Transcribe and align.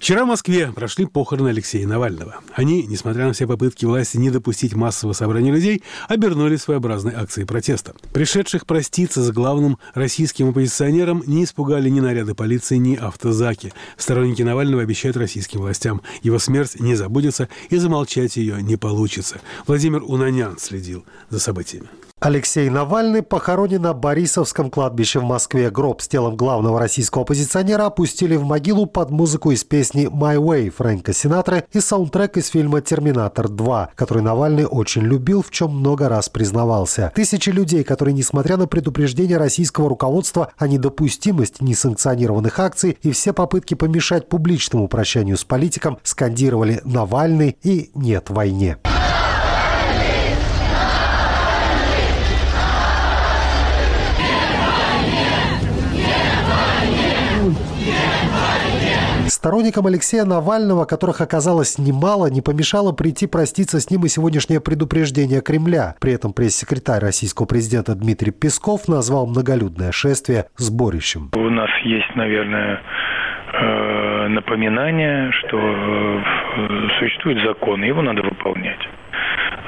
Вчера 0.00 0.24
в 0.24 0.26
Москве 0.26 0.72
прошли 0.72 1.06
похороны 1.06 1.50
Алексея 1.50 1.86
Навального. 1.86 2.40
Они, 2.56 2.82
несмотря 2.82 3.26
на 3.26 3.32
все 3.32 3.46
попытки 3.46 3.84
власти 3.84 4.16
не 4.16 4.30
допустить 4.30 4.74
массового 4.74 5.14
собрания 5.14 5.52
людей, 5.52 5.84
обернулись 6.08 6.62
своеобразной 6.62 7.14
акцией 7.14 7.46
протеста. 7.46 7.94
Пришедших 8.12 8.66
проститься 8.66 9.22
с 9.22 9.30
главным 9.30 9.78
российским 9.94 10.48
оппозиционером 10.48 11.22
не 11.26 11.44
испугали 11.44 11.88
ни 11.88 12.00
наряды 12.00 12.34
полиции, 12.34 12.76
ни 12.76 12.96
автозаки. 12.96 13.72
Сторонники 13.96 14.42
Навального 14.42 14.82
обещают 14.82 15.16
российским 15.16 15.60
властям. 15.60 16.02
Его 16.22 16.40
смерть 16.40 16.80
не 16.80 16.96
забудется 16.96 17.48
и 17.68 17.76
замолчать 17.76 18.36
ее 18.36 18.60
не 18.62 18.74
получится. 18.74 19.40
Владимир 19.68 20.02
Унанян 20.02 20.58
следил 20.58 21.04
за 21.28 21.38
событиями. 21.38 21.88
Алексей 22.20 22.68
Навальный 22.68 23.22
похоронен 23.22 23.80
на 23.80 23.94
Борисовском 23.94 24.70
кладбище 24.70 25.20
в 25.20 25.24
Москве. 25.24 25.70
Гроб 25.70 26.02
с 26.02 26.08
телом 26.08 26.36
главного 26.36 26.78
российского 26.78 27.22
оппозиционера 27.22 27.86
опустили 27.86 28.36
в 28.36 28.44
могилу 28.44 28.84
под 28.84 29.10
музыку 29.10 29.52
из 29.52 29.64
песни 29.64 30.06
«My 30.06 30.36
Way» 30.36 30.68
Фрэнка 30.68 31.14
Синатры 31.14 31.64
и 31.72 31.80
саундтрек 31.80 32.36
из 32.36 32.48
фильма 32.48 32.82
«Терминатор 32.82 33.46
2», 33.46 33.88
который 33.94 34.22
Навальный 34.22 34.66
очень 34.66 35.00
любил, 35.00 35.42
в 35.42 35.50
чем 35.50 35.74
много 35.74 36.10
раз 36.10 36.28
признавался. 36.28 37.10
Тысячи 37.14 37.48
людей, 37.48 37.84
которые, 37.84 38.12
несмотря 38.12 38.58
на 38.58 38.66
предупреждение 38.66 39.38
российского 39.38 39.88
руководства 39.88 40.52
о 40.58 40.68
недопустимости 40.68 41.64
несанкционированных 41.64 42.58
акций 42.58 42.98
и 43.00 43.12
все 43.12 43.32
попытки 43.32 43.72
помешать 43.72 44.28
публичному 44.28 44.88
прощанию 44.88 45.38
с 45.38 45.44
политиком, 45.44 45.98
скандировали 46.02 46.82
«Навальный» 46.84 47.56
и 47.62 47.90
«Нет 47.94 48.28
войне». 48.28 48.76
Сторонникам 59.40 59.86
Алексея 59.86 60.26
Навального, 60.26 60.84
которых 60.84 61.22
оказалось 61.22 61.78
немало, 61.78 62.26
не 62.26 62.42
помешало 62.42 62.92
прийти 62.92 63.26
проститься 63.26 63.80
с 63.80 63.90
ним 63.90 64.04
и 64.04 64.08
сегодняшнее 64.08 64.60
предупреждение 64.60 65.40
Кремля. 65.40 65.94
При 65.98 66.12
этом 66.12 66.34
пресс-секретарь 66.34 67.00
российского 67.00 67.46
президента 67.46 67.94
Дмитрий 67.94 68.32
Песков 68.32 68.86
назвал 68.86 69.26
многолюдное 69.26 69.92
шествие 69.92 70.44
сборищем. 70.58 71.30
У 71.34 71.48
нас 71.48 71.70
есть, 71.84 72.14
наверное, 72.16 72.82
э, 73.54 74.28
напоминание, 74.28 75.32
что 75.32 75.56
э, 75.56 76.20
существует 76.98 77.42
закон, 77.42 77.82
его 77.82 78.02
надо 78.02 78.20
выполнять 78.20 78.86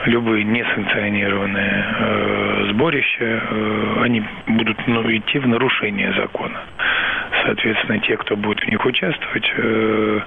любые 0.05 0.45
несанкционированные 0.45 1.87
э, 1.99 2.73
сборища, 2.73 3.43
они 4.03 4.23
будут 4.49 4.77
ну, 4.87 5.01
идти 5.17 5.39
в 5.39 5.49
нарушение 5.49 6.13
закона 6.13 6.61
соответственно, 7.45 7.99
те, 8.01 8.17
кто 8.17 8.37
будет 8.37 8.61
в 8.61 8.69
них 8.69 8.85
участвовать, 8.85 9.45
э, 9.57 10.21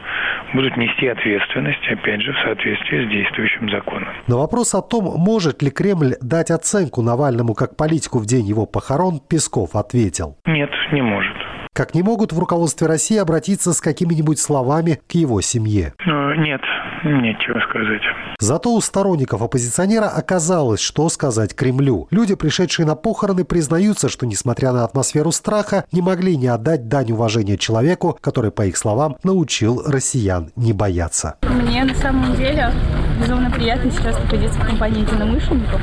будут 0.53 0.77
нести 0.77 1.07
ответственность, 1.07 1.87
опять 1.89 2.21
же, 2.21 2.33
в 2.33 2.39
соответствии 2.39 3.05
с 3.05 3.09
действующим 3.09 3.69
законом. 3.69 4.09
На 4.27 4.37
вопрос 4.37 4.75
о 4.75 4.81
том, 4.81 5.05
может 5.17 5.61
ли 5.61 5.71
Кремль 5.71 6.15
дать 6.21 6.51
оценку 6.51 7.01
Навальному 7.01 7.53
как 7.53 7.75
политику 7.75 8.19
в 8.19 8.25
день 8.25 8.45
его 8.45 8.65
похорон, 8.65 9.19
Песков 9.29 9.75
ответил. 9.75 10.37
Нет, 10.45 10.69
не 10.91 11.01
может. 11.01 11.35
Как 11.75 11.93
не 11.93 12.03
могут 12.03 12.31
в 12.31 12.39
руководстве 12.39 12.87
России 12.87 13.17
обратиться 13.17 13.73
с 13.73 13.81
какими-нибудь 13.81 14.39
словами 14.39 15.01
к 15.09 15.11
его 15.11 15.41
семье? 15.41 15.93
Э, 15.99 16.35
нет, 16.37 16.61
нечего 17.03 17.59
сказать. 17.69 18.01
Зато 18.39 18.73
у 18.73 18.79
сторонников 18.79 19.41
оппозиционера 19.41 20.05
оказалось, 20.05 20.79
что 20.79 21.09
сказать 21.09 21.53
Кремлю. 21.53 22.07
Люди, 22.11 22.35
пришедшие 22.35 22.85
на 22.85 22.95
похороны, 22.95 23.43
признаются, 23.43 24.07
что, 24.07 24.25
несмотря 24.25 24.71
на 24.71 24.85
атмосферу 24.85 25.33
страха, 25.33 25.83
не 25.91 26.01
могли 26.01 26.37
не 26.37 26.47
отдать 26.47 26.87
дань 26.87 27.11
уважения 27.11 27.57
человеку, 27.57 28.17
который, 28.21 28.51
по 28.51 28.65
их 28.65 28.77
словам, 28.77 29.17
научил 29.25 29.83
россиян 29.85 30.51
не 30.55 30.71
бояться. 30.71 31.35
Мне 31.41 31.83
на 31.83 31.95
самом 31.95 32.35
деле 32.35 32.71
безумно 33.19 33.51
приятно 33.51 33.91
сейчас 33.91 34.17
находиться 34.17 34.57
в 34.59 34.65
компании 34.65 35.01
единомышленников. 35.01 35.81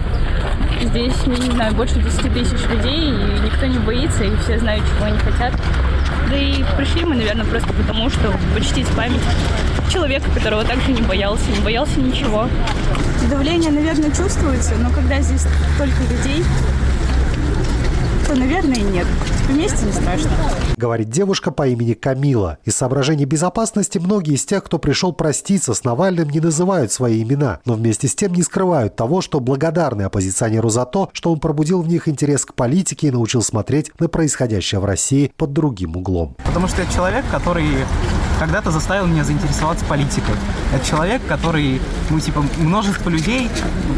Здесь, 0.81 1.15
я 1.27 1.37
не 1.37 1.51
знаю, 1.53 1.75
больше 1.75 2.01
10 2.03 2.33
тысяч 2.33 2.69
людей, 2.69 3.11
и 3.11 3.41
никто 3.45 3.67
не 3.67 3.79
боится, 3.79 4.25
и 4.25 4.35
все 4.37 4.59
знают, 4.59 4.85
чего 4.85 5.05
они 5.05 5.19
хотят. 5.19 5.53
Да 6.33 6.39
и 6.39 6.65
пришли 6.79 7.05
мы, 7.05 7.15
наверное, 7.15 7.45
просто 7.45 7.71
потому, 7.75 8.09
что 8.09 8.35
почтить 8.55 8.87
память 8.97 9.21
человека, 9.93 10.31
которого 10.31 10.65
также 10.65 10.93
не 10.93 11.03
боялся, 11.03 11.45
не 11.51 11.61
боялся 11.61 12.01
ничего. 12.01 12.49
Давление, 13.29 13.71
наверное, 13.71 14.11
чувствуется, 14.11 14.75
но 14.77 14.89
когда 14.89 15.21
здесь 15.21 15.43
столько 15.75 16.01
людей, 16.11 16.43
то, 18.27 18.35
наверное, 18.35 18.81
нет. 18.81 19.07
Вместе 19.49 19.85
не 19.85 19.93
страшно. 19.93 20.31
Говорит 20.77 21.11
девушка 21.11 21.51
по 21.51 21.67
имени 21.67 21.95
Камила. 21.95 22.59
Из 22.65 22.77
соображений 22.77 23.25
безопасности 23.25 23.99
многие 23.99 24.35
из 24.35 24.45
тех, 24.45 24.65
кто 24.65 24.79
пришел 24.79 25.13
проститься 25.13 25.75
с 25.75 25.85
Навальным, 25.85 26.31
не 26.31 26.41
называют 26.41 26.93
свои 26.93 27.23
имена, 27.23 27.61
но 27.65 27.75
вместе 27.75 28.09
с 28.09 28.15
тем 28.15 28.33
не 28.33 28.43
скрывают 28.43 28.97
того, 28.97 29.21
что 29.21 29.41
благодарны 29.41 30.03
оппозиционеру 30.03 30.69
за 30.69 30.87
то, 30.87 31.11
что 31.13 31.33
он 31.33 31.41
пробудил 31.41 31.83
в 31.83 31.89
них 31.89 32.09
интерес 32.09 32.45
к 32.45 32.55
политике 32.55 33.09
и 33.09 33.11
научил 33.11 33.43
смотреть 33.43 33.91
на 33.99 34.09
происходящее 34.09 34.81
в 34.81 34.85
России 34.85 35.33
под 35.37 35.53
другим 35.53 35.97
углом. 35.97 36.37
Потому 36.45 36.69
что 36.69 36.83
это 36.83 36.93
человек, 36.93 37.25
который 37.31 37.67
когда-то 38.39 38.71
заставил 38.71 39.07
меня 39.07 39.25
заинтересоваться 39.25 39.85
политикой. 39.85 40.35
Это 40.75 40.85
человек, 40.85 41.23
который, 41.29 41.81
ну, 42.11 42.19
типа, 42.19 42.45
множество 42.59 43.09
людей, 43.09 43.49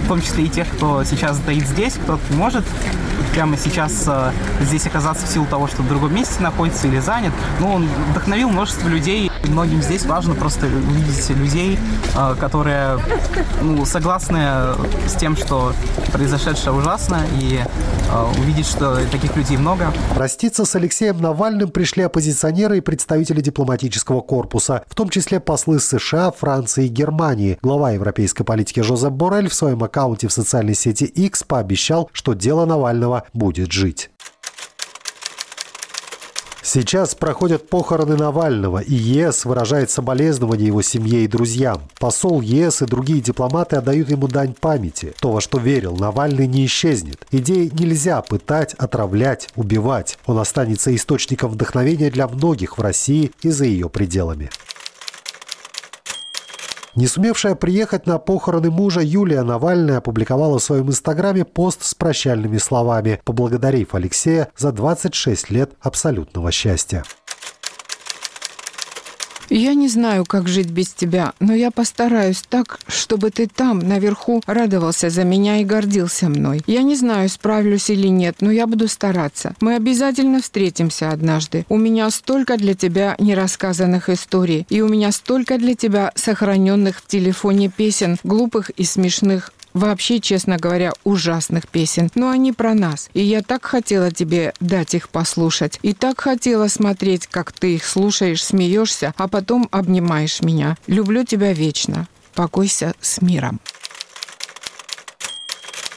в 0.04 0.09
том 0.09 0.21
числе 0.21 0.44
и 0.44 0.49
тех, 0.49 0.69
кто 0.69 1.03
сейчас 1.04 1.38
стоит 1.38 1.66
здесь, 1.66 1.94
кто 1.94 2.19
может 2.31 2.65
прямо 3.34 3.56
сейчас 3.56 4.05
э, 4.06 4.31
здесь 4.61 4.87
оказаться 4.87 5.27
в 5.27 5.28
силу 5.28 5.45
того, 5.47 5.67
что 5.67 5.83
в 5.83 5.89
другом 5.89 6.15
месте 6.15 6.41
находится 6.41 6.87
или 6.87 7.00
занят. 7.00 7.33
Ну, 7.59 7.72
он 7.75 7.89
вдохновил 8.11 8.49
множество 8.49 8.87
людей. 8.87 9.31
Многим 9.45 9.83
здесь 9.83 10.06
важно 10.06 10.34
просто 10.34 10.67
увидеть 10.67 11.28
людей, 11.31 11.78
э, 12.17 12.37
которые 12.39 13.00
ну, 13.61 13.84
согласны 13.84 14.47
с 15.06 15.15
тем, 15.19 15.37
что 15.37 15.72
произошедшее 16.12 16.72
ужасно, 16.72 17.22
и 17.33 17.65
увидеть, 18.22 18.66
что 18.66 18.97
таких 19.10 19.36
людей 19.36 19.56
много. 19.56 19.92
Проститься 20.14 20.64
с 20.64 20.75
Алексеем 20.76 21.20
Навальным 21.20 21.70
пришли 21.70 22.02
оппозиционеры 22.04 22.78
и 22.78 22.80
представители 22.80 23.41
дипломатического 23.41 24.20
корпуса, 24.20 24.84
в 24.88 24.94
том 24.94 25.08
числе 25.08 25.41
послы 25.41 25.80
США, 25.80 26.30
Франции 26.30 26.86
и 26.86 26.88
Германии. 26.88 27.58
Глава 27.62 27.92
европейской 27.92 28.44
политики 28.44 28.80
Жозеп 28.80 29.12
Борель 29.12 29.48
в 29.48 29.54
своем 29.54 29.82
аккаунте 29.82 30.28
в 30.28 30.32
социальной 30.32 30.74
сети 30.74 31.04
X 31.04 31.42
пообещал, 31.42 32.08
что 32.12 32.34
дело 32.34 32.64
Навального 32.64 33.24
будет 33.32 33.72
жить. 33.72 34.10
Сейчас 36.66 37.15
проходят 37.15 37.69
похороны 37.69 38.16
Навального, 38.16 38.78
и 38.78 38.95
ЕС 38.95 39.45
выражает 39.45 39.91
соболезнования 39.91 40.65
его 40.65 40.81
семье 40.81 41.25
и 41.25 41.28
друзьям. 41.28 41.83
Посол 42.01 42.41
ЕС 42.41 42.81
и 42.81 42.87
другие 42.87 43.21
дипломаты 43.21 43.77
отдают 43.77 44.09
ему 44.09 44.28
дань 44.28 44.55
памяти. 44.59 45.13
То, 45.21 45.31
во 45.31 45.43
что 45.43 45.59
верил, 45.59 45.95
Навальный 45.95 46.47
не 46.47 46.65
исчезнет. 46.65 47.27
Идеи 47.31 47.71
нельзя 47.78 48.22
пытать, 48.22 48.72
отравлять, 48.75 49.51
убивать. 49.57 50.19
Он 50.25 50.39
останется 50.39 50.95
источником 50.97 51.51
вдохновения 51.51 52.11
для 52.11 52.27
многих 52.27 52.78
в 52.78 52.81
России 52.81 53.31
и 53.43 53.51
за 53.51 53.66
ее 53.66 53.91
пределами. 53.91 54.49
Не 56.96 57.08
сумевшая 57.08 57.56
приехать 57.56 58.06
на 58.06 58.18
похороны 58.18 58.70
мужа 58.70 59.00
Юлия 59.00 59.42
Навальная 59.42 59.98
опубликовала 59.98 60.58
в 60.58 60.62
своем 60.62 60.88
инстаграме 60.88 61.44
пост 61.44 61.82
с 61.82 61.94
прощальными 61.94 62.58
словами, 62.58 63.20
поблагодарив 63.24 63.94
Алексея 63.94 64.48
за 64.56 64.70
26 64.70 65.50
лет 65.50 65.72
абсолютного 65.80 66.52
счастья. 66.52 67.02
Я 69.56 69.74
не 69.74 69.86
знаю, 69.86 70.24
как 70.24 70.48
жить 70.48 70.71
без 70.71 70.89
тебя, 70.89 71.33
но 71.39 71.54
я 71.54 71.71
постараюсь 71.71 72.42
так, 72.48 72.80
чтобы 72.89 73.30
ты 73.30 73.47
там, 73.47 73.78
наверху, 73.78 74.42
радовался 74.47 75.10
за 75.10 75.22
меня 75.22 75.59
и 75.59 75.65
гордился 75.65 76.28
мной. 76.28 76.60
Я 76.66 76.83
не 76.83 76.97
знаю, 76.97 77.28
справлюсь 77.28 77.89
или 77.89 78.09
нет, 78.09 78.39
но 78.41 78.51
я 78.51 78.66
буду 78.66 78.89
стараться. 78.89 79.54
Мы 79.60 79.77
обязательно 79.77 80.42
встретимся 80.42 81.10
однажды. 81.10 81.66
У 81.68 81.77
меня 81.77 82.10
столько 82.10 82.56
для 82.56 82.74
тебя 82.74 83.15
нерассказанных 83.21 84.09
историй, 84.09 84.66
и 84.71 84.80
у 84.80 84.89
меня 84.89 85.12
столько 85.12 85.56
для 85.56 85.77
тебя 85.77 86.10
сохраненных 86.16 86.97
в 86.98 87.06
телефоне 87.06 87.68
песен, 87.68 88.16
глупых 88.24 88.71
и 88.71 88.83
смешных, 88.83 89.53
вообще, 89.74 90.21
честно 90.21 90.56
говоря, 90.56 90.92
ужасных 91.04 91.68
песен. 91.68 92.10
Но 92.15 92.30
они 92.30 92.53
про 92.53 92.74
нас. 92.74 93.10
И 93.12 93.22
я 93.22 93.42
так 93.42 93.66
хотела 93.66 94.10
тебе 94.10 94.54
дать 94.60 94.94
их 94.94 95.10
послушать. 95.10 95.78
И 95.82 95.92
так 95.92 96.21
хотела 96.21 96.68
смотреть, 96.68 97.26
как 97.26 97.53
ты 97.53 97.74
их 97.74 97.84
слушаешь, 97.84 98.42
смеешься, 98.42 99.12
а 99.16 99.28
потом 99.28 99.68
обнимаешь 99.71 100.41
меня. 100.41 100.76
Люблю 100.86 101.24
тебя 101.24 101.53
вечно. 101.53 102.09
Покойся 102.34 102.94
с 103.00 103.21
миром 103.21 103.60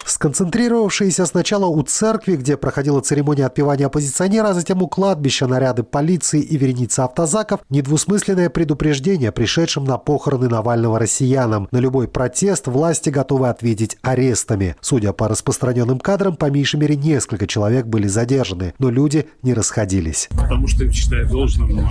сконцентрировавшиеся 0.10 1.26
сначала 1.26 1.66
у 1.66 1.82
церкви, 1.84 2.36
где 2.36 2.58
проходила 2.58 3.02
церемония 3.02 3.46
отпевания 3.46 3.88
оппозиционера, 3.88 4.50
а 4.50 4.54
затем 4.54 4.82
у 4.82 4.88
кладбища 4.88 5.48
наряды 5.48 5.84
полиции 5.84 6.42
и 6.42 6.58
вереница 6.58 7.06
автозаков, 7.06 7.62
недвусмысленное 7.70 8.50
предупреждение 8.50 9.32
пришедшим 9.32 9.86
на 9.86 9.98
похороны 9.98 10.48
Навального 10.50 11.00
россиянам. 11.00 11.68
На 11.72 11.78
любой 11.78 12.08
протест 12.08 12.68
власти 12.68 13.10
готовы 13.10 13.50
ответить 13.50 13.98
арестами. 14.02 14.76
Судя 14.82 15.14
по 15.14 15.28
распространенным 15.28 16.00
кадрам, 16.00 16.36
по 16.36 16.50
меньшей 16.50 16.80
мере 16.80 16.96
несколько 16.96 17.48
человек 17.48 17.86
были 17.86 18.08
задержаны, 18.08 18.74
но 18.80 18.90
люди 18.90 19.28
не 19.44 19.54
расходились. 19.54 20.30
Потому 20.32 20.68
что 20.68 20.92
считаю 20.92 21.28
должным 21.30 21.88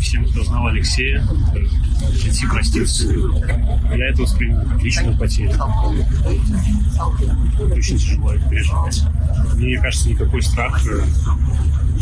всем, 0.00 0.24
кто 0.26 0.42
знал 0.44 0.66
Алексея, 0.66 1.22
идти 2.24 2.46
проститься. 2.46 3.06
Я 3.06 4.08
это 4.08 4.22
воспринял 4.22 4.62
как 4.62 4.82
личную 4.82 5.18
потерю 5.18 5.52
очень 7.74 7.98
тяжело 7.98 8.32
это 8.32 8.48
переживать. 8.48 9.02
Мне 9.54 9.78
кажется, 9.78 10.08
никакой 10.08 10.42
страх 10.42 10.80
э, 10.86 11.02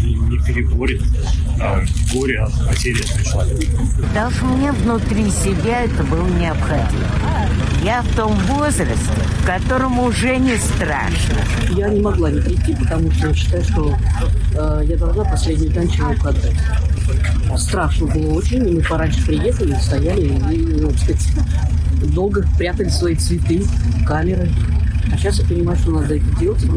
не 0.03 0.39
переборет 0.39 1.03
а, 1.61 1.83
горе 2.13 2.41
от 2.41 2.53
потери 2.67 3.01
этого 3.01 3.25
человека. 3.25 3.73
Даже 4.15 4.45
мне 4.45 4.73
внутри 4.73 5.31
себя 5.31 5.83
это 5.83 6.03
было 6.05 6.27
необходимо. 6.29 7.05
Я 7.83 8.03
в 8.03 8.15
том 8.15 8.35
возрасте, 8.47 8.95
в 9.43 9.47
котором 9.47 9.99
уже 9.99 10.37
не 10.37 10.57
страшно. 10.57 11.39
Я 11.71 11.89
не 11.89 12.01
могла 12.01 12.31
не 12.31 12.41
прийти, 12.41 12.75
потому 12.75 13.11
что 13.13 13.35
считаю, 13.35 13.65
что 13.65 13.97
э, 14.55 14.83
я 14.87 14.97
должна 14.97 15.25
последнюю 15.25 15.73
танчину 15.73 16.15
подать. 16.23 16.57
Страшно 17.57 18.07
было 18.07 18.35
очень, 18.35 18.69
и 18.69 18.73
мы 18.73 18.83
пораньше 18.83 19.25
приехали, 19.27 19.75
стояли 19.81 20.27
и, 20.53 20.81
ну, 20.81 20.91
сказать, 20.93 21.27
долго 22.15 22.47
прятали 22.59 22.89
свои 22.89 23.15
цветы, 23.17 23.65
камеры. 24.07 24.51
А 25.13 25.17
сейчас 25.17 25.41
я 25.41 25.47
понимаю, 25.47 25.79
что 25.79 25.91
надо 25.91 26.17
это 26.17 26.25
делать 26.39 26.63
и 26.63 26.69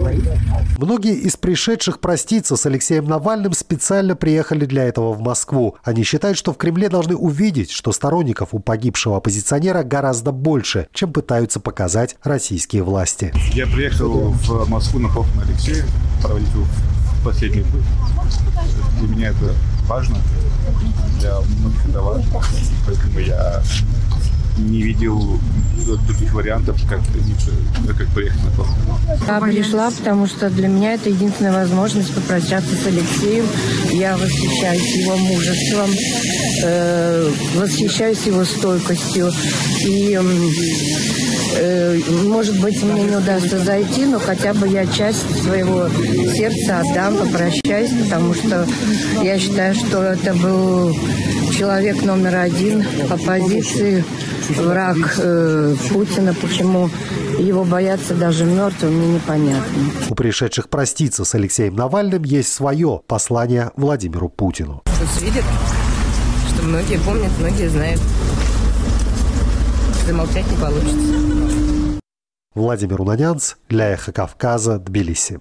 Многие 0.77 1.15
из 1.15 1.35
пришедших 1.35 1.99
проститься 1.99 2.55
с 2.55 2.65
Алексеем 2.65 3.05
Навальным 3.05 3.53
специально 3.53 4.15
приехали 4.15 4.65
для 4.65 4.83
этого 4.83 5.13
в 5.13 5.21
Москву. 5.21 5.75
Они 5.83 6.03
считают, 6.03 6.37
что 6.37 6.53
в 6.53 6.57
Кремле 6.57 6.89
должны 6.89 7.15
увидеть, 7.15 7.71
что 7.71 7.91
сторонников 7.91 8.49
у 8.53 8.59
погибшего 8.59 9.17
оппозиционера 9.17 9.83
гораздо 9.83 10.31
больше, 10.31 10.87
чем 10.93 11.13
пытаются 11.13 11.59
показать 11.59 12.15
российские 12.23 12.83
власти. 12.83 13.33
Я 13.53 13.67
приехал 13.67 14.31
в 14.31 14.69
Москву 14.69 14.99
на 14.99 15.09
похороны 15.09 15.43
Алексея, 15.47 15.85
проводить 16.21 16.49
его 16.53 16.63
в 16.63 17.25
последний 17.25 17.63
путь. 17.63 17.83
Для 18.99 19.07
меня 19.07 19.29
это 19.29 19.53
важно, 19.87 20.17
для 21.19 21.39
многих 21.39 21.85
это 21.89 22.01
важно, 22.01 22.41
поэтому 22.85 23.19
я 23.19 23.61
не 24.57 24.81
видел 24.81 25.39
других 26.07 26.33
вариантов, 26.33 26.79
как, 26.89 26.99
как 27.97 28.07
поехать 28.13 28.43
на 28.43 28.51
то. 28.51 28.67
Я 29.27 29.39
пришла, 29.41 29.91
потому 29.91 30.27
что 30.27 30.49
для 30.49 30.67
меня 30.67 30.93
это 30.93 31.09
единственная 31.09 31.53
возможность 31.53 32.13
попрощаться 32.13 32.69
с 32.75 32.87
Алексеем. 32.87 33.45
Я 33.91 34.15
восхищаюсь 34.15 34.95
его 34.95 35.17
мужеством, 35.17 35.89
э, 36.63 37.31
восхищаюсь 37.55 38.25
его 38.25 38.45
стойкостью. 38.45 39.31
И, 39.85 40.19
э, 41.55 41.99
может 42.23 42.59
быть, 42.61 42.81
мне 42.83 43.03
не 43.03 43.15
удастся 43.15 43.59
зайти, 43.59 44.05
но 44.05 44.19
хотя 44.19 44.53
бы 44.53 44.67
я 44.67 44.85
часть 44.85 45.43
своего 45.43 45.89
сердца 46.33 46.79
отдам, 46.79 47.17
попрощаюсь, 47.17 47.91
потому 48.03 48.33
что 48.33 48.67
я 49.21 49.37
считаю, 49.37 49.75
что 49.75 50.03
это 50.03 50.33
был 50.33 50.95
человек 51.57 52.01
номер 52.03 52.35
один 52.37 52.83
оппозиции, 53.09 54.03
враг 54.51 54.97
э, 55.17 55.75
Путина. 55.91 56.33
Почему 56.33 56.89
его 57.39 57.63
боятся 57.63 58.13
даже 58.13 58.45
мертвым, 58.45 58.93
мне 58.93 59.15
непонятно. 59.15 59.73
У 60.09 60.15
пришедших 60.15 60.69
проститься 60.69 61.25
с 61.25 61.35
Алексеем 61.35 61.75
Навальным 61.75 62.23
есть 62.23 62.53
свое 62.53 63.01
послание 63.07 63.71
Владимиру 63.75 64.29
Путину. 64.29 64.83
Пусть 64.85 65.21
видят, 65.21 65.45
что 66.49 66.63
многие 66.63 66.99
помнят, 66.99 67.31
многие 67.39 67.67
знают. 67.69 68.01
Замолчать 70.05 70.49
не 70.51 70.57
получится. 70.57 71.99
Владимир 72.55 73.01
Унанянц 73.01 73.55
для 73.67 73.89
«Эхо 73.89 74.11
Кавказа», 74.11 74.77
Тбилиси. 74.77 75.39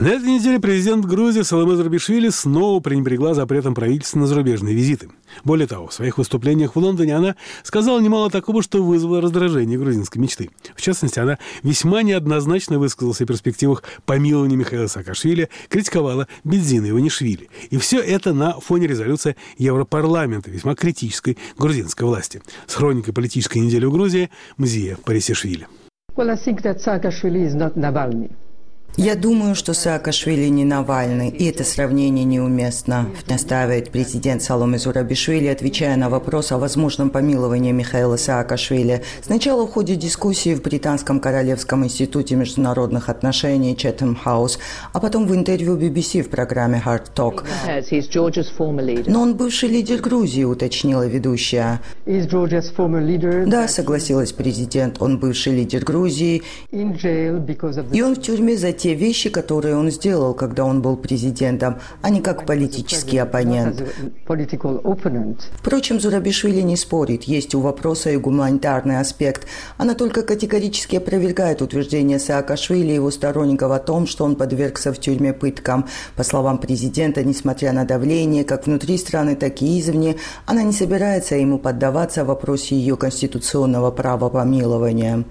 На 0.00 0.08
этой 0.08 0.28
неделе 0.28 0.58
президент 0.58 1.04
Грузии 1.04 1.42
Саламе 1.42 1.76
Зарбишвили 1.76 2.28
снова 2.28 2.80
пренебрегла 2.80 3.32
запретом 3.32 3.76
правительства 3.76 4.18
на 4.18 4.26
зарубежные 4.26 4.74
визиты. 4.74 5.10
Более 5.44 5.68
того, 5.68 5.86
в 5.86 5.94
своих 5.94 6.18
выступлениях 6.18 6.74
в 6.74 6.78
Лондоне 6.80 7.16
она 7.16 7.36
сказала 7.62 8.00
немало 8.00 8.28
такого, 8.28 8.60
что 8.60 8.82
вызвало 8.82 9.20
раздражение 9.20 9.78
грузинской 9.78 10.20
мечты. 10.20 10.50
В 10.74 10.82
частности, 10.82 11.20
она 11.20 11.38
весьма 11.62 12.02
неоднозначно 12.02 12.80
высказалась 12.80 13.20
о 13.20 13.26
перспективах 13.26 13.84
помилования 14.04 14.56
Михаила 14.56 14.88
Саакашвили, 14.88 15.48
критиковала 15.68 16.26
Бензина 16.42 16.90
Иванишвили. 16.90 17.48
И 17.70 17.78
все 17.78 18.00
это 18.00 18.32
на 18.32 18.58
фоне 18.58 18.88
резолюции 18.88 19.36
Европарламента, 19.58 20.50
весьма 20.50 20.74
критической 20.74 21.38
грузинской 21.56 22.04
власти. 22.04 22.42
С 22.66 22.74
хроникой 22.74 23.14
политической 23.14 23.58
недели 23.58 23.84
в 23.84 23.92
Грузии 23.92 24.30
Мзия 24.56 24.98
Парисишвили. 25.04 25.68
Well, 26.16 26.30
I 26.30 26.36
think 26.36 26.62
that 26.62 26.80
Saakashvili 26.84 27.44
is 27.46 27.54
not 27.54 27.76
Navalny. 27.76 28.32
Я 28.96 29.16
думаю, 29.16 29.56
что 29.56 29.74
Саакашвили 29.74 30.46
не 30.46 30.64
Навальный, 30.64 31.28
и 31.28 31.46
это 31.46 31.64
сравнение 31.64 32.24
неуместно, 32.24 33.08
настаивает 33.28 33.90
президент 33.90 34.40
Саломе 34.40 34.78
Зурабишвили, 34.78 35.48
отвечая 35.48 35.96
на 35.96 36.08
вопрос 36.08 36.52
о 36.52 36.58
возможном 36.58 37.10
помиловании 37.10 37.72
Михаила 37.72 38.16
Саакашвили. 38.16 39.02
Сначала 39.20 39.66
в 39.66 39.72
ходе 39.72 39.96
дискуссии 39.96 40.54
в 40.54 40.62
Британском 40.62 41.18
Королевском 41.18 41.84
институте 41.84 42.36
международных 42.36 43.08
отношений 43.08 43.76
Четем 43.76 44.14
Хаус, 44.14 44.60
а 44.92 45.00
потом 45.00 45.26
в 45.26 45.34
интервью 45.34 45.76
BBC 45.76 46.22
в 46.22 46.30
программе 46.30 46.80
Hard 46.84 47.06
Talk. 47.16 47.42
Но 49.10 49.22
он 49.22 49.34
бывший 49.36 49.70
лидер 49.70 50.00
Грузии, 50.00 50.44
уточнила 50.44 51.04
ведущая. 51.04 51.80
Да, 53.46 53.66
согласилась 53.66 54.32
президент, 54.32 55.02
он 55.02 55.18
бывший 55.18 55.52
лидер 55.52 55.84
Грузии, 55.84 56.44
и 56.70 58.02
он 58.02 58.14
в 58.14 58.22
тюрьме 58.22 58.56
за 58.56 58.72
те 58.84 58.92
вещи, 58.92 59.30
которые 59.30 59.76
он 59.78 59.90
сделал, 59.90 60.34
когда 60.34 60.66
он 60.66 60.82
был 60.82 60.98
президентом, 60.98 61.78
а 62.02 62.10
не 62.10 62.20
как 62.20 62.44
политический 62.44 63.16
оппонент. 63.16 63.82
Впрочем, 65.54 66.00
Зурабишвили 66.00 66.60
не 66.60 66.76
спорит, 66.76 67.22
есть 67.22 67.54
у 67.54 67.60
вопроса 67.60 68.10
и 68.10 68.18
гуманитарный 68.18 69.00
аспект. 69.00 69.46
Она 69.78 69.94
только 69.94 70.20
категорически 70.22 70.96
опровергает 70.96 71.62
утверждение 71.62 72.18
Саакашвили 72.18 72.92
и 72.92 72.96
его 72.96 73.10
сторонников 73.10 73.72
о 73.72 73.78
том, 73.78 74.06
что 74.06 74.24
он 74.26 74.36
подвергся 74.36 74.92
в 74.92 74.98
тюрьме 74.98 75.32
пыткам. 75.32 75.86
По 76.14 76.22
словам 76.22 76.58
президента, 76.58 77.24
несмотря 77.24 77.72
на 77.72 77.86
давление 77.86 78.44
как 78.44 78.66
внутри 78.66 78.98
страны, 78.98 79.34
так 79.34 79.62
и 79.62 79.80
извне, 79.80 80.16
она 80.44 80.62
не 80.62 80.72
собирается 80.72 81.36
ему 81.36 81.58
поддаваться 81.58 82.24
в 82.24 82.26
вопросе 82.26 82.76
ее 82.76 82.98
конституционного 82.98 83.90
права 83.90 84.28
помилования. 84.28 85.24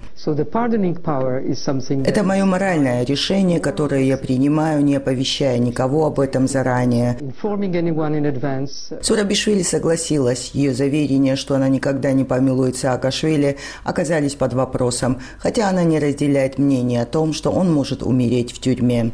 Это 2.04 2.22
мое 2.24 2.44
моральное 2.44 3.04
решение, 3.04 3.43
решение, 3.44 3.60
которое 3.60 4.04
я 4.04 4.16
принимаю, 4.16 4.82
не 4.82 4.96
оповещая 4.96 5.58
никого 5.58 6.06
об 6.06 6.18
этом 6.18 6.48
заранее. 6.48 7.16
Сурабишвили 9.02 9.62
согласилась. 9.62 10.52
Ее 10.54 10.72
заверения, 10.72 11.36
что 11.36 11.54
она 11.54 11.68
никогда 11.68 12.12
не 12.12 12.24
помилует 12.24 12.76
Саакашвили, 12.76 13.56
оказались 13.84 14.34
под 14.34 14.54
вопросом, 14.54 15.18
хотя 15.38 15.68
она 15.68 15.84
не 15.84 15.98
разделяет 15.98 16.58
мнение 16.58 17.02
о 17.02 17.06
том, 17.06 17.34
что 17.34 17.50
он 17.50 17.72
может 17.72 18.02
умереть 18.02 18.52
в 18.52 18.60
тюрьме. 18.60 19.12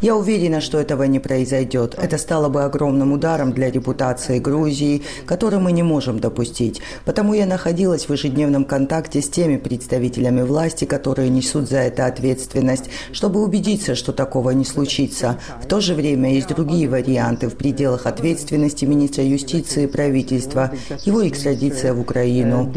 Я 0.00 0.16
уверена, 0.16 0.62
что 0.62 0.78
этого 0.78 1.02
не 1.02 1.18
произойдет. 1.18 1.94
Это 2.00 2.16
стало 2.16 2.48
бы 2.48 2.62
огромным 2.62 3.12
ударом 3.12 3.52
для 3.52 3.70
репутации 3.70 4.38
Грузии, 4.38 5.02
который 5.26 5.58
мы 5.58 5.72
не 5.72 5.82
можем 5.82 6.20
допустить. 6.20 6.80
Потому 7.04 7.34
я 7.34 7.44
находилась 7.44 8.08
в 8.08 8.12
ежедневном 8.12 8.64
контакте 8.64 9.20
с 9.20 9.28
теми 9.28 9.58
представителями 9.58 10.40
власти, 10.40 10.86
которые 10.86 11.28
несут 11.28 11.68
за 11.68 11.80
это 11.80 12.06
ответственность, 12.06 12.88
чтобы 13.12 13.42
убедиться, 13.42 13.94
что 13.94 14.12
такого 14.12 14.50
не 14.50 14.64
случится. 14.64 15.38
В 15.62 15.66
то 15.66 15.80
же 15.80 15.94
время 15.94 16.32
есть 16.32 16.48
другие 16.48 16.88
варианты 16.88 17.48
в 17.48 17.56
пределах 17.56 18.06
ответственности 18.06 18.86
министра 18.86 19.22
юстиции 19.22 19.84
и 19.84 19.86
правительства. 19.86 20.72
Его 21.04 21.28
экстрадиция 21.28 21.92
в 21.92 22.00
Украину. 22.00 22.72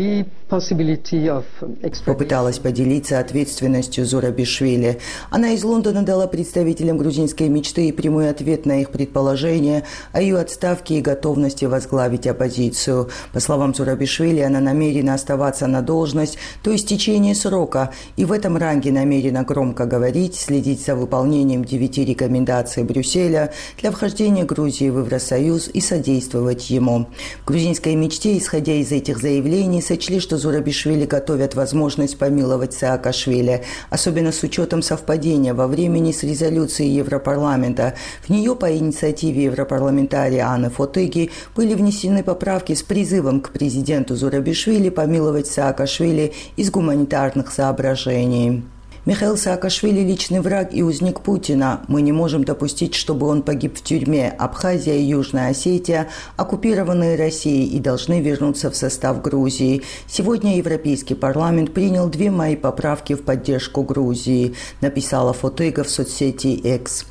Попыталась 2.06 2.60
поделиться 2.60 3.20
ответственностью 3.20 4.06
Зурабишвили. 4.06 5.00
Она 5.30 5.52
из 5.52 5.64
Лондона 5.64 6.04
дала 6.04 6.28
представителям 6.28 6.98
грузинской 6.98 7.50
мечты 7.50 7.88
и 7.88 7.92
прямой 7.92 8.30
ответ 8.30 8.66
на 8.66 8.82
их 8.82 8.92
предположения 8.92 9.84
о 10.12 10.22
ее 10.22 10.38
отставке 10.38 11.00
и 11.00 11.02
готовности 11.02 11.66
возглавить 11.66 12.28
оппозицию. 12.28 13.10
По 13.32 13.40
словам 13.40 13.74
Зурабишвили, 13.74 14.42
она 14.42 14.60
намерена 14.60 15.16
оставаться 15.16 15.66
на 15.68 15.82
должность 15.82 16.38
до 16.64 16.76
истечения 16.76 17.34
срока 17.34 17.92
и 18.16 18.26
в 18.26 18.32
этом 18.32 18.58
ранге 18.58 18.92
намерена 18.92 19.44
громко 19.44 19.86
говорить, 19.86 20.36
следить 20.36 20.86
за 20.86 20.96
выполнением 20.96 21.66
девяти 21.66 22.06
рекомендаций 22.06 22.84
Брюсселя 22.84 23.52
для 23.80 23.92
вхождения 23.92 24.46
Грузии 24.46 24.90
в 24.90 25.00
Евросоюз 25.00 25.70
и 25.74 25.82
содействовать 25.82 26.70
ему. 26.70 27.08
В 27.42 27.48
грузинской 27.48 27.96
мечте, 27.96 28.38
исходя 28.38 28.74
из 28.74 28.92
этих 28.92 29.20
заявлений, 29.20 29.82
сочли, 29.82 30.20
что 30.20 30.38
Зурабишвили 30.44 31.06
готовят 31.06 31.56
возможность 31.56 32.18
помиловать 32.18 32.74
Саакашвили, 32.74 33.64
особенно 33.90 34.34
с 34.34 34.44
учетом 34.44 34.82
совпадения 34.82 35.54
во 35.54 35.68
времени 35.68 36.12
с 36.12 36.22
резолюцией 36.22 36.90
Европарламента. 36.90 37.94
В 38.22 38.30
нее 38.30 38.54
по 38.54 38.76
инициативе 38.78 39.46
европарламентария 39.46 40.46
Анны 40.46 40.70
Фотыги 40.70 41.32
были 41.56 41.76
внесены 41.76 42.24
поправки 42.24 42.74
с 42.76 42.84
призывом 42.84 43.40
к 43.40 43.52
президенту 43.52 44.18
Зурабишвили 44.18 44.90
помиловать 44.90 45.48
Саакашвили 45.48 46.34
из 46.58 46.70
гуманитарных 46.72 47.50
соображений. 47.50 48.64
Михаил 49.06 49.36
Саакашвили– 49.36 50.00
личный 50.08 50.40
враг 50.40 50.70
и 50.72 50.82
узник 50.82 51.20
Путина. 51.20 51.82
Мы 51.90 52.02
не 52.02 52.14
можем 52.14 52.46
допустить, 52.46 52.96
чтобы 52.96 53.28
он 53.28 53.42
погиб 53.42 53.78
в 53.78 53.84
тюрьме. 53.84 54.30
Абхазия 54.30 54.96
и 54.96 55.04
Южная 55.04 55.50
Осетия 55.50 56.08
оккупированные 56.38 57.18
Россией 57.18 57.68
и 57.68 57.82
должны 57.82 58.22
вернуться 58.22 58.72
в 58.72 58.78
состав 58.78 59.22
Грузии. 59.22 59.82
Сегодня 60.08 60.56
Европейский 60.56 61.16
парламент 61.16 61.74
принял 61.74 62.08
две 62.08 62.32
мои 62.32 62.56
поправки 62.56 63.12
в 63.12 63.24
поддержку 63.24 63.84
Грузии, 63.84 64.56
написала 64.80 65.34
Фотыга 65.34 65.84
в 65.84 65.90
соцсети 65.90 66.54
X. 66.54 67.06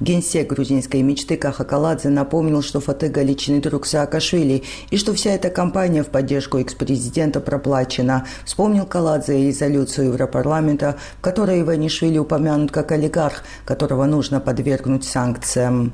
Генсек 0.00 0.48
грузинской 0.48 1.02
мечты 1.02 1.36
Каха 1.36 1.64
Каладзе 1.64 2.08
напомнил, 2.08 2.62
что 2.62 2.80
Фатыга– 2.80 3.22
личный 3.22 3.60
друг 3.60 3.84
Саакашвили 3.84 4.62
и 4.90 4.96
что 4.96 5.12
вся 5.12 5.32
эта 5.32 5.50
кампания 5.50 6.04
в 6.04 6.08
поддержку 6.08 6.58
экс-президента 6.58 7.40
проплачена. 7.40 8.24
Вспомнил 8.44 8.86
Каладзе 8.86 9.48
резолюцию 9.48 10.12
Европарламента, 10.12 10.96
в 11.18 11.20
которой 11.20 11.62
Иванишвили 11.62 12.18
упомянут 12.18 12.70
как 12.70 12.92
олигарх, 12.92 13.42
которого 13.64 14.04
нужно 14.04 14.38
подвергнуть 14.40 15.04
санкциям. 15.04 15.92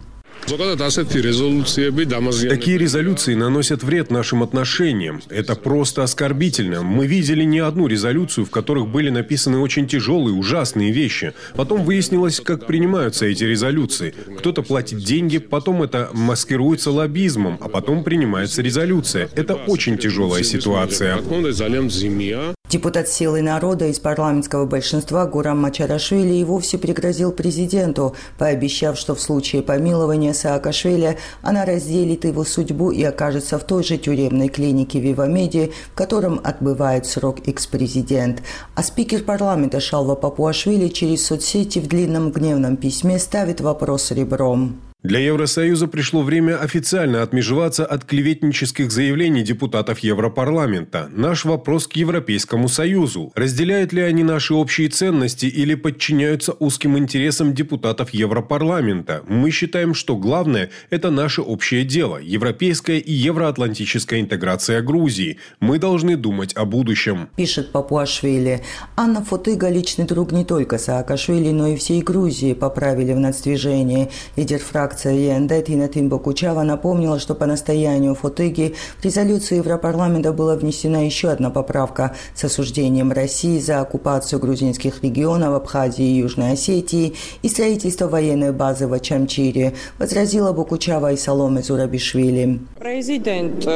Такие 2.51 2.77
резолюции 2.77 3.35
наносят 3.35 3.83
вред 3.83 4.11
нашим 4.11 4.43
отношениям. 4.43 5.23
Это 5.31 5.55
просто 5.55 6.03
оскорбительно. 6.03 6.83
Мы 6.83 7.07
видели 7.07 7.45
не 7.45 7.61
одну 7.61 7.87
резолюцию, 7.87 8.45
в 8.45 8.51
которых 8.51 8.89
были 8.89 9.09
написаны 9.09 9.59
очень 9.59 9.87
тяжелые, 9.87 10.35
ужасные 10.35 10.93
вещи. 10.93 11.33
Потом 11.57 11.83
выяснилось, 11.85 12.41
как 12.41 12.67
принимаются 12.67 13.25
эти 13.27 13.45
резолюции. 13.45 14.15
Кто-то 14.39 14.63
платит 14.63 14.99
деньги, 14.99 15.39
потом 15.39 15.83
это 15.83 16.11
маскируется 16.13 16.91
лоббизмом, 16.91 17.57
а 17.61 17.69
потом 17.69 18.05
принимается 18.05 18.61
резолюция. 18.61 19.31
Это 19.35 19.55
очень 19.55 19.97
тяжелая 19.97 20.43
ситуация. 20.43 21.17
Депутат 22.75 23.09
«Силы 23.09 23.41
народа» 23.41 23.87
из 23.87 24.01
парламентского 24.01 24.67
большинства 24.67 25.27
Гурам 25.27 25.61
Мачарашвили 25.61 26.35
и 26.35 26.43
вовсе 26.43 26.77
пригрозил 26.77 27.31
президенту, 27.31 28.17
пообещав, 28.37 28.99
что 28.99 29.15
в 29.15 29.21
случае 29.21 29.63
помилования 29.63 30.35
Саакашвили 30.35 31.17
она 31.41 31.65
разделит 31.67 32.25
его 32.25 32.43
судьбу 32.43 32.91
и 32.91 33.05
окажется 33.05 33.61
в 33.61 33.65
той 33.65 33.85
же 33.85 33.97
тюремной 33.97 34.49
клинике 34.49 34.99
Вивамеди, 34.99 35.73
в 35.93 35.95
котором 35.95 36.41
отбывает 36.43 37.07
срок 37.07 37.47
экс-президент. 37.47 38.43
А 38.75 38.83
спикер 38.83 39.23
парламента 39.23 39.79
Шалва 39.79 40.17
Папуашвили 40.17 40.89
через 40.89 41.25
соцсети 41.25 41.79
в 41.79 41.87
длинном 41.87 42.33
гневном 42.33 42.77
письме 42.77 43.21
ставит 43.21 43.61
вопрос 43.61 44.11
ребром. 44.11 44.81
Для 45.05 45.19
Евросоюза 45.19 45.87
пришло 45.87 46.23
время 46.23 46.59
официально 46.59 47.23
отмежеваться 47.23 47.85
от 47.85 48.07
клеветнических 48.07 48.91
заявлений 48.91 49.43
депутатов 49.43 49.99
Европарламента. 49.99 51.11
Наш 51.15 51.45
вопрос 51.45 51.87
к 51.87 51.97
Европейскому 51.97 52.69
Союзу. 52.69 53.31
Разделяют 53.35 53.93
ли 53.93 54.01
они 54.01 54.23
наши 54.23 54.55
общие 54.55 54.89
ценности 54.89 55.45
или 55.45 55.75
подчиняются 55.75 56.55
узким 56.59 56.97
интересам 56.97 57.53
депутатов 57.53 58.15
Европарламента? 58.15 59.23
Мы 59.29 59.51
считаем, 59.51 59.93
что 59.93 60.17
главное– 60.17 60.71
это 60.89 61.11
наше 61.11 61.43
общее 61.43 61.85
дело– 61.85 62.17
европейская 62.23 62.99
и 62.99 63.13
евроатлантическая 63.13 64.23
интеграция 64.23 64.81
Грузии. 64.81 65.37
Мы 65.61 65.79
должны 65.79 66.17
думать 66.17 66.55
о 66.57 66.65
будущем. 66.65 67.29
Пишет 67.37 67.73
Папуашвили. 67.73 68.63
Анна 68.97 69.23
Фотыга– 69.23 69.69
личный 69.71 70.07
друг 70.07 70.33
не 70.33 70.47
только 70.47 70.79
Саакашвили, 70.79 71.51
но 71.51 71.67
и 71.67 71.77
всей 71.77 72.01
Грузии, 72.01 72.55
поправили 72.55 73.13
в 73.13 73.19
нацдвижении. 73.19 74.11
Лидер 74.37 74.61
фракции 74.61 74.94
фракция 74.95 75.15
ЕНД 75.15 75.67
Тина 75.67 75.89
Тимбакучава 75.89 76.63
напомнила, 76.63 77.19
что 77.19 77.35
по 77.35 77.47
настоянию 77.47 78.15
Фотыги 78.15 78.77
в 79.01 79.05
резолюцию 79.05 79.59
Европарламента 79.59 80.33
была 80.33 80.55
внесена 80.55 81.05
еще 81.05 81.31
одна 81.31 81.51
поправка 81.51 82.15
с 82.37 82.45
осуждением 82.45 83.11
России 83.11 83.59
за 83.59 83.81
оккупацию 83.81 84.39
грузинских 84.39 85.03
регионов 85.03 85.55
Абхазии 85.55 86.05
и 86.05 86.19
Южной 86.19 86.53
Осетии 86.53 87.15
и 87.43 87.49
строительство 87.49 88.07
военной 88.07 88.53
базы 88.53 88.87
в 88.87 88.93
Ачамчире, 88.93 89.75
возразила 89.99 90.53
Бакучава 90.53 91.13
и 91.13 91.17
Саломе 91.17 91.63
Зурабишвили. 91.63 92.61
Президент 92.79 93.67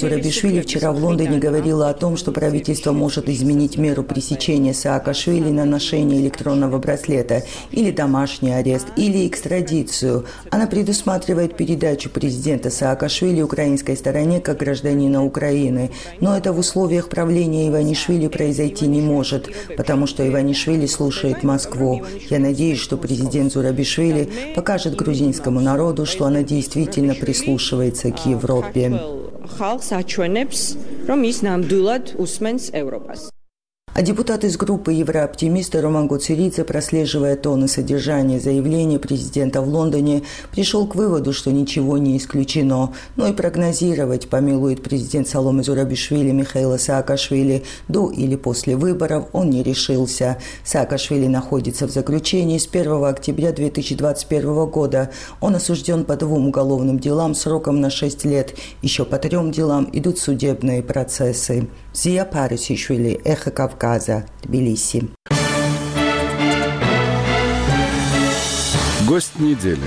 Зурабишвили 0.00 0.62
вчера 0.62 0.90
в 0.90 0.96
Лондоне 0.96 1.38
говорила 1.38 1.90
о 1.90 1.94
том, 1.94 2.16
что 2.16 2.32
правительство 2.32 2.90
может 2.90 3.28
изменить 3.28 3.78
меру 3.78 4.02
пресечения 4.02 4.74
Саакашвили 4.74 5.50
на 5.50 5.64
ношение 5.64 6.20
электронного 6.20 6.78
браслета 6.78 7.44
или 7.70 7.92
домашний 7.92 8.50
арест 8.50 8.79
арест 8.80 8.88
или 8.96 9.26
экстрадицию. 9.26 10.24
Она 10.50 10.66
предусматривает 10.66 11.56
передачу 11.56 12.10
президента 12.10 12.70
Саакашвили 12.70 13.42
украинской 13.42 13.96
стороне 13.96 14.40
как 14.40 14.58
гражданина 14.58 15.24
Украины. 15.24 15.90
Но 16.20 16.36
это 16.36 16.52
в 16.52 16.58
условиях 16.58 17.08
правления 17.08 17.68
Иванишвили 17.68 18.28
произойти 18.28 18.86
не 18.86 19.00
может, 19.00 19.48
потому 19.76 20.06
что 20.06 20.26
Иванишвили 20.26 20.86
слушает 20.86 21.42
Москву. 21.42 22.02
Я 22.30 22.38
надеюсь, 22.38 22.78
что 22.78 22.96
президент 22.96 23.52
Зурабишвили 23.52 24.28
покажет 24.54 24.96
грузинскому 24.96 25.60
народу, 25.60 26.06
что 26.06 26.24
она 26.24 26.42
действительно 26.42 27.14
прислушивается 27.14 28.10
к 28.10 28.26
Европе. 28.26 29.00
А 34.00 34.02
депутат 34.02 34.44
из 34.44 34.56
группы 34.56 34.94
«Еврооптимисты» 34.94 35.78
Роман 35.78 36.08
Гуцеридзе, 36.08 36.64
прослеживая 36.64 37.36
тон 37.36 37.66
и 37.66 37.68
содержание 37.68 38.40
заявления 38.40 38.98
президента 38.98 39.60
в 39.60 39.68
Лондоне, 39.68 40.22
пришел 40.50 40.86
к 40.86 40.94
выводу, 40.94 41.34
что 41.34 41.52
ничего 41.52 41.98
не 41.98 42.16
исключено. 42.16 42.94
Но 43.16 43.26
и 43.26 43.34
прогнозировать, 43.34 44.30
помилует 44.30 44.82
президент 44.82 45.28
Саломы 45.28 45.62
Зурабишвили 45.62 46.30
Михаила 46.30 46.78
Саакашвили 46.78 47.62
до 47.88 48.10
или 48.10 48.36
после 48.36 48.74
выборов, 48.74 49.26
он 49.34 49.50
не 49.50 49.62
решился. 49.62 50.38
Саакашвили 50.64 51.26
находится 51.26 51.86
в 51.86 51.90
заключении 51.90 52.56
с 52.56 52.66
1 52.66 53.04
октября 53.04 53.52
2021 53.52 54.64
года. 54.64 55.10
Он 55.42 55.56
осужден 55.56 56.06
по 56.06 56.16
двум 56.16 56.48
уголовным 56.48 56.98
делам 56.98 57.34
сроком 57.34 57.82
на 57.82 57.90
6 57.90 58.24
лет. 58.24 58.54
Еще 58.80 59.04
по 59.04 59.18
трем 59.18 59.52
делам 59.52 59.90
идут 59.92 60.18
судебные 60.18 60.82
процессы. 60.82 61.68
Зия 61.92 62.24
Парисишвили, 62.24 63.20
Эхо 63.24 63.50
Кавказа, 63.50 63.89
Тбилиси. 64.42 65.10
Гость 69.08 69.40
недели. 69.40 69.82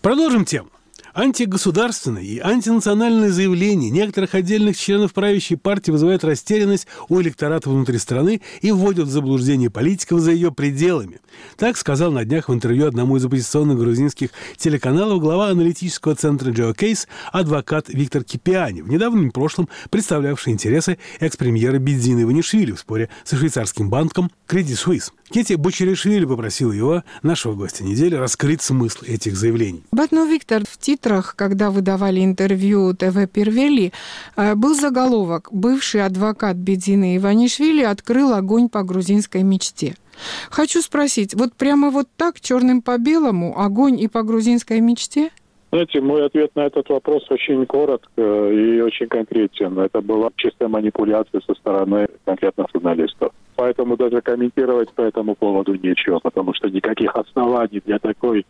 Продолжим 0.00 0.46
тему. 0.46 0.70
Антигосударственные 1.14 2.24
и 2.24 2.38
антинациональные 2.38 3.30
заявления 3.30 3.90
некоторых 3.90 4.34
отдельных 4.34 4.76
членов 4.76 5.12
правящей 5.12 5.56
партии 5.56 5.90
вызывают 5.90 6.22
растерянность 6.22 6.86
у 7.08 7.20
электората 7.20 7.68
внутри 7.68 7.98
страны 7.98 8.40
и 8.60 8.70
вводят 8.70 9.08
в 9.08 9.10
заблуждение 9.10 9.70
политиков 9.70 10.20
за 10.20 10.30
ее 10.30 10.52
пределами. 10.52 11.20
Так 11.56 11.76
сказал 11.76 12.12
на 12.12 12.24
днях 12.24 12.48
в 12.48 12.54
интервью 12.54 12.86
одному 12.86 13.16
из 13.16 13.24
оппозиционных 13.24 13.78
грузинских 13.78 14.30
телеканалов 14.56 15.20
глава 15.20 15.48
аналитического 15.48 16.14
центра 16.14 16.52
Кейс 16.74 17.08
адвокат 17.32 17.88
Виктор 17.88 18.22
Кипиани, 18.22 18.82
в 18.82 18.88
недавнем 18.88 19.30
прошлом 19.30 19.68
представлявший 19.90 20.52
интересы 20.52 20.98
экс-премьера 21.18 21.78
Бедзина 21.78 22.22
Иванишвили 22.22 22.72
в 22.72 22.80
споре 22.80 23.08
со 23.24 23.36
швейцарским 23.36 23.90
банком 23.90 24.30
Credit 24.48 24.76
Suisse. 24.76 25.10
Кити 25.30 25.54
Бочеришвили 25.54 26.24
попросила 26.24 26.72
его, 26.72 27.02
нашего 27.22 27.54
гостя 27.54 27.84
недели, 27.84 28.16
раскрыть 28.16 28.62
смысл 28.62 29.04
этих 29.06 29.36
заявлений. 29.36 29.84
Батно 29.92 30.26
Виктор, 30.26 30.62
в 30.68 30.76
титрах, 30.76 31.36
когда 31.36 31.70
вы 31.70 31.82
давали 31.82 32.24
интервью 32.24 32.94
ТВ 32.94 33.30
Первели, 33.32 33.92
э, 34.36 34.54
был 34.56 34.74
заголовок 34.74 35.48
«Бывший 35.52 36.04
адвокат 36.04 36.56
Бедзины 36.56 37.16
Иванишвили 37.16 37.84
открыл 37.84 38.32
огонь 38.32 38.68
по 38.68 38.82
грузинской 38.82 39.44
мечте». 39.44 39.94
Хочу 40.50 40.82
спросить, 40.82 41.34
вот 41.34 41.54
прямо 41.54 41.90
вот 41.90 42.08
так, 42.16 42.40
черным 42.40 42.82
по 42.82 42.98
белому, 42.98 43.58
огонь 43.58 43.98
и 44.00 44.08
по 44.08 44.22
грузинской 44.22 44.80
мечте? 44.80 45.30
Знаете, 45.70 46.00
мой 46.00 46.26
ответ 46.26 46.50
на 46.56 46.66
этот 46.66 46.88
вопрос 46.88 47.30
очень 47.30 47.64
коротко 47.64 48.50
и 48.50 48.80
очень 48.80 49.06
конкретен. 49.06 49.78
Это 49.78 50.00
была 50.00 50.30
чистая 50.36 50.68
манипуляция 50.68 51.40
со 51.46 51.54
стороны 51.54 52.08
конкретных 52.24 52.66
журналистов. 52.74 53.32
Поэтому 53.60 53.98
даже 53.98 54.22
комментировать 54.22 54.90
по 54.94 55.02
этому 55.02 55.34
поводу 55.34 55.74
нечего, 55.74 56.18
потому 56.18 56.54
что 56.54 56.70
никаких 56.70 57.14
оснований 57.14 57.82
для 57.84 57.98
такой 57.98 58.46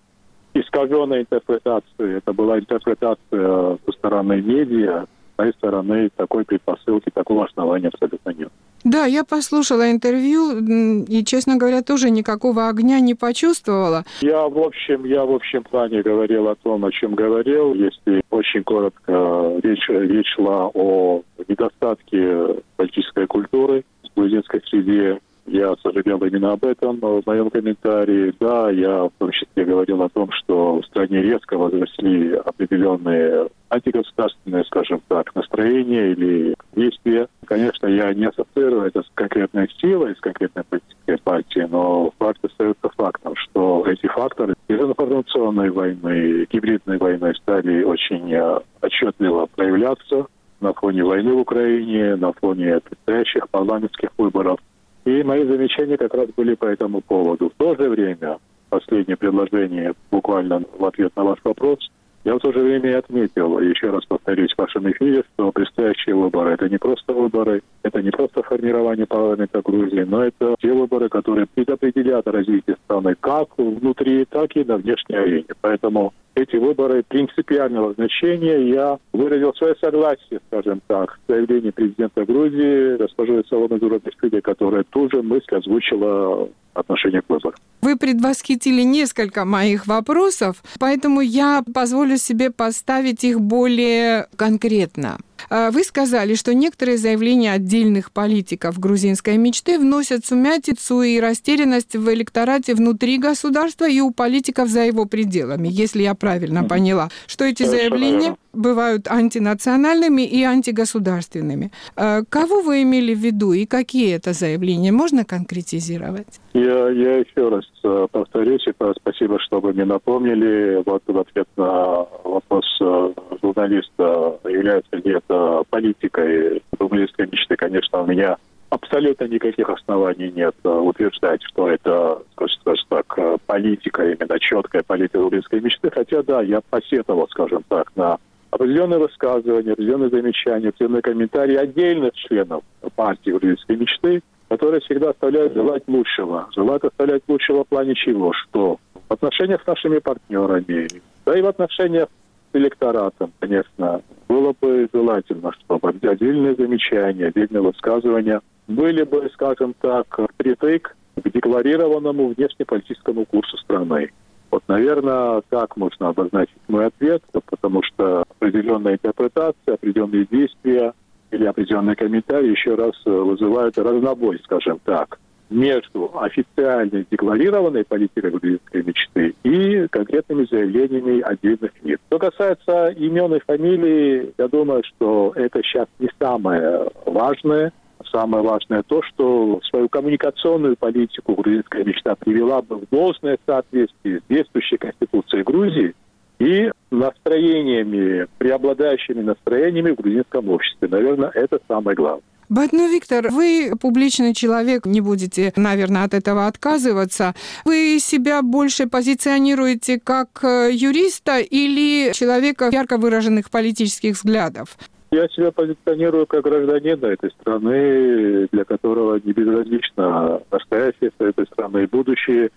искаженной 0.55 1.23
интерпретации. 1.23 2.19
Это 2.19 2.33
была 2.33 2.61
интерпретация 2.61 3.77
со 3.85 3.93
стороны 3.93 4.41
медиа, 4.41 5.07
с 5.35 5.39
моей 5.39 5.53
стороны 5.55 6.11
такой 6.15 6.45
предпосылки, 6.45 7.11
такого 7.13 7.45
основания 7.47 7.89
абсолютно 7.89 8.31
нет. 8.31 8.53
Да, 8.85 9.05
я 9.07 9.25
послушала 9.25 9.91
интервью 9.91 11.05
и, 11.09 11.25
честно 11.25 11.57
говоря, 11.57 11.83
тоже 11.83 12.11
никакого 12.11 12.69
огня 12.69 13.01
не 13.01 13.17
почувствовала. 13.17 14.05
Я 14.21 14.49
в 14.49 14.59
общем, 14.59 15.05
я 15.07 15.25
в 15.25 15.33
общем 15.33 15.65
плане 15.65 16.03
говорил 16.03 16.47
о 16.47 16.55
том, 16.55 16.85
о 16.85 16.93
чем 16.93 17.17
говорил. 17.17 17.75
Если 17.75 18.23
очень 18.31 18.63
коротко, 18.63 19.59
речь, 19.61 19.89
речь 19.89 20.33
шла 20.37 20.71
о 20.73 21.23
недостатке 21.49 22.63
политической 22.77 23.27
культуры 23.27 23.85
грузинской 24.21 24.61
среде, 24.67 25.19
я 25.47 25.75
сожалел 25.83 26.19
именно 26.19 26.53
об 26.53 26.65
этом 26.65 27.01
в 27.01 27.23
моем 27.27 27.51
комментарии. 27.51 28.33
Да, 28.39 28.71
я 28.71 29.05
в 29.05 29.11
том 29.19 29.31
числе 29.31 29.65
говорил 29.65 30.03
о 30.03 30.09
том, 30.09 30.31
что 30.33 30.81
в 30.81 30.87
стране 30.87 31.23
резко 31.23 31.57
возросли 31.57 32.35
определенные 32.35 33.49
антигосударственные, 33.71 34.65
скажем 34.65 35.01
так, 35.09 35.35
настроения 35.35 36.13
или 36.13 36.55
действия. 36.77 37.27
Конечно, 37.47 37.87
я 37.87 38.13
не 38.15 38.27
ассоциирую 38.27 38.83
это 38.83 39.03
с 39.03 39.11
конкретной 39.15 39.69
силой, 39.81 40.15
с 40.15 40.21
конкретной 40.21 40.65
политической 40.65 41.19
партией, 41.19 41.67
но 41.69 42.13
факт 42.19 42.45
остается 42.45 42.89
фактом, 42.97 43.35
что 43.37 43.85
эти 43.87 44.07
факторы 44.07 44.55
из 44.69 44.79
информационной 44.79 45.71
войны, 45.71 46.47
гибридной 46.51 46.99
войны 46.99 47.35
стали 47.43 47.83
очень 47.83 48.33
э, 48.33 48.61
отчетливо 48.83 49.47
проявляться 49.47 50.27
на 50.61 50.73
фоне 50.73 51.05
войны 51.05 51.33
в 51.33 51.39
Украине, 51.39 52.17
на 52.17 52.33
фоне 52.33 52.81
предстоящих 52.81 53.49
парламентских 53.51 54.11
выборов. 54.19 54.59
И 55.05 55.23
мои 55.23 55.45
замечания 55.45 55.97
как 55.97 56.15
раз 56.15 56.29
были 56.37 56.55
по 56.55 56.67
этому 56.67 57.01
поводу. 57.01 57.49
В 57.49 57.55
то 57.55 57.75
же 57.75 57.89
время, 57.89 58.39
последнее 58.69 59.17
предложение 59.17 59.95
буквально 60.11 60.63
в 60.79 60.85
ответ 60.85 61.13
на 61.17 61.25
ваш 61.25 61.39
вопрос, 61.43 61.79
я 62.25 62.35
в 62.35 62.39
то 62.39 62.53
же 62.53 62.61
время 62.61 62.91
и 62.91 62.95
отметил, 62.95 63.59
еще 63.61 63.91
раз 63.91 64.05
повторюсь 64.05 64.53
в 64.53 64.59
вашем 64.59 64.91
эфире, 64.91 65.25
что 65.33 65.51
предстоящие 65.53 66.15
выборы– 66.15 66.51
это 66.53 66.69
не 66.69 66.77
просто 66.77 67.15
выборы, 67.15 67.63
это 67.83 68.03
не 68.03 68.11
просто 68.11 68.43
формирование 68.43 69.07
парламента 69.07 69.63
Грузии, 69.63 70.03
но 70.03 70.25
это 70.25 70.55
те 70.61 70.73
выборы, 70.73 71.09
которые 71.09 71.47
предопределят 71.47 72.27
развитие 72.27 72.77
страны 72.85 73.17
как 73.21 73.49
внутри, 73.57 74.25
так 74.27 74.55
и 74.57 74.65
на 74.65 74.77
внешней 74.77 75.17
арене. 75.17 75.47
Поэтому 75.61 76.13
эти 76.35 76.57
выборы 76.57 77.03
принципиального 77.07 77.93
значения. 77.95 78.69
Я 78.71 78.99
выразил 79.13 79.53
свое 79.55 79.75
согласие, 79.81 80.41
скажем 80.49 80.81
так, 80.87 81.19
с 81.27 81.33
заявлением 81.33 81.73
президента 81.73 82.25
Грузии, 82.25 82.97
госпожи 82.97 83.43
Соломы 83.49 83.79
Зурабишвили, 83.79 84.41
которая 84.41 84.85
тут 84.85 85.13
же 85.13 85.23
мысль 85.23 85.57
озвучила 85.57 86.49
отношение 86.75 87.23
к 87.23 87.29
выборам. 87.29 87.59
Вы 87.83 87.97
предвосхитили 87.97 88.83
несколько 88.83 89.45
моих 89.45 89.87
вопросов, 89.87 90.63
поэтому 90.79 91.21
я 91.21 91.63
позволю 91.75 92.17
себе 92.17 92.51
поставить 92.51 93.25
их 93.25 93.41
более 93.41 94.27
конкретно. 94.37 95.19
А, 95.53 95.73
вы 95.73 95.83
сказали, 95.83 96.37
что 96.37 96.55
некоторые 96.55 96.97
заявления 96.97 97.53
отдельных 97.53 98.13
политиков 98.13 98.79
грузинской 98.79 99.37
мечты 99.37 99.81
вносят 99.81 100.25
сумятицу 100.25 101.03
и 101.03 101.19
растерянность 101.19 101.97
в 101.97 102.15
электорате 102.15 102.77
внутри 102.77 103.19
государства 103.19 103.89
и 103.89 104.01
у 104.01 104.13
политиков 104.13 104.69
за 104.69 104.85
его 104.85 105.07
пределами, 105.07 105.69
если 105.69 106.03
я 106.03 106.15
правильно 106.15 106.63
поняла, 106.63 107.11
что 107.27 107.45
эти 107.45 107.65
заявления 107.65 108.37
бывают 108.53 109.09
антинациональными 109.09 110.23
и 110.23 110.43
антигосударственными. 110.43 111.71
А, 111.97 112.23
кого 112.29 112.63
вы 112.63 112.83
имели 112.83 113.15
в 113.15 113.19
виду 113.19 113.53
и 113.53 113.67
какие 113.67 114.15
это 114.15 114.33
заявления? 114.33 114.93
Можно 114.93 115.25
конкретизировать? 115.25 116.41
Я, 116.53 116.91
я 116.91 117.19
еще 117.19 117.49
раз 117.49 117.65
э, 117.85 118.07
повторюсь, 118.11 118.67
и 118.67 118.73
спасибо, 119.01 119.39
что 119.41 119.61
вы 119.61 119.73
мне 119.73 119.85
напомнили. 119.85 120.83
Вот 120.85 121.03
в 121.07 121.19
ответ 121.19 121.47
на 121.57 122.07
вопрос 122.25 122.65
э, 122.81 123.13
журналиста, 123.43 124.39
является 124.45 124.97
ли 124.97 125.15
это 125.15 125.63
политикой 125.71 126.63
рублевской 126.79 127.27
мечты, 127.27 127.57
конечно, 127.57 128.03
у 128.03 128.07
меня 128.07 128.37
абсолютно 128.71 129.25
никаких 129.25 129.69
оснований 129.69 130.33
нет 130.33 130.55
э, 130.65 130.69
утверждать, 130.69 131.43
что 131.45 131.69
это, 131.69 132.23
скажем 132.35 132.87
так, 132.89 133.19
политика, 133.47 134.03
именно 134.11 134.39
четкая 134.41 134.83
политика 134.83 135.19
рублевской 135.19 135.61
мечты. 135.61 135.91
Хотя, 135.91 136.23
да, 136.23 136.43
я 136.43 136.61
посетовал, 136.69 137.29
скажем 137.29 137.65
так, 137.69 137.93
на 137.95 138.19
определенные 138.51 138.99
высказывания, 138.99 139.73
определенные 139.73 140.11
замечания, 140.11 140.69
определенные 140.69 141.03
комментарии 141.03 141.57
отдельных 141.57 142.15
членов 142.15 142.63
партии 142.97 143.31
рублевской 143.31 143.77
мечты, 143.77 144.23
которые 144.49 144.81
всегда 144.81 145.11
оставляют 145.11 145.55
желать 145.55 145.85
лучшего. 145.87 146.49
Желают 146.55 146.85
оставлять 146.85 147.23
лучшего 147.29 147.65
в 147.65 147.69
плане 147.69 147.95
чего? 147.95 148.33
Что 148.33 148.79
в 149.09 149.13
отношениях 149.13 149.63
с 149.63 149.67
нашими 149.67 149.99
партнерами, 149.99 150.89
да 151.25 151.39
и 151.39 151.43
в 151.43 151.47
отношениях 151.47 152.09
с 152.53 152.57
электоратом, 152.57 153.33
конечно, 153.39 154.03
было 154.29 154.55
бы 154.61 154.89
желательно, 154.93 155.53
чтобы 155.53 155.91
отдельные 155.91 156.55
замечания, 156.57 157.27
отдельные 157.27 157.63
высказывания 157.63 158.41
были 158.67 159.05
бы, 159.05 159.31
скажем 159.35 159.75
так, 159.81 160.07
притык 160.37 160.97
к 161.17 161.31
декларированному 161.31 162.35
внешнеполитическому 162.35 163.25
курсу 163.27 163.57
страны. 163.59 164.11
Вот, 164.51 164.65
наверное, 164.67 165.43
так 165.49 165.77
можно 165.77 166.09
обозначить 166.09 166.57
мой 166.69 166.87
ответ, 166.87 167.23
потому 167.33 167.83
что 167.83 168.25
определенная 168.39 168.95
интерпретация, 168.95 169.75
определенные 169.75 170.27
действия 170.27 170.93
или 171.31 171.45
определенные 171.45 171.95
комментарии 171.95 172.51
еще 172.51 172.75
раз 172.75 172.95
вызывают 173.05 173.79
разнобой, 173.79 174.41
скажем 174.45 174.81
так 174.85 175.19
между 175.51 176.11
официально 176.19 177.05
декларированной 177.11 177.85
политикой 177.85 178.31
грузинской 178.31 178.83
мечты 178.85 179.35
и 179.43 179.89
конкретными 179.89 180.47
заявлениями 180.49 181.21
отдельных 181.21 181.73
лиц. 181.83 181.99
Что 182.07 182.19
касается 182.19 182.89
имен 182.91 183.35
и 183.35 183.41
фамилий, 183.41 184.33
я 184.39 184.49
думаю, 184.49 184.83
что 184.85 185.33
это 185.35 185.61
сейчас 185.63 185.87
не 185.99 186.09
самое 186.19 186.89
важное. 187.05 187.73
Самое 188.11 188.43
важное 188.43 188.83
то, 188.83 189.03
что 189.03 189.61
свою 189.69 189.89
коммуникационную 189.89 190.77
политику 190.77 191.35
грузинская 191.35 191.85
мечта 191.85 192.15
привела 192.15 192.63
бы 192.63 192.77
в 192.77 192.89
должное 192.91 193.39
соответствие 193.47 194.21
с 194.21 194.23
действующей 194.29 194.79
Конституцией 194.79 195.43
Грузии 195.43 195.95
и 196.39 196.71
настроениями, 196.91 198.27
преобладающими 198.39 199.21
настроениями 199.21 199.91
в 199.91 199.97
грузинском 199.97 200.49
обществе. 200.49 200.89
Наверное, 200.89 201.31
это 201.35 201.61
самое 201.69 201.95
главное. 201.95 202.23
Бат, 202.51 202.73
ну, 202.73 202.91
Виктор, 202.91 203.29
вы 203.31 203.73
публичный 203.81 204.35
человек, 204.35 204.85
не 204.85 205.01
будете, 205.01 205.53
наверное, 205.55 206.03
от 206.03 206.15
этого 206.15 206.49
отказываться. 206.49 207.37
Вы 207.65 207.99
себя 208.01 208.43
больше 208.43 208.89
позиционируете 208.89 210.01
как 210.01 210.43
э, 210.43 210.71
юриста 210.73 211.39
или 211.39 212.13
человека 212.13 212.69
ярко 212.73 212.97
выраженных 212.99 213.51
политических 213.51 214.15
взглядов? 214.15 214.77
Я 215.13 215.27
себя 215.29 215.51
позиционирую 215.51 216.27
как 216.27 216.45
гражданина 216.45 217.07
этой 217.07 217.31
страны, 217.33 218.47
для 218.53 218.65
которого 218.65 219.21
не 219.23 219.33
безразлично 219.33 220.41
настоящее 220.53 221.11
этой 221.19 221.47
страны 221.47 221.83
и 221.83 221.87
будущее. 221.87 222.51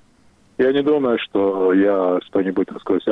Я 0.60 0.72
не 0.72 0.84
думаю, 0.84 1.18
что 1.18 1.74
я 1.74 2.20
что-нибудь, 2.28 2.68
так 2.68 2.80
сказать, 2.82 3.08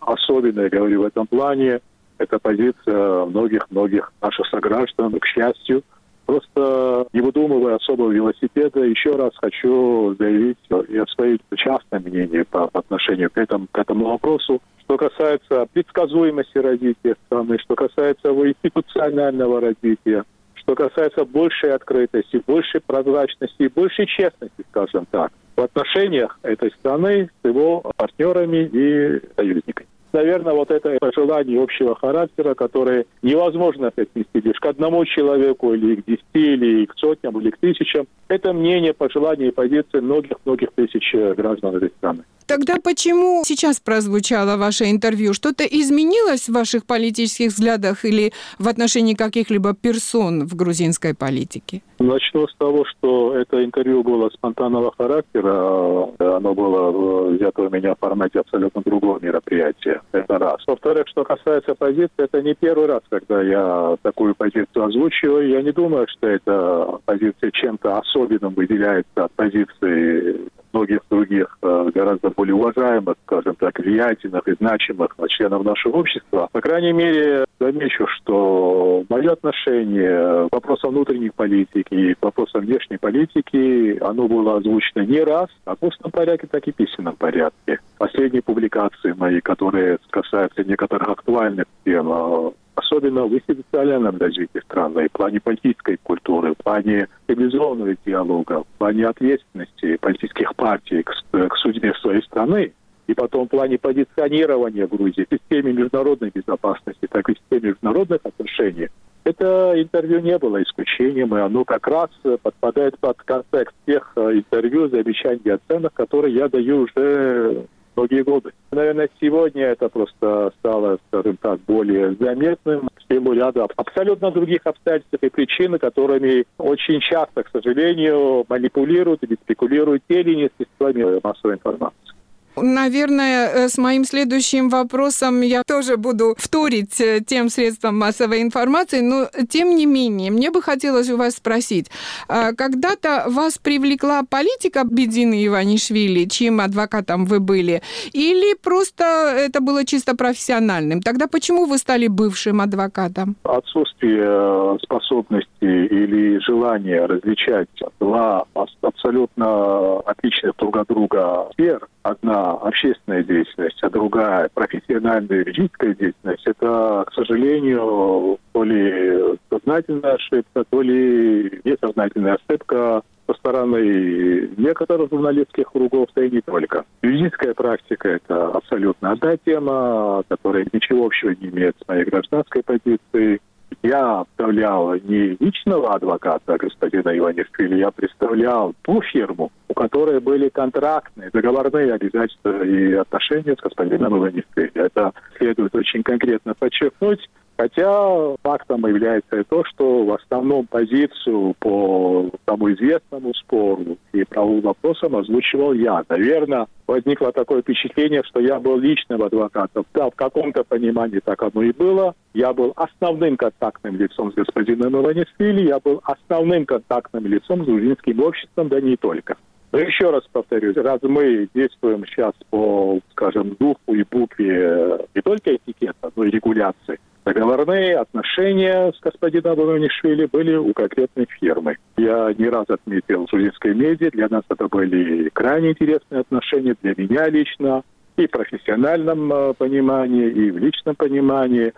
особенное 0.00 0.70
говорю 0.70 1.02
в 1.02 1.06
этом 1.06 1.26
плане. 1.26 1.80
Это 2.18 2.38
позиция 2.38 3.24
многих-многих 3.26 4.12
наших 4.22 4.46
сограждан, 4.46 5.18
к 5.18 5.26
счастью, 5.26 5.82
Просто 6.26 7.06
не 7.12 7.20
выдумывая 7.20 7.76
особого 7.76 8.10
велосипеда, 8.10 8.80
еще 8.80 9.14
раз 9.14 9.30
хочу 9.36 10.14
заявить 10.18 10.58
и 10.88 10.98
о 10.98 11.06
своем 11.06 11.38
частном 11.54 12.02
мнении 12.02 12.42
по, 12.42 12.66
по 12.66 12.80
отношению 12.80 13.30
к 13.30 13.38
этому, 13.38 13.68
к 13.70 13.78
этому 13.78 14.06
вопросу. 14.06 14.60
Что 14.80 14.96
касается 14.98 15.66
предсказуемости 15.72 16.58
развития 16.58 17.16
страны, 17.26 17.58
что 17.58 17.76
касается 17.76 18.28
его 18.28 18.48
институционального 18.48 19.60
развития, 19.60 20.24
что 20.54 20.74
касается 20.74 21.24
большей 21.24 21.72
открытости, 21.72 22.42
большей 22.44 22.80
прозрачности, 22.80 23.70
большей 23.72 24.06
честности, 24.06 24.64
скажем 24.70 25.06
так, 25.10 25.32
в 25.54 25.60
отношениях 25.60 26.38
этой 26.42 26.72
страны 26.72 27.30
с 27.42 27.46
его 27.46 27.82
партнерами 27.96 28.68
и 28.72 29.20
союзниками 29.36 29.88
наверное, 30.12 30.54
вот 30.54 30.70
это 30.70 30.96
пожелание 31.00 31.62
общего 31.62 31.94
характера, 31.94 32.54
которое 32.54 33.06
невозможно 33.22 33.88
отнести 33.88 34.40
лишь 34.40 34.58
к 34.58 34.66
одному 34.66 35.04
человеку, 35.04 35.74
или 35.74 35.96
к 35.96 36.04
десяти, 36.06 36.24
или 36.34 36.86
к 36.86 36.94
сотням, 36.96 37.38
или 37.40 37.50
к 37.50 37.58
тысячам. 37.58 38.06
Это 38.28 38.52
мнение, 38.52 38.92
пожелание 38.94 39.48
и 39.48 39.52
позиции 39.52 40.00
многих-многих 40.00 40.70
тысяч 40.74 41.14
граждан 41.14 41.76
этой 41.76 41.90
страны. 41.90 42.24
Тогда 42.46 42.76
почему 42.82 43.42
сейчас 43.44 43.80
прозвучало 43.80 44.56
ваше 44.56 44.90
интервью? 44.90 45.34
Что-то 45.34 45.64
изменилось 45.64 46.48
в 46.48 46.52
ваших 46.52 46.86
политических 46.86 47.48
взглядах 47.48 48.04
или 48.04 48.32
в 48.58 48.68
отношении 48.68 49.14
каких-либо 49.14 49.74
персон 49.74 50.46
в 50.46 50.54
грузинской 50.54 51.14
политике? 51.14 51.82
Начну 51.98 52.46
с 52.46 52.54
того, 52.56 52.84
что 52.84 53.34
это 53.34 53.64
интервью 53.64 54.02
было 54.02 54.28
спонтанного 54.30 54.92
характера. 54.96 56.08
Оно 56.18 56.54
было 56.54 57.30
взято 57.30 57.62
у 57.62 57.70
меня 57.70 57.94
в 57.94 57.98
формате 57.98 58.40
абсолютно 58.40 58.82
другого 58.82 59.18
мероприятия. 59.20 60.02
Это 60.12 60.38
раз. 60.38 60.62
Во-вторых, 60.66 61.08
что 61.08 61.24
касается 61.24 61.74
позиции, 61.74 62.10
это 62.18 62.42
не 62.42 62.54
первый 62.54 62.86
раз, 62.86 63.00
когда 63.08 63.42
я 63.42 63.96
такую 64.02 64.34
позицию 64.34 64.84
озвучиваю. 64.84 65.48
Я 65.48 65.62
не 65.62 65.72
думаю, 65.72 66.06
что 66.08 66.28
эта 66.28 66.98
позиция 67.06 67.50
чем-то 67.50 67.98
особенным 67.98 68.54
выделяется 68.54 69.24
от 69.24 69.32
позиции 69.32 70.48
многих 70.72 71.00
других 71.10 71.58
э, 71.62 71.90
гораздо 71.94 72.30
более 72.30 72.54
уважаемых, 72.54 73.16
скажем 73.24 73.54
так, 73.56 73.78
влиятельных 73.78 74.46
и 74.48 74.54
значимых 74.54 75.16
членов 75.28 75.64
нашего 75.64 75.98
общества. 75.98 76.48
По 76.52 76.60
крайней 76.60 76.92
мере, 76.92 77.44
замечу, 77.58 78.06
что 78.08 79.04
мое 79.08 79.32
отношение 79.32 80.48
к 80.48 80.52
вопросам 80.52 80.90
внутренней 80.90 81.30
политики 81.30 81.94
и 81.94 82.14
к 82.14 82.22
вопросам 82.22 82.62
внешней 82.62 82.98
политики, 82.98 83.98
оно 84.02 84.28
было 84.28 84.56
озвучено 84.56 85.02
не 85.02 85.20
раз, 85.20 85.48
как 85.64 85.78
в 85.80 85.86
устном 85.86 86.12
порядке, 86.12 86.46
так 86.50 86.66
и 86.66 86.72
в 86.72 86.74
письменном 86.74 87.16
порядке. 87.16 87.78
Последние 87.98 88.42
публикации 88.42 89.12
мои, 89.12 89.40
которые 89.40 89.98
касаются 90.10 90.64
некоторых 90.64 91.08
актуальных 91.08 91.66
тем, 91.84 92.10
э, 92.12 92.50
особенно 92.76 93.26
в 93.26 93.34
институциональном 93.34 94.16
развитии 94.18 94.60
страны, 94.60 95.08
в 95.08 95.12
плане 95.12 95.40
политической 95.40 95.98
культуры, 96.02 96.54
в 96.54 96.62
плане 96.62 97.08
цивилизованного 97.26 97.96
диалога, 98.04 98.62
в 98.62 98.78
плане 98.78 99.06
ответственности 99.06 99.96
политических 99.96 100.54
партий 100.54 101.02
к, 101.02 101.12
к 101.32 101.56
судьбе 101.56 101.92
своей 101.94 102.22
страны, 102.22 102.72
и 103.06 103.14
потом 103.14 103.46
в 103.46 103.50
плане 103.50 103.78
позиционирования 103.78 104.86
Грузии 104.86 105.26
в 105.28 105.34
системе 105.34 105.72
международной 105.72 106.30
безопасности, 106.34 107.06
так 107.10 107.28
и 107.28 107.34
в 107.34 107.38
системе 107.38 107.70
международных 107.70 108.20
отношений, 108.24 108.88
это 109.24 109.72
интервью 109.76 110.20
не 110.20 110.38
было 110.38 110.62
исключением, 110.62 111.36
и 111.36 111.40
оно 111.40 111.64
как 111.64 111.88
раз 111.88 112.10
подпадает 112.42 112.96
под 113.00 113.16
контекст 113.22 113.74
тех 113.84 114.12
э, 114.14 114.34
интервью, 114.34 114.88
замечаний 114.88 115.40
и 115.44 115.50
оценок, 115.50 115.94
которые 115.94 116.32
я 116.32 116.48
даю 116.48 116.82
уже 116.82 117.66
многие 117.96 118.22
годы. 118.22 118.52
Наверное, 118.70 119.08
сегодня 119.20 119.66
это 119.66 119.88
просто 119.88 120.52
стало, 120.58 120.98
скажем 121.08 121.36
так, 121.38 121.60
более 121.60 122.14
заметным 122.14 122.88
в 122.94 123.12
силу 123.12 123.32
ряда 123.32 123.66
абсолютно 123.76 124.30
других 124.30 124.60
обстоятельств 124.64 125.14
и 125.20 125.28
причин, 125.28 125.78
которыми 125.78 126.44
очень 126.58 127.00
часто, 127.00 127.42
к 127.42 127.50
сожалению, 127.50 128.44
манипулируют 128.48 129.22
или 129.22 129.36
спекулируют 129.42 130.02
те 130.08 130.20
или 130.20 130.32
иные 130.32 130.50
средствами 130.56 131.20
массовой 131.22 131.54
информации. 131.54 132.15
Наверное, 132.56 133.48
э, 133.48 133.68
с 133.68 133.76
моим 133.78 134.04
следующим 134.04 134.68
вопросом 134.68 135.42
я 135.42 135.62
тоже 135.62 135.96
буду 135.96 136.34
вторить 136.38 137.00
э, 137.00 137.20
тем 137.20 137.50
средствам 137.50 137.98
массовой 137.98 138.42
информации, 138.42 139.00
но 139.00 139.28
тем 139.48 139.76
не 139.76 139.84
менее, 139.84 140.30
мне 140.30 140.50
бы 140.50 140.62
хотелось 140.62 141.10
у 141.10 141.16
вас 141.16 141.34
спросить, 141.34 141.90
а 142.28 142.52
когда-то 142.52 143.24
вас 143.28 143.58
привлекла 143.58 144.22
политика 144.22 144.84
Бедины 144.84 145.46
Иванишвили, 145.46 146.24
чьим 146.24 146.60
адвокатом 146.60 147.26
вы 147.26 147.40
были, 147.40 147.82
или 148.12 148.54
просто 148.54 149.04
это 149.04 149.60
было 149.60 149.84
чисто 149.84 150.16
профессиональным? 150.16 151.02
Тогда 151.02 151.26
почему 151.26 151.66
вы 151.66 151.76
стали 151.78 152.06
бывшим 152.06 152.60
адвокатом? 152.62 153.36
Отсутствие 153.44 154.24
э, 154.24 154.78
способности 154.82 155.46
или 155.60 156.38
желания 156.44 157.04
различать 157.04 157.68
два 158.00 158.44
абсолютно 158.80 159.98
отличных 160.00 160.56
друг 160.56 160.76
от 160.76 160.88
друга 160.88 161.48
сфер, 161.52 161.86
одна 162.02 162.45
общественная 162.52 163.22
деятельность, 163.22 163.82
а 163.82 163.90
другая 163.90 164.48
профессиональная 164.52 165.38
юридическая 165.38 165.94
деятельность, 165.94 166.46
это, 166.46 167.04
к 167.06 167.12
сожалению, 167.12 168.38
то 168.52 168.64
ли 168.64 169.38
сознательная 169.50 170.14
ошибка, 170.14 170.64
то 170.68 170.82
ли 170.82 171.60
несознательная 171.64 172.34
ошибка 172.36 173.02
со 173.26 173.34
стороны 173.34 174.48
некоторых 174.56 175.10
журналистских 175.10 175.70
кругов, 175.72 176.08
да 176.14 176.24
и 176.24 176.30
не 176.30 176.40
только. 176.40 176.84
Юридическая 177.02 177.54
практика– 177.54 178.08
это 178.10 178.48
абсолютно 178.48 179.12
одна 179.12 179.36
тема, 179.36 180.22
которая 180.28 180.66
ничего 180.72 181.06
общего 181.06 181.30
не 181.30 181.48
имеет 181.48 181.76
с 181.82 181.88
моей 181.88 182.04
гражданской 182.04 182.62
позицией. 182.62 183.40
Я 183.82 184.24
представлял 184.24 184.94
не 184.94 185.36
личного 185.38 185.94
адвоката 185.94 186.56
господина 186.56 187.16
Иванишвили, 187.16 187.76
я 187.76 187.90
представлял 187.90 188.74
ту 188.82 189.00
фирму, 189.02 189.52
у 189.68 189.74
которой 189.74 190.20
были 190.20 190.48
контрактные, 190.48 191.30
договорные 191.30 191.94
обязательства 191.94 192.64
и 192.64 192.94
отношения 192.94 193.54
с 193.54 193.62
господином 193.62 194.18
Иванишвили. 194.18 194.72
Это 194.74 195.12
следует 195.38 195.74
очень 195.74 196.02
конкретно 196.02 196.54
подчеркнуть. 196.54 197.28
Хотя 197.56 198.36
фактом 198.42 198.86
является 198.86 199.40
и 199.40 199.44
то, 199.44 199.64
что 199.64 200.04
в 200.04 200.12
основном 200.12 200.66
позицию 200.66 201.54
по 201.58 202.30
тому 202.44 202.70
известному 202.72 203.32
спору 203.34 203.96
и 204.12 204.24
правовым 204.24 204.60
вопросам 204.60 205.16
озвучивал 205.16 205.72
я. 205.72 206.04
Наверное, 206.08 206.66
возникло 206.86 207.32
такое 207.32 207.62
впечатление, 207.62 208.22
что 208.24 208.40
я 208.40 208.60
был 208.60 208.78
личным 208.78 209.22
адвокатом. 209.22 209.86
Да, 209.94 210.10
в 210.10 210.14
каком-то 210.14 210.64
понимании 210.64 211.20
так 211.24 211.42
оно 211.42 211.62
и 211.62 211.72
было. 211.72 212.14
Я 212.34 212.52
был 212.52 212.74
основным 212.76 213.38
контактным 213.38 213.96
лицом 213.96 214.32
с 214.32 214.34
господином 214.34 214.94
Иванишвили, 215.00 215.68
я 215.68 215.80
был 215.80 216.02
основным 216.04 216.66
контактным 216.66 217.26
лицом 217.26 217.64
с 217.64 217.66
грузинским 217.66 218.20
обществом, 218.20 218.68
да 218.68 218.82
не 218.82 218.96
только. 218.96 219.36
Но 219.72 219.78
еще 219.78 220.10
раз 220.10 220.22
повторюсь, 220.30 220.76
раз 220.76 221.00
мы 221.02 221.48
действуем 221.54 222.04
сейчас 222.06 222.32
по, 222.50 223.00
скажем, 223.12 223.56
духу 223.58 223.94
и 223.94 224.04
букве 224.04 225.06
не 225.14 225.22
только 225.22 225.56
этикета, 225.56 226.10
но 226.14 226.24
и 226.24 226.30
регуляции, 226.30 226.98
Договорные 227.26 227.98
отношения 227.98 228.92
с 228.92 229.00
господином 229.00 229.60
Иванишвили 229.60 230.26
были 230.26 230.54
у 230.54 230.72
конкретной 230.72 231.26
фирмы. 231.40 231.76
Я 231.96 232.32
не 232.38 232.48
раз 232.48 232.66
отметил 232.68 233.26
в 233.26 233.30
грузинской 233.32 233.74
медиа, 233.74 234.12
для 234.12 234.28
нас 234.28 234.44
это 234.48 234.68
были 234.68 235.28
крайне 235.30 235.72
интересные 235.72 236.20
отношения, 236.20 236.76
для 236.82 236.94
меня 236.96 237.28
лично, 237.28 237.82
и 238.16 238.28
в 238.28 238.30
профессиональном 238.30 239.32
э, 239.32 239.54
понимании, 239.54 240.30
и 240.30 240.52
в 240.52 240.58
личном 240.58 240.94
понимании. 240.94 241.72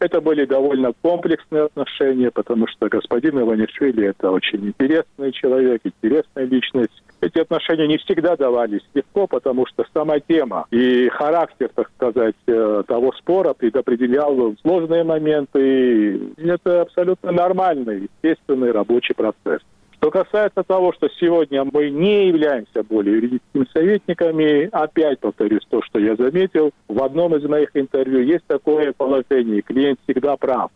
Это 0.00 0.20
были 0.20 0.44
довольно 0.44 0.92
комплексные 1.00 1.66
отношения, 1.66 2.32
потому 2.32 2.66
что 2.66 2.88
господин 2.88 3.38
Иванишвили– 3.38 4.04
это 4.08 4.32
очень 4.32 4.66
интересный 4.66 5.30
человек, 5.30 5.80
интересная 5.84 6.44
личность. 6.44 7.04
Эти 7.20 7.38
отношения 7.38 7.88
не 7.88 7.98
всегда 7.98 8.36
давались 8.36 8.82
легко, 8.94 9.26
потому 9.26 9.66
что 9.66 9.84
сама 9.92 10.20
тема 10.20 10.66
и 10.70 11.08
характер, 11.08 11.70
так 11.74 11.90
сказать, 11.96 12.36
э, 12.46 12.82
того 12.86 13.12
спора 13.12 13.54
предопределял 13.54 14.54
сложные 14.62 15.02
моменты. 15.02 16.16
И 16.36 16.46
это 16.46 16.82
абсолютно 16.82 17.32
нормальный, 17.32 18.08
естественный 18.22 18.70
рабочий 18.70 19.14
процесс. 19.14 19.62
Что 19.96 20.12
касается 20.12 20.62
того, 20.62 20.92
что 20.92 21.08
сегодня 21.18 21.64
мы 21.64 21.90
не 21.90 22.28
являемся 22.28 22.84
более 22.84 23.16
юридическими 23.16 23.66
советниками, 23.72 24.68
опять 24.70 25.18
повторюсь 25.18 25.66
то, 25.68 25.82
что 25.82 25.98
я 25.98 26.14
заметил, 26.14 26.70
в 26.86 27.02
одном 27.02 27.34
из 27.34 27.42
моих 27.48 27.70
интервью 27.74 28.20
есть 28.20 28.44
такое 28.46 28.92
положение, 28.92 29.60
клиент 29.62 29.98
всегда 30.04 30.36
прав. 30.36 30.70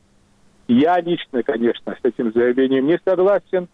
Я 0.66 1.00
лично, 1.00 1.44
конечно, 1.44 1.96
с 2.02 2.04
этим 2.04 2.32
заявлением 2.32 2.86
не 2.88 2.98
согласен, 3.04 3.68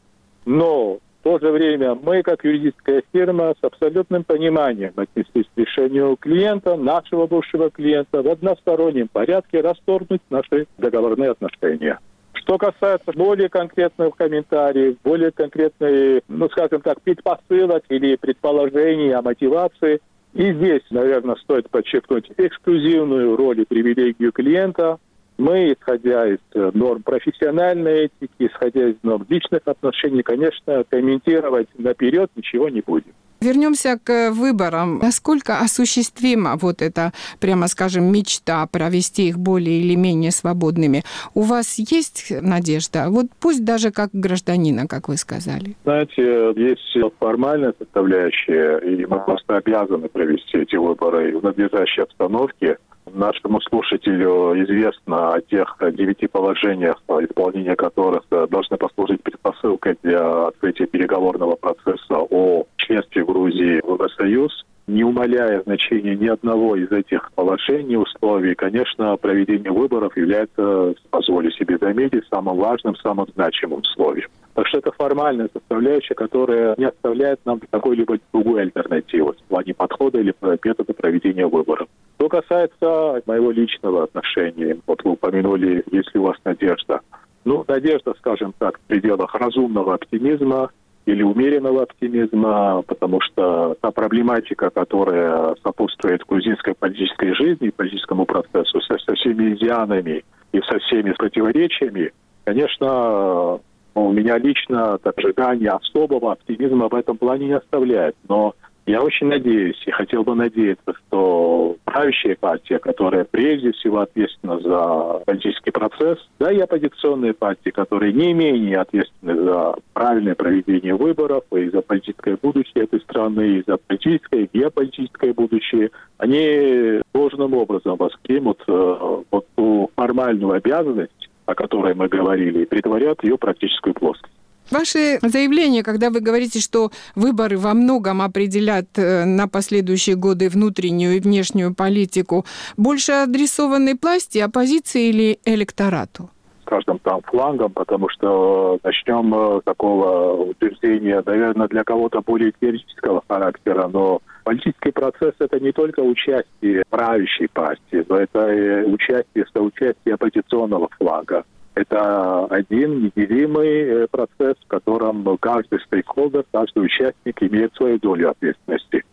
но 0.45 0.99
в 1.21 1.25
то 1.25 1.39
же 1.39 1.51
время 1.51 1.95
мы, 1.95 2.23
как 2.23 2.45
юридическая 2.45 3.03
фирма, 3.13 3.55
с 3.61 3.65
абсолютным 3.65 4.25
пониманием 4.25 4.93
отнеслись 4.97 5.47
к 5.55 5.59
решению 5.59 6.17
клиента, 6.17 6.77
нашего 6.77 7.27
бывшего 7.27 7.71
клиента, 7.71 8.23
в 8.23 8.29
одностороннем 8.29 9.09
порядке 9.09 9.61
расторгнуть 9.61 10.23
наши 10.31 10.67
договорные 10.79 11.31
отношения. 11.31 11.99
Что 12.35 12.57
касается 12.57 13.13
более 13.13 13.49
конкретных 13.49 14.17
комментариев, 14.17 14.97
более 15.05 15.33
конкретных, 15.33 16.23
ну, 16.29 16.49
скажем 16.51 16.81
так, 16.81 17.03
предпосылок 17.03 17.85
или 17.89 18.17
предположений 18.17 19.13
о 19.15 19.23
мотивации, 19.23 20.01
и 20.35 20.53
здесь, 20.53 20.83
наверное, 20.91 21.37
стоит 21.37 21.69
подчеркнуть 21.69 22.31
эксклюзивную 22.37 23.37
роль 23.37 23.61
и 23.61 23.65
привилегию 23.65 24.31
клиента. 24.33 24.99
Мы, 25.39 25.73
исходя 25.73 26.27
из 26.27 26.39
э, 26.55 26.71
норм 26.75 27.03
профессиональной 27.03 28.07
этики, 28.07 28.31
исходя 28.41 28.89
из 28.89 28.97
норм 29.05 29.25
личных 29.29 29.63
отношений, 29.67 30.23
конечно, 30.23 30.85
комментировать 30.91 31.69
наперед 31.79 32.31
ничего 32.35 32.69
не 32.69 32.81
будем. 32.81 33.13
Вернемся 33.41 34.01
к 34.03 34.33
выборам. 34.33 34.99
Насколько 34.99 35.61
осуществима 35.61 36.57
вот 36.61 36.83
эта, 36.83 37.13
прямо 37.39 37.69
скажем, 37.69 38.11
мечта 38.11 38.67
провести 38.67 39.29
их 39.29 39.39
более 39.39 39.79
или 39.79 39.95
менее 39.95 40.33
свободными? 40.33 41.05
У 41.35 41.43
вас 41.43 41.79
есть 41.79 42.33
надежда? 42.43 43.07
Вот 43.09 43.27
пусть 43.41 43.65
даже 43.65 43.93
как 43.93 44.11
гражданина, 44.13 44.89
как 44.89 45.09
вы 45.09 45.17
сказали. 45.17 45.77
Знаете, 45.85 46.53
есть 46.57 46.97
формальная 47.21 47.75
составляющая, 47.79 48.79
и 48.79 49.07
мы 49.07 49.21
просто 49.21 49.57
обязаны 49.57 50.09
провести 50.09 50.59
эти 50.59 50.75
выборы 50.75 51.39
в 51.39 51.45
надлежащей 51.45 52.03
обстановке. 52.03 52.79
Нашему 53.19 53.61
слушателю 53.63 54.55
известно 54.63 55.35
о 55.35 55.41
тех 55.41 55.77
девяти 55.81 56.29
положениях, 56.29 57.03
исполнение 57.09 57.75
которых 57.75 58.23
должны 58.31 58.77
послужить 58.77 59.25
предпосылкой 59.25 59.99
для 60.05 60.47
открытия 60.47 60.87
переговорного 60.87 61.57
процесса 61.57 62.15
о 62.15 62.65
членстве 62.77 63.25
Грузии 63.25 63.81
в 63.83 63.95
Евросоюз. 63.95 64.65
Не 64.89 65.05
умаляя 65.05 65.61
значения 65.65 66.17
ни 66.17 66.29
одного 66.29 66.75
из 66.75 66.91
этих 66.91 67.31
положений, 67.35 67.99
условий, 67.99 68.55
конечно, 68.55 69.19
проведение 69.19 69.71
выборов 69.71 70.17
является, 70.17 70.95
позволю 71.11 71.51
себе 71.51 71.77
заметить, 71.77 72.25
самым 72.31 72.57
важным, 72.57 72.97
самым 72.97 73.27
значимым 73.35 73.81
условием. 73.81 74.31
Так 74.55 74.67
что 74.67 74.79
это 74.79 74.91
формальная 74.93 75.51
составляющая, 75.53 76.15
которая 76.15 76.75
не 76.79 76.87
оставляет 76.87 77.39
нам 77.45 77.61
какой-либо 77.71 78.17
другой 78.33 78.63
альтернативы 78.63 79.35
в 79.35 79.43
плане 79.49 79.75
подхода 79.75 80.21
или 80.21 80.35
метода 80.41 80.95
проведения 80.95 81.47
выборов. 81.47 81.87
Что 82.17 82.31
касается 82.31 83.23
моего 83.27 83.51
личного 83.51 84.05
отношения, 84.05 84.79
вот 84.87 85.05
вы 85.05 85.13
упомянули, 85.13 85.85
есть 85.93 86.15
ли 86.15 86.21
у 86.21 86.25
вас 86.25 86.39
надежда. 86.47 87.03
Ну, 87.45 87.63
надежда, 87.69 88.15
скажем 88.19 88.55
так, 88.59 88.79
в 88.79 88.81
пределах 88.87 89.35
разумного 89.35 89.95
оптимизма 89.95 90.71
или 91.09 91.23
умеренного 91.23 91.85
оптимизма, 91.85 92.83
потому 92.83 93.23
что 93.23 93.75
та 93.81 93.91
проблематика, 93.91 94.69
которая 94.69 95.55
сопутствует 95.63 96.23
грузинской 96.29 96.75
политической 96.75 97.35
жизни, 97.35 97.71
политическому 97.71 98.27
процессу 98.27 98.79
со, 98.83 98.99
со 98.99 99.15
всеми 99.15 99.55
изъянами 99.55 100.23
и 100.53 100.61
со 100.61 100.79
всеми 100.81 101.13
противоречиями, 101.13 102.13
конечно, 102.45 103.59
у 103.95 104.13
меня 104.13 104.37
лично 104.37 104.99
ожидание 105.17 105.71
особого 105.71 106.33
оптимизма 106.33 106.91
в 106.91 106.95
этом 106.95 107.17
плане 107.17 107.47
не 107.47 107.57
оставляет. 107.57 108.15
Но 108.29 108.55
я 108.89 109.03
очень 109.03 109.27
надеюсь 109.27 109.81
и 109.87 109.91
хотел 109.91 110.25
бы 110.25 110.35
надеяться, 110.35 110.95
что 110.95 111.77
правящая 111.85 112.37
партия, 112.41 112.79
которая 112.79 113.25
прежде 113.25 113.73
всего 113.73 114.01
ответственна 114.01 114.59
за 114.61 115.23
политический 115.27 115.71
процесс, 115.71 116.19
да 116.39 116.51
и 116.51 116.59
оппозиционные 116.59 117.35
партии, 117.35 117.69
которые 117.69 118.15
не 118.15 118.33
менее 118.33 118.79
ответственны 118.79 119.43
за 119.43 119.75
правильное 119.93 120.35
проведение 120.35 120.95
выборов 120.95 121.45
и 121.55 121.69
за 121.69 121.83
политическое 121.83 122.39
будущее 122.41 122.85
этой 122.85 123.01
страны, 123.01 123.59
и 123.59 123.65
за 123.67 123.77
политическое 123.77 124.45
и 124.45 124.51
геополитическое 124.53 125.35
будущее, 125.35 125.91
они 126.17 127.03
должным 127.13 127.53
образом 127.53 127.97
воспримут 127.97 128.63
э, 128.67 129.23
вот 129.31 129.47
ту 129.55 129.91
формальную 129.97 130.53
обязанность, 130.53 131.29
о 131.45 131.55
которой 131.55 131.95
мы 131.95 132.09
говорили, 132.09 132.63
и 132.63 132.67
притворят 132.67 133.23
ее 133.23 133.37
практическую 133.37 133.93
плоскость. 133.93 134.33
Ваши 134.71 135.19
заявления, 135.23 135.83
когда 135.83 136.11
вы 136.11 136.21
говорите, 136.21 136.61
что 136.61 136.91
выборы 137.15 137.57
во 137.59 137.75
многом 137.75 138.21
определят 138.21 138.87
э, 138.97 139.25
на 139.25 139.49
последующие 139.49 140.17
годы 140.17 140.49
внутреннюю 140.49 141.17
и 141.17 141.21
внешнюю 141.21 141.75
политику, 141.75 142.45
больше 142.77 143.13
адресованы 143.13 143.99
власти, 144.01 144.39
оппозиции 144.39 145.09
или 145.09 145.39
электорату? 145.45 146.31
каждым 146.69 146.99
там 146.99 147.23
флангом, 147.23 147.73
потому 147.73 148.11
что 148.11 148.79
начнем 148.85 149.61
с 149.61 149.65
такого 149.65 150.51
утверждения, 150.51 151.23
наверное, 151.25 151.67
для 151.67 151.83
кого-то 151.83 152.21
более 152.21 152.53
теоретического 152.61 153.23
характера, 153.27 153.89
но 153.91 154.21
политический 154.45 154.93
процесс– 154.93 155.33
это 155.39 155.59
не 155.61 155.73
только 155.73 156.01
участие 156.01 156.85
правящей 156.91 157.49
партии, 157.49 158.05
но 158.07 158.17
это 158.17 158.85
участие, 158.87 159.47
соучастие 159.53 160.15
оппозиционного 160.15 160.89
флага. 160.99 161.45
Это 161.79 162.47
один 162.47 163.05
неделимый 163.05 163.69
э, 163.69 164.07
процесс, 164.09 164.57
в 164.65 164.67
котором 164.67 165.39
каждый 165.39 165.79
стейкхолдер, 165.79 166.45
каждый 166.51 166.85
участник 166.87 167.41
имеет 167.41 167.73
свою 167.77 168.01
долю 168.01 168.31
ответственности. 168.31 169.05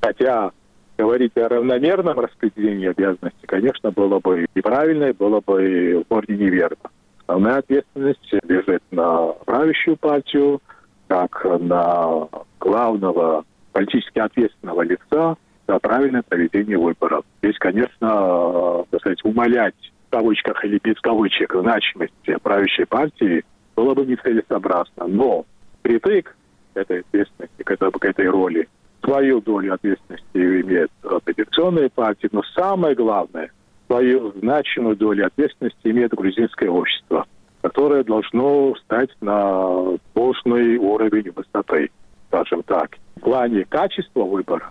Хотя 0.00 0.50
говорить 0.96 1.36
о 1.36 1.48
равномерном 1.48 2.18
распределении 2.18 2.88
обязанностей, 2.88 3.46
конечно, 3.46 3.92
было 3.92 4.18
бы 4.18 4.46
неправильно 4.52 5.04
и 5.04 5.12
было 5.12 5.40
бы 5.46 6.02
в 6.02 6.08
корне 6.12 6.36
неверно. 6.36 6.90
Основная 7.20 7.58
ответственность 7.58 8.32
лежит 8.42 8.82
на 8.90 9.28
правящую 9.46 9.96
партию, 9.96 10.60
как 11.06 11.46
на 11.60 12.26
главного 12.58 13.44
политически 13.70 14.18
ответственного 14.18 14.82
лица 14.82 15.36
за 15.68 15.78
правильное 15.78 16.24
проведение 16.28 16.78
выборов. 16.78 17.24
Здесь, 17.44 17.58
конечно, 17.58 18.84
так 18.90 19.00
сказать, 19.02 19.24
умолять 19.24 19.76
в 20.08 20.10
кавычках 20.10 20.64
или 20.64 20.80
без 20.82 20.98
кавычек 21.00 21.54
значимости 21.54 22.36
правящей 22.42 22.86
партии 22.86 23.44
было 23.76 23.94
бы 23.94 24.06
нецелесообразно. 24.06 25.06
Но 25.06 25.44
притык 25.82 26.34
этой 26.74 27.00
ответственности, 27.00 27.62
к 27.62 27.70
этой, 27.70 27.90
к 27.90 28.04
этой 28.04 28.28
роли, 28.28 28.68
свою 29.04 29.40
долю 29.40 29.74
ответственности 29.74 30.24
имеет 30.34 30.90
оппозиционные 31.02 31.90
партии, 31.90 32.28
но 32.32 32.42
самое 32.54 32.94
главное, 32.94 33.50
свою 33.86 34.32
значимую 34.32 34.96
долю 34.96 35.26
ответственности 35.26 35.88
имеет 35.88 36.12
грузинское 36.12 36.70
общество, 36.70 37.26
которое 37.60 38.02
должно 38.02 38.74
стать 38.76 39.10
на 39.20 39.98
должный 40.14 40.76
уровень 40.78 41.32
высоты, 41.32 41.90
скажем 42.28 42.62
так, 42.62 42.96
в 43.16 43.20
плане 43.20 43.64
качества 43.64 44.24
выбора 44.24 44.70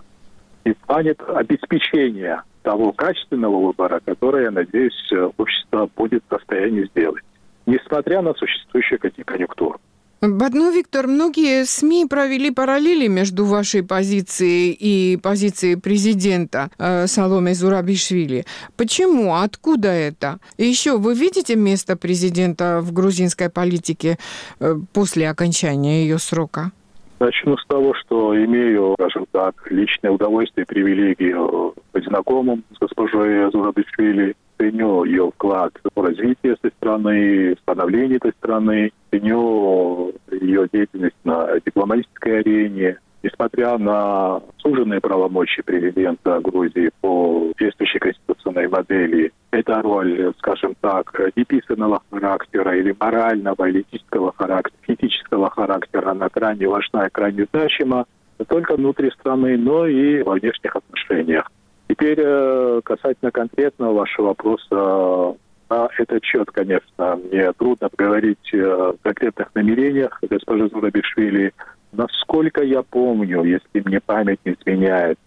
и 0.64 0.72
в 0.72 0.76
плане 0.78 1.12
обеспечения 1.12 2.42
того 2.68 2.92
качественного 2.92 3.68
выбора, 3.68 4.02
который, 4.04 4.44
я 4.44 4.50
надеюсь, 4.50 5.10
общество 5.38 5.88
будет 5.96 6.22
в 6.28 6.34
состоянии 6.34 6.84
сделать, 6.84 7.24
несмотря 7.64 8.20
на 8.20 8.34
существующую 8.34 9.00
конъюнктуру. 9.24 9.80
Батну 10.20 10.70
Виктор, 10.70 11.06
многие 11.06 11.64
СМИ 11.64 12.04
провели 12.10 12.50
параллели 12.50 13.06
между 13.06 13.46
вашей 13.46 13.82
позицией 13.82 14.76
и 14.78 15.16
позицией 15.16 15.76
президента 15.76 16.68
э, 16.78 17.06
Саломе 17.06 17.54
Зурабишвили. 17.54 18.44
Почему? 18.76 19.36
Откуда 19.36 19.88
это? 19.88 20.38
И 20.58 20.66
еще, 20.66 20.98
вы 20.98 21.14
видите 21.14 21.56
место 21.56 21.96
президента 21.96 22.80
в 22.82 22.92
грузинской 22.92 23.48
политике 23.48 24.18
э, 24.60 24.74
после 24.92 25.30
окончания 25.30 26.02
ее 26.02 26.18
срока? 26.18 26.72
Начну 27.20 27.56
с 27.56 27.66
того, 27.66 27.94
что 27.94 28.36
имею, 28.44 28.94
скажем 28.98 29.26
так, 29.32 29.70
личное 29.70 30.12
удовольствие 30.12 30.64
и 30.64 30.72
привилегию 30.72 31.74
быть 31.92 32.04
знакомым 32.04 32.62
с 32.74 32.78
госпожой 32.78 33.50
Зурабишвили. 33.50 34.36
Ценю 34.56 35.04
ее 35.04 35.30
вклад 35.34 35.72
в 35.94 36.00
развитие 36.00 36.54
этой 36.54 36.70
страны, 36.72 37.56
становление 37.62 38.16
этой 38.16 38.32
страны. 38.32 38.92
Ценю 39.10 40.12
ее 40.30 40.68
деятельность 40.72 41.16
на 41.24 41.60
дипломатической 41.64 42.40
арене 42.40 42.98
несмотря 43.22 43.78
на 43.78 44.40
суженные 44.58 45.00
правомочия 45.00 45.62
президента 45.62 46.40
Грузии 46.40 46.90
по 47.00 47.52
действующей 47.58 47.98
конституционной 47.98 48.68
модели, 48.68 49.32
эта 49.50 49.80
роль, 49.82 50.32
скажем 50.38 50.74
так, 50.80 51.12
неписанного 51.36 52.02
характера 52.10 52.76
или 52.76 52.94
морального, 52.98 53.68
или 53.68 53.82
этического 53.82 54.32
характера, 54.36 54.74
этического 54.86 55.50
характера, 55.50 56.10
она 56.10 56.28
крайне 56.28 56.68
важна 56.68 57.06
и 57.06 57.10
крайне 57.10 57.46
значима 57.52 58.06
не 58.38 58.44
только 58.44 58.76
внутри 58.76 59.10
страны, 59.10 59.56
но 59.56 59.86
и 59.86 60.22
во 60.22 60.34
внешних 60.34 60.76
отношениях. 60.76 61.50
Теперь 61.88 62.18
э, 62.20 62.80
касательно 62.84 63.30
конкретного 63.30 63.94
вашего 63.94 64.28
вопроса, 64.28 65.36
на 65.70 65.88
этот 65.98 66.24
счет, 66.24 66.50
конечно, 66.50 67.16
мне 67.16 67.52
трудно 67.52 67.88
говорить 67.96 68.54
о 68.54 68.94
конкретных 69.02 69.54
намерениях 69.54 70.18
госпожи 70.22 70.68
Зурабишвили, 70.68 71.52
Насколько 71.92 72.62
я 72.62 72.82
помню, 72.82 73.42
если 73.44 73.80
мне 73.84 74.00
память 74.00 74.40
не 74.44 74.52
изменяет, 74.52 75.18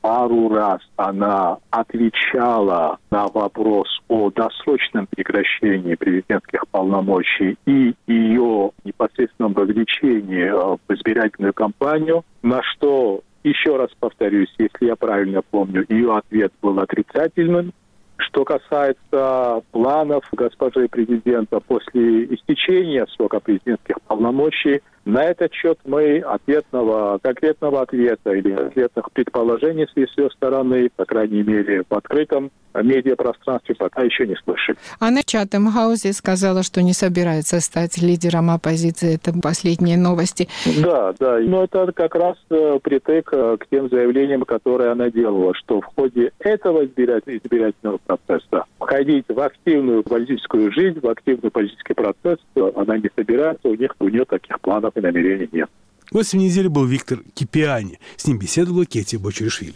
пару 0.00 0.48
раз 0.48 0.80
она 0.96 1.58
отвечала 1.70 2.98
на 3.10 3.26
вопрос 3.26 3.88
о 4.08 4.30
досрочном 4.30 5.06
прекращении 5.06 5.94
президентских 5.94 6.66
полномочий 6.68 7.56
и 7.66 7.94
ее 8.06 8.70
непосредственном 8.84 9.52
вовлечении 9.52 10.50
в 10.50 10.78
избирательную 10.94 11.52
кампанию, 11.52 12.24
на 12.42 12.62
что, 12.62 13.22
еще 13.44 13.76
раз 13.76 13.90
повторюсь, 13.98 14.52
если 14.58 14.86
я 14.86 14.96
правильно 14.96 15.42
помню, 15.42 15.84
ее 15.88 16.16
ответ 16.16 16.52
был 16.62 16.78
отрицательным, 16.80 17.72
Что 18.20 18.44
касается 18.44 19.62
планов 19.70 20.24
госпожи 20.32 20.88
президента 20.88 21.60
после 21.60 22.24
истечения 22.34 23.06
срока 23.14 23.38
президентских 23.38 23.94
полномочий, 24.08 24.82
на 25.08 25.24
этот 25.24 25.54
счет 25.54 25.78
мы 25.86 26.18
ответного, 26.18 27.18
конкретного 27.22 27.80
ответа 27.80 28.32
или 28.32 28.52
ответных 28.52 29.10
предположений 29.12 29.86
с 29.86 29.96
ее 29.96 30.28
стороны, 30.30 30.90
по 30.94 31.06
крайней 31.06 31.42
мере, 31.42 31.82
в 31.88 31.94
открытом 31.94 32.50
медиапространстве 32.74 33.74
пока 33.74 34.02
еще 34.02 34.26
не 34.26 34.36
слышали. 34.36 34.76
Она 35.00 35.22
в 35.22 35.24
Чатем-хаусе 35.24 36.12
сказала, 36.12 36.62
что 36.62 36.82
не 36.82 36.92
собирается 36.92 37.60
стать 37.60 37.98
лидером 37.98 38.50
оппозиции. 38.50 39.14
Это 39.16 39.32
последние 39.40 39.96
новости. 39.96 40.48
Да, 40.82 41.14
да. 41.18 41.38
Но 41.38 41.64
это 41.64 41.90
как 41.92 42.14
раз 42.14 42.36
э, 42.50 42.78
притык 42.82 43.30
э, 43.32 43.56
к 43.58 43.66
тем 43.68 43.88
заявлениям, 43.88 44.42
которые 44.42 44.90
она 44.90 45.10
делала, 45.10 45.54
что 45.54 45.80
в 45.80 45.86
ходе 45.86 46.32
этого 46.38 46.84
избирательного 46.84 47.98
процесса 47.98 48.64
входить 48.78 49.24
в 49.28 49.40
активную 49.40 50.02
политическую 50.02 50.70
жизнь, 50.72 51.00
в 51.00 51.08
активный 51.08 51.50
политический 51.50 51.94
процесс 51.94 52.38
она 52.76 52.98
не 52.98 53.10
собирается, 53.16 53.68
у 53.68 53.74
них 53.74 53.94
у 53.98 54.08
нее 54.08 54.24
таких 54.24 54.60
планов 54.60 54.96
и 54.98 55.00
намерений 55.00 55.48
нет. 55.52 55.68
Гостем 56.10 56.38
недели 56.38 56.68
был 56.68 56.84
Виктор 56.84 57.20
Кипиани. 57.34 57.98
С 58.16 58.26
ним 58.26 58.38
беседовала 58.38 58.86
Кетти 58.86 59.16
Бочеришвили. 59.16 59.74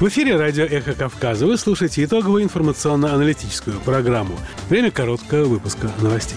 В 0.00 0.08
эфире 0.08 0.36
радио 0.36 0.64
«Эхо 0.64 0.92
Кавказа». 0.92 1.46
Вы 1.46 1.56
слушаете 1.56 2.04
итоговую 2.04 2.42
информационно-аналитическую 2.42 3.80
программу. 3.80 4.34
Время 4.68 4.90
короткого 4.90 5.44
выпуска 5.44 5.90
новостей. 6.02 6.36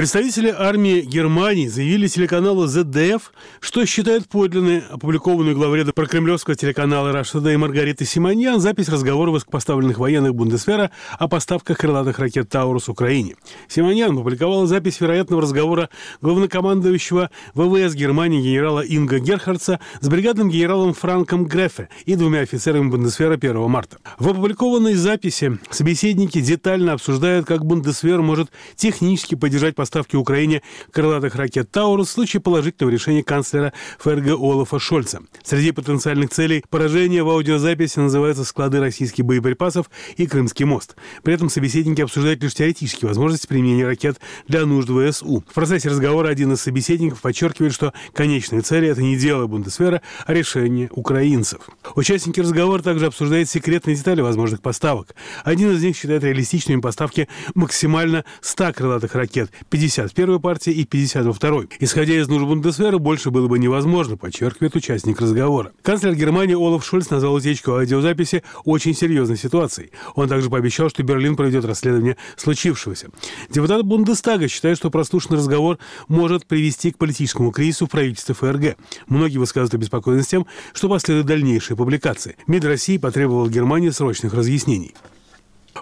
Представители 0.00 0.48
армии 0.48 1.02
Германии 1.02 1.66
заявили 1.68 2.06
телеканалу 2.06 2.64
ZDF, 2.64 3.20
что 3.60 3.84
считают 3.84 4.30
подлинной 4.30 4.78
опубликованную 4.78 5.54
главреда 5.54 5.92
прокремлевского 5.92 6.56
телеканала 6.56 7.10
Russia 7.10 7.42
Today 7.42 7.58
Маргариты 7.58 8.06
Симоньян 8.06 8.60
запись 8.60 8.88
разговора 8.88 9.30
высокопоставленных 9.30 9.98
военных 9.98 10.34
Бундесвера 10.34 10.90
о 11.18 11.28
поставках 11.28 11.76
крылатых 11.76 12.18
ракет 12.18 12.48
«Таурус» 12.48 12.88
Украине. 12.88 13.34
Симоньян 13.68 14.12
опубликовала 14.12 14.66
запись 14.66 15.02
вероятного 15.02 15.42
разговора 15.42 15.90
главнокомандующего 16.22 17.28
ВВС 17.52 17.94
Германии 17.94 18.40
генерала 18.40 18.80
Инга 18.80 19.18
Герхардса 19.18 19.80
с 20.00 20.08
бригадным 20.08 20.48
генералом 20.48 20.94
Франком 20.94 21.44
Грефе 21.44 21.90
и 22.06 22.14
двумя 22.14 22.40
офицерами 22.40 22.88
Бундесвера 22.88 23.34
1 23.34 23.68
марта. 23.68 23.98
В 24.18 24.30
опубликованной 24.30 24.94
записи 24.94 25.58
собеседники 25.68 26.40
детально 26.40 26.94
обсуждают, 26.94 27.44
как 27.44 27.66
Бундесвер 27.66 28.22
может 28.22 28.48
технически 28.76 29.34
поддержать 29.34 29.76
поставки 29.90 30.14
Украине 30.14 30.62
крылатых 30.92 31.34
ракет 31.34 31.68
«Таурус» 31.72 32.08
в 32.08 32.12
случае 32.12 32.40
положительного 32.40 32.92
решения 32.92 33.24
канцлера 33.24 33.72
ФРГ 33.98 34.38
Олафа 34.38 34.78
Шольца. 34.78 35.20
Среди 35.42 35.72
потенциальных 35.72 36.30
целей 36.30 36.62
поражения 36.70 37.24
в 37.24 37.28
аудиозаписи 37.28 37.98
называются 37.98 38.44
склады 38.44 38.78
российских 38.78 39.24
боеприпасов 39.24 39.90
и 40.16 40.28
Крымский 40.28 40.64
мост. 40.64 40.94
При 41.24 41.34
этом 41.34 41.50
собеседники 41.50 42.02
обсуждают 42.02 42.40
лишь 42.40 42.54
теоретические 42.54 43.08
возможности 43.08 43.48
применения 43.48 43.84
ракет 43.84 44.20
для 44.46 44.64
нужд 44.64 44.88
ВСУ. 44.88 45.44
В 45.48 45.54
процессе 45.54 45.88
разговора 45.88 46.28
один 46.28 46.52
из 46.52 46.60
собеседников 46.60 47.20
подчеркивает, 47.20 47.74
что 47.74 47.92
конечные 48.12 48.60
цели– 48.60 48.86
это 48.90 49.02
не 49.02 49.16
дело 49.16 49.48
Бундесвера, 49.48 50.02
а 50.24 50.32
решение 50.32 50.88
украинцев. 50.92 51.68
Участники 51.96 52.38
разговора 52.38 52.80
также 52.80 53.06
обсуждают 53.06 53.48
секретные 53.48 53.96
детали 53.96 54.20
возможных 54.20 54.62
поставок. 54.62 55.16
Один 55.42 55.72
из 55.72 55.82
них 55.82 55.96
считает 55.96 56.22
реалистичными 56.22 56.80
поставки 56.80 57.28
максимально 57.54 58.24
100 58.40 58.72
крылатых 58.74 59.16
ракет, 59.16 59.50
51 59.70 60.40
партии 60.40 60.72
и 60.72 60.84
52 60.84 61.62
Исходя 61.78 62.14
из 62.14 62.28
нужд 62.28 62.44
Бундесвера, 62.44 62.98
больше 62.98 63.30
было 63.30 63.46
бы 63.46 63.58
невозможно, 63.58 64.16
подчеркивает 64.16 64.74
участник 64.74 65.20
разговора. 65.20 65.72
Канцлер 65.82 66.14
Германии 66.14 66.54
Олаф 66.54 66.84
Шольц 66.84 67.08
назвал 67.08 67.34
утечку 67.34 67.72
аудиозаписи 67.72 68.42
очень 68.64 68.94
серьезной 68.94 69.36
ситуацией. 69.36 69.92
Он 70.16 70.28
также 70.28 70.50
пообещал, 70.50 70.90
что 70.90 71.04
Берлин 71.04 71.36
проведет 71.36 71.64
расследование 71.64 72.16
случившегося. 72.36 73.10
Депутат 73.48 73.84
Бундестага 73.84 74.48
считает, 74.48 74.76
что 74.76 74.90
прослушанный 74.90 75.38
разговор 75.38 75.78
может 76.08 76.46
привести 76.46 76.90
к 76.90 76.98
политическому 76.98 77.52
кризису 77.52 77.86
в 77.86 77.90
правительстве 77.90 78.34
ФРГ. 78.34 78.76
Многие 79.06 79.38
высказывают 79.38 79.74
обеспокоенность 79.74 80.30
тем, 80.30 80.46
что 80.72 80.88
последуют 80.88 81.26
дальнейшие 81.26 81.76
публикации. 81.76 82.36
МИД 82.48 82.64
России 82.64 82.98
потребовал 82.98 83.48
Германии 83.48 83.90
срочных 83.90 84.34
разъяснений. 84.34 84.94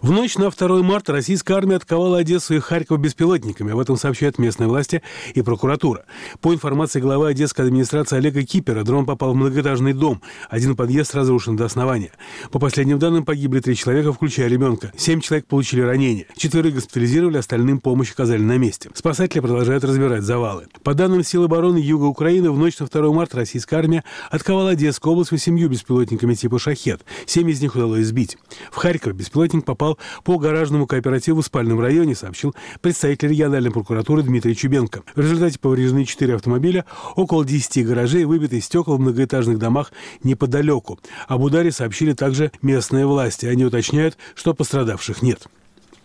В 0.01 0.13
ночь 0.13 0.37
на 0.37 0.51
2 0.51 0.83
марта 0.83 1.13
российская 1.13 1.55
армия 1.55 1.77
атаковала 1.77 2.19
Одессу 2.19 2.55
и 2.55 2.61
Харьков 2.61 3.01
беспилотниками. 3.01 3.73
Об 3.73 3.81
этом 3.81 3.97
сообщают 3.97 4.39
местные 4.39 4.69
власти 4.69 5.03
и 5.35 5.43
прокуратура. 5.43 6.05
По 6.41 6.55
информации 6.55 7.01
главы 7.01 7.29
Одесской 7.29 7.65
администрации 7.65 8.17
Олега 8.17 8.45
Кипера, 8.45 8.85
дрон 8.85 9.07
попал 9.07 9.33
в 9.33 9.37
многоэтажный 9.37 9.95
дом. 9.95 10.23
Один 10.51 10.77
подъезд 10.77 11.17
разрушен 11.17 11.57
до 11.57 11.65
основания. 11.65 12.13
По 12.53 12.61
последним 12.61 13.01
данным, 13.01 13.25
погибли 13.25 13.59
три 13.59 13.75
человека, 13.75 14.13
включая 14.13 14.47
ребенка. 14.47 14.93
Семь 14.97 15.21
человек 15.21 15.47
получили 15.47 15.81
ранения. 15.81 16.27
Четверых 16.37 16.75
госпитализировали, 16.75 17.39
остальным 17.39 17.81
помощь 17.81 18.13
оказали 18.13 18.41
на 18.41 18.57
месте. 18.57 18.91
Спасатели 18.95 19.41
продолжают 19.41 19.83
разбирать 19.83 20.23
завалы. 20.23 20.69
По 20.85 20.95
данным 20.95 21.25
сил 21.25 21.45
обороны 21.45 21.79
Юга 21.79 22.05
Украины, 22.05 22.53
в 22.53 22.59
ночь 22.59 22.79
на 22.79 22.87
2 22.87 23.13
марта 23.13 23.39
российская 23.39 23.77
армия 23.77 24.05
атаковала 24.31 24.71
Одесскую 24.71 25.15
область 25.15 25.33
восемью 25.33 25.69
беспилотниками 25.69 26.35
типа 26.35 26.61
«Шахет». 26.61 27.05
Семь 27.27 27.51
из 27.51 27.61
них 27.61 27.75
удалось 27.75 28.07
сбить. 28.07 28.39
В 28.71 28.77
Харьков 28.77 29.15
беспилотник 29.15 29.65
попал 29.65 29.88
попал 29.89 29.99
по 30.25 30.39
гаражному 30.39 30.87
кооперативу 30.87 31.41
в 31.41 31.47
спальном 31.47 31.81
районе, 31.81 32.15
сообщил 32.15 32.55
представитель 32.81 33.31
региональной 33.31 33.71
прокуратуры 33.71 34.23
Дмитрий 34.23 34.57
Чубенко. 34.57 35.03
В 35.15 35.21
результате 35.21 35.59
повреждены 35.59 36.05
4 36.05 36.35
автомобиля, 36.35 36.85
около 37.17 37.45
10 37.45 37.87
гаражей, 37.87 38.25
выбиты 38.25 38.61
стекла 38.61 38.97
в 38.97 39.01
многоэтажных 39.01 39.59
домах 39.59 39.93
неподалеку. 40.23 40.99
Об 41.27 41.43
ударе 41.43 41.73
сообщили 41.73 42.13
также 42.13 42.53
местные 42.63 43.07
власти. 43.07 43.47
Они 43.47 43.65
уточняют, 43.65 44.17
что 44.35 44.55
пострадавших 44.55 45.23
нет. 45.23 45.47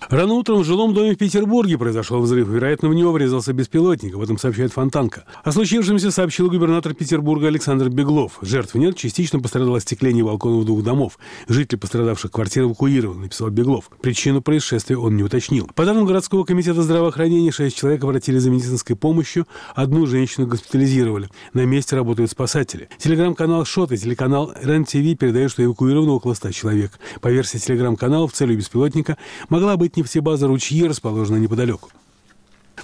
Рано 0.09 0.33
утром 0.33 0.59
в 0.59 0.65
жилом 0.65 0.93
доме 0.93 1.15
в 1.15 1.17
Петербурге 1.17 1.77
произошел 1.77 2.19
взрыв. 2.21 2.47
Вероятно, 2.47 2.89
в 2.89 2.93
него 2.93 3.11
врезался 3.11 3.53
беспилотник. 3.53 4.15
Об 4.15 4.21
этом 4.21 4.37
сообщает 4.37 4.73
Фонтанка. 4.73 5.25
О 5.43 5.51
случившемся 5.51 6.11
сообщил 6.11 6.49
губернатор 6.49 6.93
Петербурга 6.93 7.47
Александр 7.47 7.89
Беглов. 7.89 8.37
Жертв 8.41 8.75
нет. 8.75 8.95
Частично 8.97 9.39
пострадало 9.39 9.77
остекление 9.77 10.23
балконов 10.23 10.65
двух 10.65 10.83
домов. 10.83 11.17
Жители 11.47 11.77
пострадавших 11.77 12.31
квартир 12.31 12.63
эвакуированы, 12.63 13.23
написал 13.23 13.49
Беглов. 13.49 13.89
Причину 14.01 14.41
происшествия 14.41 14.97
он 14.97 15.15
не 15.15 15.23
уточнил. 15.23 15.69
По 15.75 15.85
данным 15.85 16.05
городского 16.05 16.43
комитета 16.43 16.81
здравоохранения, 16.83 17.51
шесть 17.51 17.77
человек 17.77 18.03
обратились 18.03 18.41
за 18.41 18.49
медицинской 18.49 18.95
помощью. 18.95 19.47
Одну 19.75 20.05
женщину 20.05 20.47
госпитализировали. 20.47 21.29
На 21.53 21.65
месте 21.65 21.95
работают 21.95 22.31
спасатели. 22.31 22.89
Телеграм-канал 22.97 23.65
«Шот» 23.65 23.91
и 23.91 23.97
телеканал 23.97 24.53
РЕН-ТВ 24.61 25.17
передают, 25.17 25.51
что 25.51 25.63
эвакуировано 25.63 26.13
около 26.13 26.33
ста 26.33 26.51
человек. 26.51 26.99
По 27.21 27.29
версии 27.29 27.57
телеграм-канала, 27.57 28.27
в 28.27 28.33
целью 28.33 28.57
беспилотника 28.57 29.17
могла 29.49 29.77
быть 29.77 29.92
нефтебаза 29.97 30.47
«Ручьи», 30.47 30.87
расположенная 30.87 31.39
неподалеку. 31.39 31.89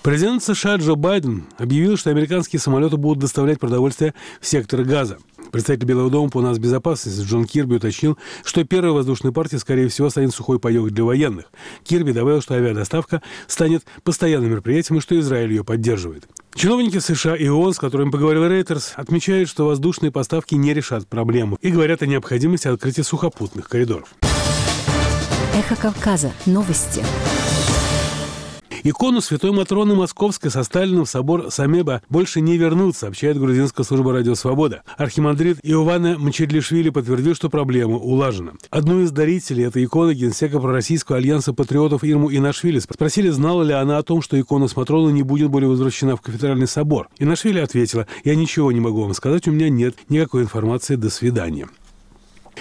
Президент 0.04 0.44
США 0.44 0.76
Джо 0.76 0.96
Байден 0.96 1.44
объявил, 1.58 1.98
что 1.98 2.10
американские 2.10 2.60
самолеты 2.60 2.98
будут 2.98 3.20
доставлять 3.20 3.60
продовольствие 3.60 4.14
в 4.40 4.48
сектор 4.48 4.84
Газа. 4.84 5.18
Представитель 5.52 5.88
Белого 5.88 6.12
дома 6.12 6.30
по 6.30 6.42
нас 6.42 6.60
безопасности 6.60 7.22
Джон 7.22 7.46
Кирби 7.46 7.76
уточнил, 7.76 8.18
что 8.46 8.64
первая 8.64 8.94
воздушная 8.94 9.32
партия, 9.32 9.58
скорее 9.58 9.88
всего, 9.88 10.10
станет 10.10 10.32
сухой 10.32 10.60
паек 10.60 10.92
для 10.92 11.04
военных. 11.04 11.46
Кирби 11.84 12.12
добавил, 12.12 12.42
что 12.42 12.54
авиадоставка 12.54 13.24
станет 13.48 13.84
постоянным 14.04 14.52
мероприятием 14.52 15.00
и 15.00 15.02
что 15.02 15.20
Израиль 15.20 15.50
ее 15.50 15.64
поддерживает. 15.64 16.28
Чиновники 16.54 17.00
США 17.00 17.36
и 17.36 17.48
ООН, 17.48 17.74
с 17.74 17.80
которыми 17.80 18.12
поговорил 18.12 18.48
Рейтерс, 18.48 18.94
отмечают, 18.96 19.50
что 19.50 19.66
воздушные 19.66 20.12
поставки 20.12 20.56
не 20.56 20.74
решат 20.74 21.08
проблему 21.08 21.58
и 21.62 21.72
говорят 21.72 22.04
о 22.04 22.06
необходимости 22.06 22.68
открытия 22.68 23.04
сухопутных 23.04 23.68
коридоров. 23.68 24.14
Эхо 25.60 25.76
Кавказа. 25.76 26.32
Новости. 26.46 27.04
Икону 28.86 29.20
Святой 29.20 29.52
Матроны 29.52 29.94
Московской 29.94 30.50
со 30.50 30.64
Сталиным 30.64 31.04
в 31.04 31.10
собор 31.10 31.52
Самеба 31.52 32.02
больше 32.08 32.40
не 32.40 32.56
вернут, 32.56 32.96
сообщает 32.96 33.38
грузинская 33.38 33.86
служба 33.86 34.14
«Радио 34.14 34.36
Свобода». 34.36 34.84
Архимандрит 34.96 35.58
Иована 35.62 36.18
Мчедлишвили 36.18 36.92
подтвердил, 36.92 37.36
что 37.36 37.50
проблема 37.50 37.98
улажена. 37.98 38.54
Одну 38.70 39.02
из 39.02 39.12
дарителей 39.12 39.66
этой 39.66 39.84
иконы 39.84 40.14
генсека 40.14 40.62
Пророссийского 40.62 41.18
альянса 41.18 41.52
патриотов 41.52 42.06
Ирму 42.06 42.32
Инашвили 42.32 42.80
спросили, 42.80 43.28
знала 43.28 43.62
ли 43.64 43.74
она 43.74 43.98
о 43.98 44.04
том, 44.04 44.22
что 44.22 44.40
икона 44.40 44.70
с 44.70 44.78
Матроны 44.78 45.12
не 45.12 45.24
будет 45.24 45.50
более 45.50 45.70
возвращена 45.70 46.16
в 46.16 46.22
кафедральный 46.22 46.68
собор. 46.68 47.10
Инашвили 47.20 47.60
ответила, 47.60 48.08
я 48.24 48.34
ничего 48.36 48.72
не 48.72 48.80
могу 48.80 49.02
вам 49.02 49.14
сказать, 49.14 49.46
у 49.50 49.52
меня 49.52 49.68
нет 49.68 49.96
никакой 50.08 50.44
информации, 50.44 50.96
до 50.96 51.10
свидания. 51.10 51.68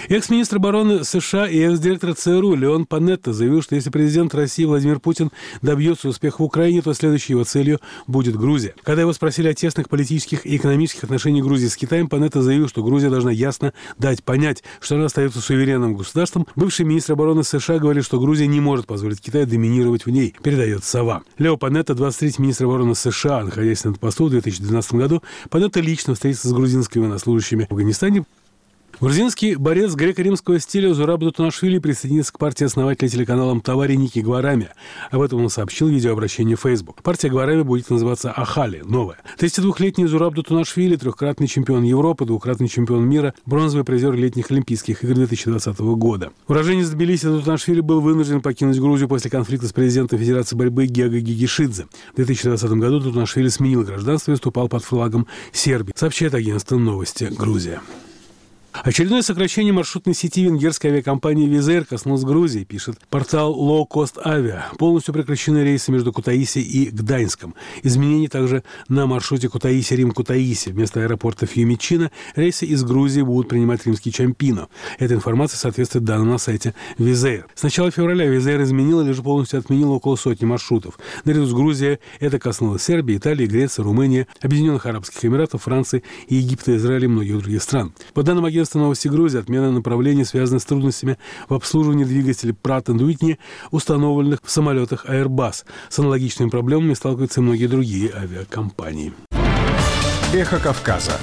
Экс-министр 0.07 0.57
обороны 0.57 1.03
США 1.03 1.47
и 1.47 1.59
экс-директор 1.59 2.13
ЦРУ 2.13 2.55
Леон 2.55 2.85
Панетта 2.85 3.33
заявил, 3.33 3.61
что 3.61 3.75
если 3.75 3.89
президент 3.89 4.33
России 4.33 4.63
Владимир 4.63 4.99
Путин 4.99 5.31
добьется 5.61 6.07
успеха 6.07 6.41
в 6.41 6.45
Украине, 6.45 6.81
то 6.81 6.93
следующей 6.93 7.33
его 7.33 7.43
целью 7.43 7.79
будет 8.07 8.37
Грузия. 8.37 8.73
Когда 8.83 9.01
его 9.01 9.13
спросили 9.13 9.49
о 9.49 9.53
тесных 9.53 9.89
политических 9.89 10.45
и 10.45 10.55
экономических 10.55 11.03
отношениях 11.03 11.45
Грузии 11.45 11.67
с 11.67 11.75
Китаем, 11.75 12.07
Панетта 12.07 12.41
заявил, 12.41 12.69
что 12.69 12.83
Грузия 12.83 13.09
должна 13.09 13.31
ясно 13.31 13.73
дать 13.97 14.23
понять, 14.23 14.63
что 14.79 14.95
она 14.95 15.05
остается 15.05 15.41
суверенным 15.41 15.95
государством. 15.95 16.47
Бывший 16.55 16.85
министр 16.85 17.13
обороны 17.13 17.43
США 17.43 17.77
говорит, 17.79 18.05
что 18.05 18.19
Грузия 18.19 18.47
не 18.47 18.61
может 18.61 18.87
позволить 18.87 19.21
Китаю 19.21 19.45
доминировать 19.45 20.05
в 20.05 20.09
ней, 20.09 20.33
передает 20.41 20.83
Сова. 20.83 21.23
Лео 21.37 21.57
Панетта, 21.57 21.93
23-й 21.93 22.41
министр 22.41 22.65
обороны 22.65 22.95
США, 22.95 23.43
находясь 23.43 23.83
на 23.83 23.93
посту 23.93 24.25
в 24.25 24.29
2012 24.29 24.93
году, 24.93 25.21
Панетта 25.49 25.81
лично 25.81 26.13
встретился 26.13 26.47
с 26.47 26.53
грузинскими 26.53 27.01
военнослужащими 27.01 27.65
в 27.69 27.71
Афганистане. 27.71 28.23
Грузинский 29.01 29.55
борец 29.55 29.95
греко-римского 29.95 30.59
стиля 30.59 30.93
Зураб 30.93 31.21
Дутунашвили 31.21 31.79
присоединится 31.79 32.33
к 32.33 32.37
партии 32.37 32.65
основателя 32.65 33.07
телеканала 33.07 33.57
«Товари» 33.61 33.95
Ники 33.95 34.19
Гварами. 34.19 34.71
Об 35.09 35.21
этом 35.21 35.41
он 35.41 35.49
сообщил 35.49 35.87
в 35.87 35.91
видеообращении 35.91 36.55
в 36.55 36.59
Facebook. 36.59 37.01
Партия 37.01 37.29
Гварами 37.29 37.61
будет 37.61 37.89
называться 37.89 38.29
«Ахали»– 38.29 38.81
новая. 38.85 39.19
32-летний 39.37 40.05
Зураб 40.05 40.33
Дутунашвили– 40.33 40.95
трехкратный 40.97 41.47
чемпион 41.47 41.83
Европы, 41.83 42.25
двукратный 42.25 42.67
чемпион 42.67 43.07
мира, 43.07 43.33
бронзовый 43.45 43.85
призер 43.85 44.13
летних 44.15 44.51
Олимпийских 44.51 45.01
игр 45.05 45.13
2020 45.13 45.79
года. 45.79 46.33
Уроженец 46.49 46.89
Тбилиси 46.89 47.27
Дутунашвили 47.27 47.79
был 47.79 48.01
вынужден 48.01 48.41
покинуть 48.41 48.79
Грузию 48.79 49.07
после 49.07 49.31
конфликта 49.31 49.69
с 49.69 49.71
президентом 49.71 50.19
Федерации 50.19 50.57
борьбы 50.57 50.87
Гега 50.87 51.21
Гигишидзе. 51.21 51.87
В 52.11 52.15
2020 52.17 52.69
году 52.71 52.99
Дутунашвили 52.99 53.47
сменил 53.47 53.83
гражданство 53.83 54.31
и 54.31 54.33
выступал 54.33 54.67
под 54.67 54.83
флагом 54.83 55.25
Сербии, 55.53 55.93
сообщает 55.95 56.33
агентство 56.33 56.77
«Новости 56.77 57.29
Грузия». 57.31 57.79
Очередное 58.83 59.21
сокращение 59.21 59.73
маршрутной 59.73 60.15
сети 60.15 60.43
венгерской 60.45 60.91
авиакомпании 60.91 61.47
«Визер» 61.47 61.83
коснулось 61.83 62.23
Грузии, 62.23 62.63
пишет 62.63 62.97
портал 63.09 63.53
Low 63.53 63.85
Cost 63.85 64.23
Avia. 64.23 64.61
Полностью 64.77 65.13
прекращены 65.13 65.63
рейсы 65.65 65.91
между 65.91 66.13
Кутаиси 66.13 66.59
и 66.59 66.89
Гданьском. 66.89 67.55
Изменения 67.83 68.29
также 68.29 68.63
на 68.87 69.05
маршруте 69.05 69.49
Кутаиси-Рим-Кутаиси. 69.49 70.69
Вместо 70.69 71.01
аэропорта 71.01 71.45
Фьюмичино 71.45 72.09
рейсы 72.35 72.65
из 72.65 72.83
Грузии 72.83 73.21
будут 73.21 73.49
принимать 73.49 73.85
римский 73.85 74.13
Чампино. 74.13 74.69
Эта 74.97 75.13
информация 75.13 75.57
соответствует 75.57 76.05
данным 76.05 76.29
на 76.29 76.37
сайте 76.37 76.73
«Визер». 76.97 77.47
С 77.55 77.63
начала 77.63 77.91
февраля 77.91 78.27
«Визер» 78.27 78.61
изменила 78.61 79.01
или 79.01 79.11
же 79.11 79.21
полностью 79.21 79.59
отменила 79.59 79.91
около 79.91 80.15
сотни 80.15 80.45
маршрутов. 80.45 80.97
Наряду 81.25 81.45
с 81.45 81.53
Грузией 81.53 81.99
это 82.21 82.39
коснулось 82.39 82.83
Сербии, 82.83 83.17
Италии, 83.17 83.45
Греции, 83.45 83.81
Румынии, 83.81 84.27
Объединенных 84.41 84.85
Арабских 84.85 85.25
Эмиратов, 85.25 85.63
Франции, 85.63 86.03
Египта, 86.29 86.77
Израиля 86.77 87.05
и 87.05 87.07
многих 87.07 87.39
других 87.39 87.61
стран. 87.61 87.93
По 88.13 88.23
данным 88.23 88.45
агентства 88.45 88.68
агентства 88.69 88.79
«Новости 88.79 89.07
Грузии» 89.07 89.39
отмена 89.39 89.71
направлений 89.71 90.25
связана 90.25 90.59
с 90.59 90.65
трудностями 90.65 91.17
в 91.47 91.53
обслуживании 91.53 92.03
двигателей 92.03 92.53
Pratt 92.53 92.85
Whitney, 92.85 93.37
установленных 93.71 94.39
в 94.43 94.49
самолетах 94.49 95.05
Airbus. 95.05 95.65
С 95.89 95.99
аналогичными 95.99 96.49
проблемами 96.49 96.93
сталкиваются 96.93 97.39
и 97.39 97.43
многие 97.43 97.67
другие 97.67 98.11
авиакомпании. 98.13 99.13
Эхо 100.33 100.59
Кавказа. 100.59 101.13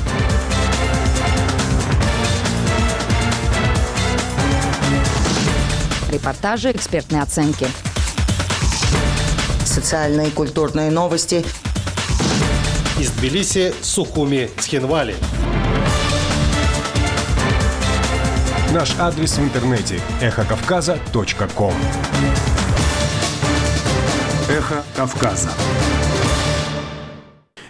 Репортажи, 6.11 6.73
экспертные 6.73 7.23
оценки. 7.23 7.67
Социальные 9.65 10.29
и 10.29 10.31
культурные 10.31 10.91
новости. 10.91 11.45
Из 12.99 13.11
Тбилиси, 13.11 13.73
Сухуми, 13.83 14.51
Цхинвали. 14.59 15.15
Наш 18.77 18.95
адрес 18.99 19.39
в 19.39 19.43
интернете– 19.43 20.01
эхокавказа.ком 20.21 21.73
Эхо 24.51 24.83
Кавказа. 24.95 25.49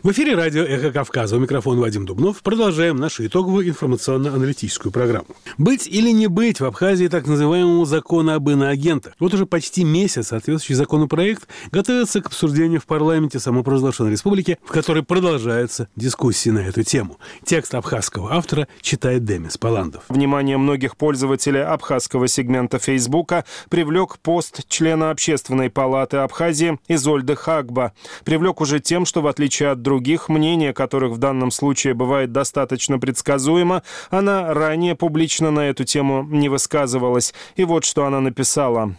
В 0.06 0.12
эфире 0.12 0.36
радио 0.36 0.62
«Эхо 0.62 0.92
Кавказа». 0.92 1.36
У 1.36 1.40
микрофона 1.40 1.80
Вадим 1.80 2.06
Дубнов. 2.06 2.40
Продолжаем 2.44 2.94
нашу 2.94 3.26
итоговую 3.26 3.68
информационно-аналитическую 3.68 4.92
программу. 4.92 5.26
Быть 5.58 5.88
или 5.88 6.12
не 6.12 6.28
быть 6.28 6.60
в 6.60 6.64
Абхазии 6.64 7.08
так 7.08 7.26
называемому 7.26 7.84
закону 7.86 8.32
об 8.32 8.48
иноагентах. 8.48 9.14
Вот 9.18 9.34
уже 9.34 9.46
почти 9.46 9.82
месяц 9.82 10.28
соответствующий 10.28 10.76
законопроект 10.76 11.48
готовится 11.72 12.20
к 12.20 12.26
обсуждению 12.26 12.80
в 12.80 12.86
парламенте 12.86 13.40
самопровозглашенной 13.40 14.12
республики, 14.12 14.58
в 14.64 14.68
которой 14.68 15.02
продолжаются 15.02 15.88
дискуссии 15.96 16.50
на 16.50 16.60
эту 16.60 16.84
тему. 16.84 17.18
Текст 17.44 17.74
абхазского 17.74 18.32
автора 18.32 18.68
читает 18.82 19.24
Демис 19.24 19.58
Паландов. 19.58 20.04
Внимание 20.08 20.56
многих 20.56 20.96
пользователей 20.96 21.64
абхазского 21.64 22.28
сегмента 22.28 22.78
Фейсбука 22.78 23.44
привлек 23.70 24.18
пост 24.20 24.68
члена 24.68 25.10
Общественной 25.10 25.68
палаты 25.68 26.18
Абхазии 26.18 26.78
Изольды 26.86 27.34
Хагба. 27.34 27.92
Привлек 28.22 28.60
уже 28.60 28.78
тем, 28.78 29.04
что 29.04 29.20
в 29.20 29.26
отличие 29.26 29.70
от 29.70 29.82
других 29.82 29.95
других, 29.96 30.28
мнение 30.28 30.74
которых 30.74 31.12
в 31.12 31.18
данном 31.18 31.50
случае 31.50 31.94
бывает 31.94 32.30
достаточно 32.30 32.98
предсказуемо, 32.98 33.82
она 34.10 34.52
ранее 34.52 34.94
публично 34.94 35.50
на 35.50 35.60
эту 35.60 35.84
тему 35.84 36.22
не 36.22 36.50
высказывалась. 36.50 37.32
И 37.56 37.64
вот 37.64 37.86
что 37.86 38.04
она 38.04 38.20
написала. 38.20 38.94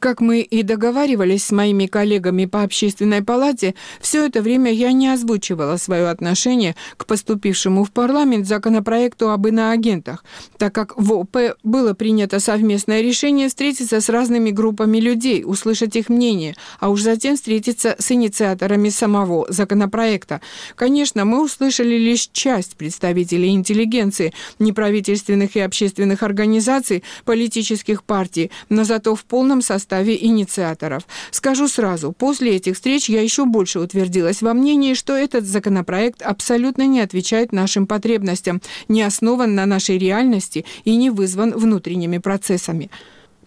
Как 0.00 0.22
мы 0.22 0.40
и 0.40 0.62
договаривались 0.62 1.44
с 1.44 1.52
моими 1.52 1.84
коллегами 1.84 2.46
по 2.46 2.62
общественной 2.62 3.22
палате, 3.22 3.74
все 4.00 4.24
это 4.24 4.40
время 4.40 4.72
я 4.72 4.92
не 4.92 5.08
озвучивала 5.08 5.76
свое 5.76 6.08
отношение 6.08 6.74
к 6.96 7.04
поступившему 7.04 7.84
в 7.84 7.90
парламент 7.92 8.46
законопроекту 8.46 9.30
об 9.30 9.46
иноагентах, 9.46 10.24
так 10.56 10.74
как 10.74 10.98
в 10.98 11.12
ОП 11.12 11.36
было 11.62 11.92
принято 11.92 12.40
совместное 12.40 13.02
решение 13.02 13.48
встретиться 13.48 14.00
с 14.00 14.08
разными 14.08 14.50
группами 14.50 14.96
людей, 14.98 15.42
услышать 15.44 15.94
их 15.96 16.08
мнение, 16.08 16.56
а 16.78 16.88
уж 16.88 17.02
затем 17.02 17.36
встретиться 17.36 17.94
с 17.98 18.10
инициаторами 18.10 18.88
самого 18.88 19.52
законопроекта. 19.52 20.40
Конечно, 20.76 21.26
мы 21.26 21.44
услышали 21.44 21.98
лишь 21.98 22.30
часть 22.32 22.76
представителей 22.76 23.50
интеллигенции, 23.50 24.32
неправительственных 24.58 25.56
и 25.56 25.60
общественных 25.60 26.22
организаций, 26.22 27.04
политических 27.26 28.02
партий, 28.02 28.50
но 28.70 28.84
зато 28.84 29.14
в 29.14 29.24
полном 29.24 29.60
составе 29.60 29.89
составе 29.90 30.16
инициаторов. 30.24 31.02
Скажу 31.32 31.66
сразу, 31.66 32.12
после 32.12 32.56
этих 32.56 32.74
встреч 32.74 33.08
я 33.08 33.22
еще 33.22 33.44
больше 33.44 33.80
утвердилась 33.80 34.40
во 34.40 34.54
мнении, 34.54 34.94
что 34.94 35.16
этот 35.16 35.44
законопроект 35.44 36.22
абсолютно 36.22 36.86
не 36.86 37.00
отвечает 37.00 37.52
нашим 37.52 37.88
потребностям, 37.88 38.62
не 38.88 39.02
основан 39.02 39.56
на 39.56 39.66
нашей 39.66 39.98
реальности 39.98 40.64
и 40.84 40.94
не 40.94 41.10
вызван 41.10 41.50
внутренними 41.50 42.18
процессами. 42.18 42.88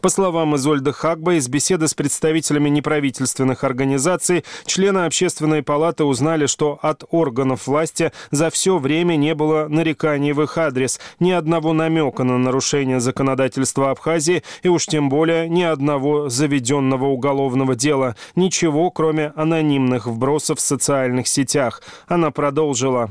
По 0.04 0.10
словам 0.10 0.54
Изольды 0.58 0.91
Хагба, 0.91 1.36
из 1.36 1.47
беседы 1.47 1.88
с 1.88 1.93
представителями 1.93 2.68
неправительственных 2.68 3.64
организаций, 3.64 4.43
члены 4.66 5.06
общественной 5.06 5.64
палаты 5.64 6.04
узнали, 6.04 6.45
что 6.45 6.78
от 6.82 7.06
органов 7.10 7.68
власти 7.68 8.12
за 8.30 8.49
все 8.49 8.80
время 8.80 9.16
не 9.16 9.34
было 9.34 9.70
нареканий 9.70 10.34
в 10.34 10.41
их 10.41 10.58
адрес, 10.58 10.99
ни 11.22 11.32
одного 11.32 11.72
намека 11.72 12.26
на 12.26 12.38
нарушение 12.38 12.99
законодательства 12.99 13.91
Абхазии 13.91 14.43
и 14.62 14.68
уж 14.68 14.88
тем 14.88 15.08
более 15.08 15.47
ни 15.47 15.64
одного 15.64 16.28
заведенного 16.28 17.06
уголовного 17.06 17.74
дела. 17.74 18.18
Ничего, 18.36 18.91
кроме 18.91 19.32
анонимных 19.38 20.06
вбросов 20.06 20.60
в 20.60 20.62
социальных 20.62 21.30
сетях. 21.30 21.82
Она 22.10 22.30
продолжила. 22.30 23.10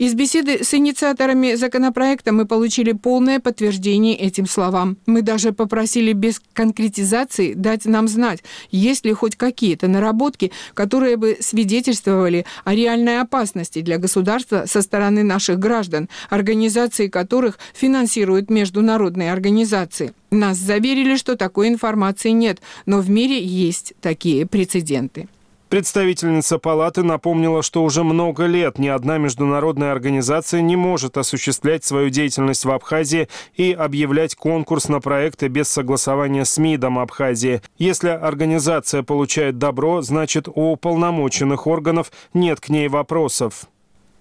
Из 0.00 0.14
беседы 0.14 0.64
с 0.64 0.72
инициаторами 0.72 1.56
законопроекта 1.56 2.32
мы 2.32 2.46
получили 2.46 2.92
полное 2.92 3.38
подтверждение 3.38 4.16
этим 4.16 4.46
словам. 4.46 4.96
Мы 5.04 5.20
даже 5.20 5.52
попросили 5.52 6.14
без 6.14 6.40
конкретизации 6.54 7.52
дать 7.52 7.84
нам 7.84 8.08
знать, 8.08 8.42
есть 8.70 9.04
ли 9.04 9.12
хоть 9.12 9.36
какие-то 9.36 9.88
наработки, 9.88 10.52
которые 10.72 11.18
бы 11.18 11.36
свидетельствовали 11.40 12.46
о 12.64 12.74
реальной 12.74 13.20
опасности 13.20 13.82
для 13.82 13.98
государства 13.98 14.64
со 14.66 14.80
стороны 14.80 15.22
наших 15.22 15.58
граждан, 15.58 16.08
организации 16.30 17.08
которых 17.08 17.58
финансируют 17.74 18.48
международные 18.48 19.30
организации. 19.30 20.14
Нас 20.30 20.56
заверили, 20.56 21.16
что 21.16 21.36
такой 21.36 21.68
информации 21.68 22.30
нет, 22.30 22.62
но 22.86 23.00
в 23.00 23.10
мире 23.10 23.44
есть 23.44 23.92
такие 24.00 24.46
прецеденты. 24.46 25.28
Представительница 25.70 26.58
палаты 26.58 27.04
напомнила, 27.04 27.62
что 27.62 27.84
уже 27.84 28.02
много 28.02 28.46
лет 28.46 28.80
ни 28.80 28.88
одна 28.88 29.18
международная 29.18 29.92
организация 29.92 30.62
не 30.62 30.74
может 30.74 31.16
осуществлять 31.16 31.84
свою 31.84 32.10
деятельность 32.10 32.64
в 32.64 32.72
Абхазии 32.72 33.28
и 33.54 33.70
объявлять 33.70 34.34
конкурс 34.34 34.88
на 34.88 35.00
проекты 35.00 35.46
без 35.46 35.68
согласования 35.68 36.44
с 36.44 36.58
МИДом 36.58 36.98
Абхазии. 36.98 37.62
Если 37.78 38.08
организация 38.08 39.04
получает 39.04 39.58
добро, 39.58 40.02
значит 40.02 40.48
у 40.48 40.72
уполномоченных 40.72 41.68
органов 41.68 42.10
нет 42.34 42.58
к 42.58 42.68
ней 42.68 42.88
вопросов. 42.88 43.68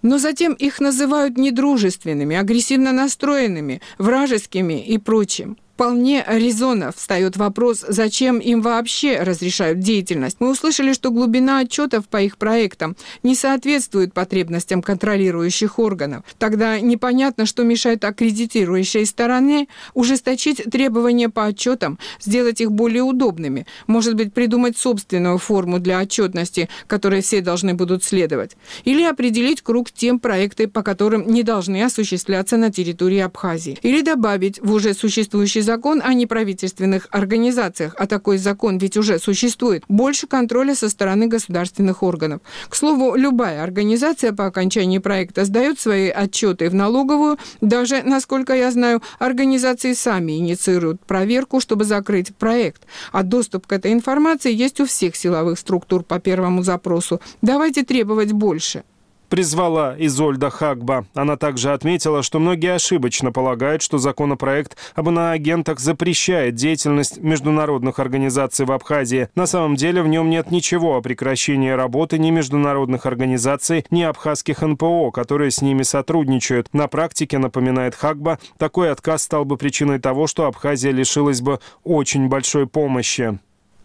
Но 0.04 0.20
затем 0.20 0.54
их 0.54 0.80
называют 0.80 1.40
недружественными, 1.40 2.36
агрессивно 2.36 2.92
настроенными, 2.92 3.82
вражескими 3.98 4.86
и 4.86 5.00
прочим. 5.00 5.58
Вполне 5.80 6.26
резонно 6.28 6.92
встает 6.92 7.38
вопрос, 7.38 7.86
зачем 7.88 8.40
им 8.40 8.62
вообще 8.62 9.22
разрешают 9.22 9.80
деятельность. 9.80 10.36
Мы 10.42 10.52
услышали, 10.52 10.92
что 10.92 11.10
глубина 11.10 11.60
отчетов 11.60 12.10
по 12.10 12.22
их 12.22 12.38
проектам 12.38 12.98
не 13.24 13.34
соответствует 13.34 14.14
потребностям 14.14 14.82
контролирующих 14.82 15.80
органов. 15.80 16.26
Тогда 16.38 16.82
непонятно, 16.82 17.46
что 17.46 17.64
мешает 17.64 18.04
аккредитирующей 18.04 19.06
стороне 19.06 19.70
ужесточить 19.94 20.62
требования 20.70 21.30
по 21.30 21.46
отчетам, 21.46 21.98
сделать 22.20 22.60
их 22.60 22.74
более 22.74 23.04
удобными, 23.04 23.66
может 23.88 24.16
быть, 24.16 24.34
придумать 24.34 24.78
собственную 24.78 25.38
форму 25.38 25.80
для 25.80 26.02
отчетности, 26.02 26.68
которой 26.88 27.22
все 27.22 27.40
должны 27.40 27.74
будут 27.74 28.04
следовать, 28.04 28.58
или 28.84 29.04
определить 29.04 29.62
круг 29.62 29.92
тем 29.92 30.20
проекты, 30.20 30.68
по 30.68 30.84
которым 30.84 31.32
не 31.32 31.44
должны 31.44 31.82
осуществляться 31.82 32.58
на 32.58 32.70
территории 32.70 33.20
Абхазии, 33.20 33.80
или 33.82 34.02
добавить 34.02 34.60
в 34.60 34.74
уже 34.74 34.94
существующий 34.94 35.69
закон 35.70 36.02
о 36.04 36.16
неправительственных 36.16 37.08
организациях, 37.12 37.94
а 38.00 38.08
такой 38.08 38.40
закон 38.40 38.80
ведь 38.80 38.98
уже 38.98 39.20
существует, 39.20 39.84
больше 39.88 40.26
контроля 40.26 40.74
со 40.74 40.90
стороны 40.90 41.28
государственных 41.28 42.02
органов. 42.02 42.42
К 42.70 42.76
слову, 42.76 43.16
любая 43.16 43.62
организация 43.62 44.34
по 44.34 44.48
окончании 44.48 44.98
проекта 44.98 45.46
сдает 45.46 45.80
свои 45.80 46.10
отчеты 46.10 46.72
в 46.72 46.74
налоговую, 46.74 47.38
даже, 47.62 48.02
насколько 48.02 48.56
я 48.56 48.72
знаю, 48.72 49.04
организации 49.20 49.94
сами 49.94 50.40
инициируют 50.40 51.06
проверку, 51.06 51.60
чтобы 51.60 51.86
закрыть 51.86 52.36
проект. 52.36 52.82
А 53.12 53.22
доступ 53.22 53.68
к 53.68 53.72
этой 53.72 53.94
информации 53.94 54.52
есть 54.52 54.80
у 54.80 54.88
всех 54.88 55.16
силовых 55.16 55.60
структур 55.60 56.02
по 56.04 56.20
первому 56.20 56.64
запросу. 56.64 57.22
Давайте 57.44 57.84
требовать 57.84 58.32
больше 58.32 58.84
призвала 59.30 59.96
Изольда 59.98 60.50
Хагба. 60.50 61.06
Она 61.14 61.38
также 61.38 61.72
отметила, 61.72 62.24
что 62.24 62.40
многие 62.40 62.74
ошибочно 62.74 63.32
полагают, 63.32 63.82
что 63.82 63.98
законопроект 63.98 64.76
об 64.96 65.10
иноагентах 65.10 65.80
запрещает 65.80 66.56
деятельность 66.56 67.18
международных 67.18 68.00
организаций 68.00 68.66
в 68.66 68.72
Абхазии. 68.72 69.30
На 69.36 69.46
самом 69.46 69.76
деле 69.76 70.02
в 70.02 70.08
нем 70.08 70.30
нет 70.30 70.52
ничего 70.52 70.98
о 70.98 71.02
прекращении 71.02 71.70
работы 71.70 72.18
ни 72.18 72.32
международных 72.32 73.06
организаций, 73.06 73.86
ни 73.92 74.02
абхазских 74.02 74.62
НПО, 74.62 75.12
которые 75.12 75.52
с 75.52 75.62
ними 75.62 75.84
сотрудничают. 75.84 76.68
На 76.74 76.88
практике, 76.88 77.38
напоминает 77.38 77.96
Хагба, 77.96 78.40
такой 78.58 78.92
отказ 78.92 79.24
стал 79.24 79.46
бы 79.46 79.58
причиной 79.58 80.00
того, 80.00 80.28
что 80.28 80.46
Абхазия 80.46 80.92
лишилась 80.92 81.42
бы 81.42 81.60
очень 81.84 82.28
большой 82.28 82.68
помощи. 82.68 83.40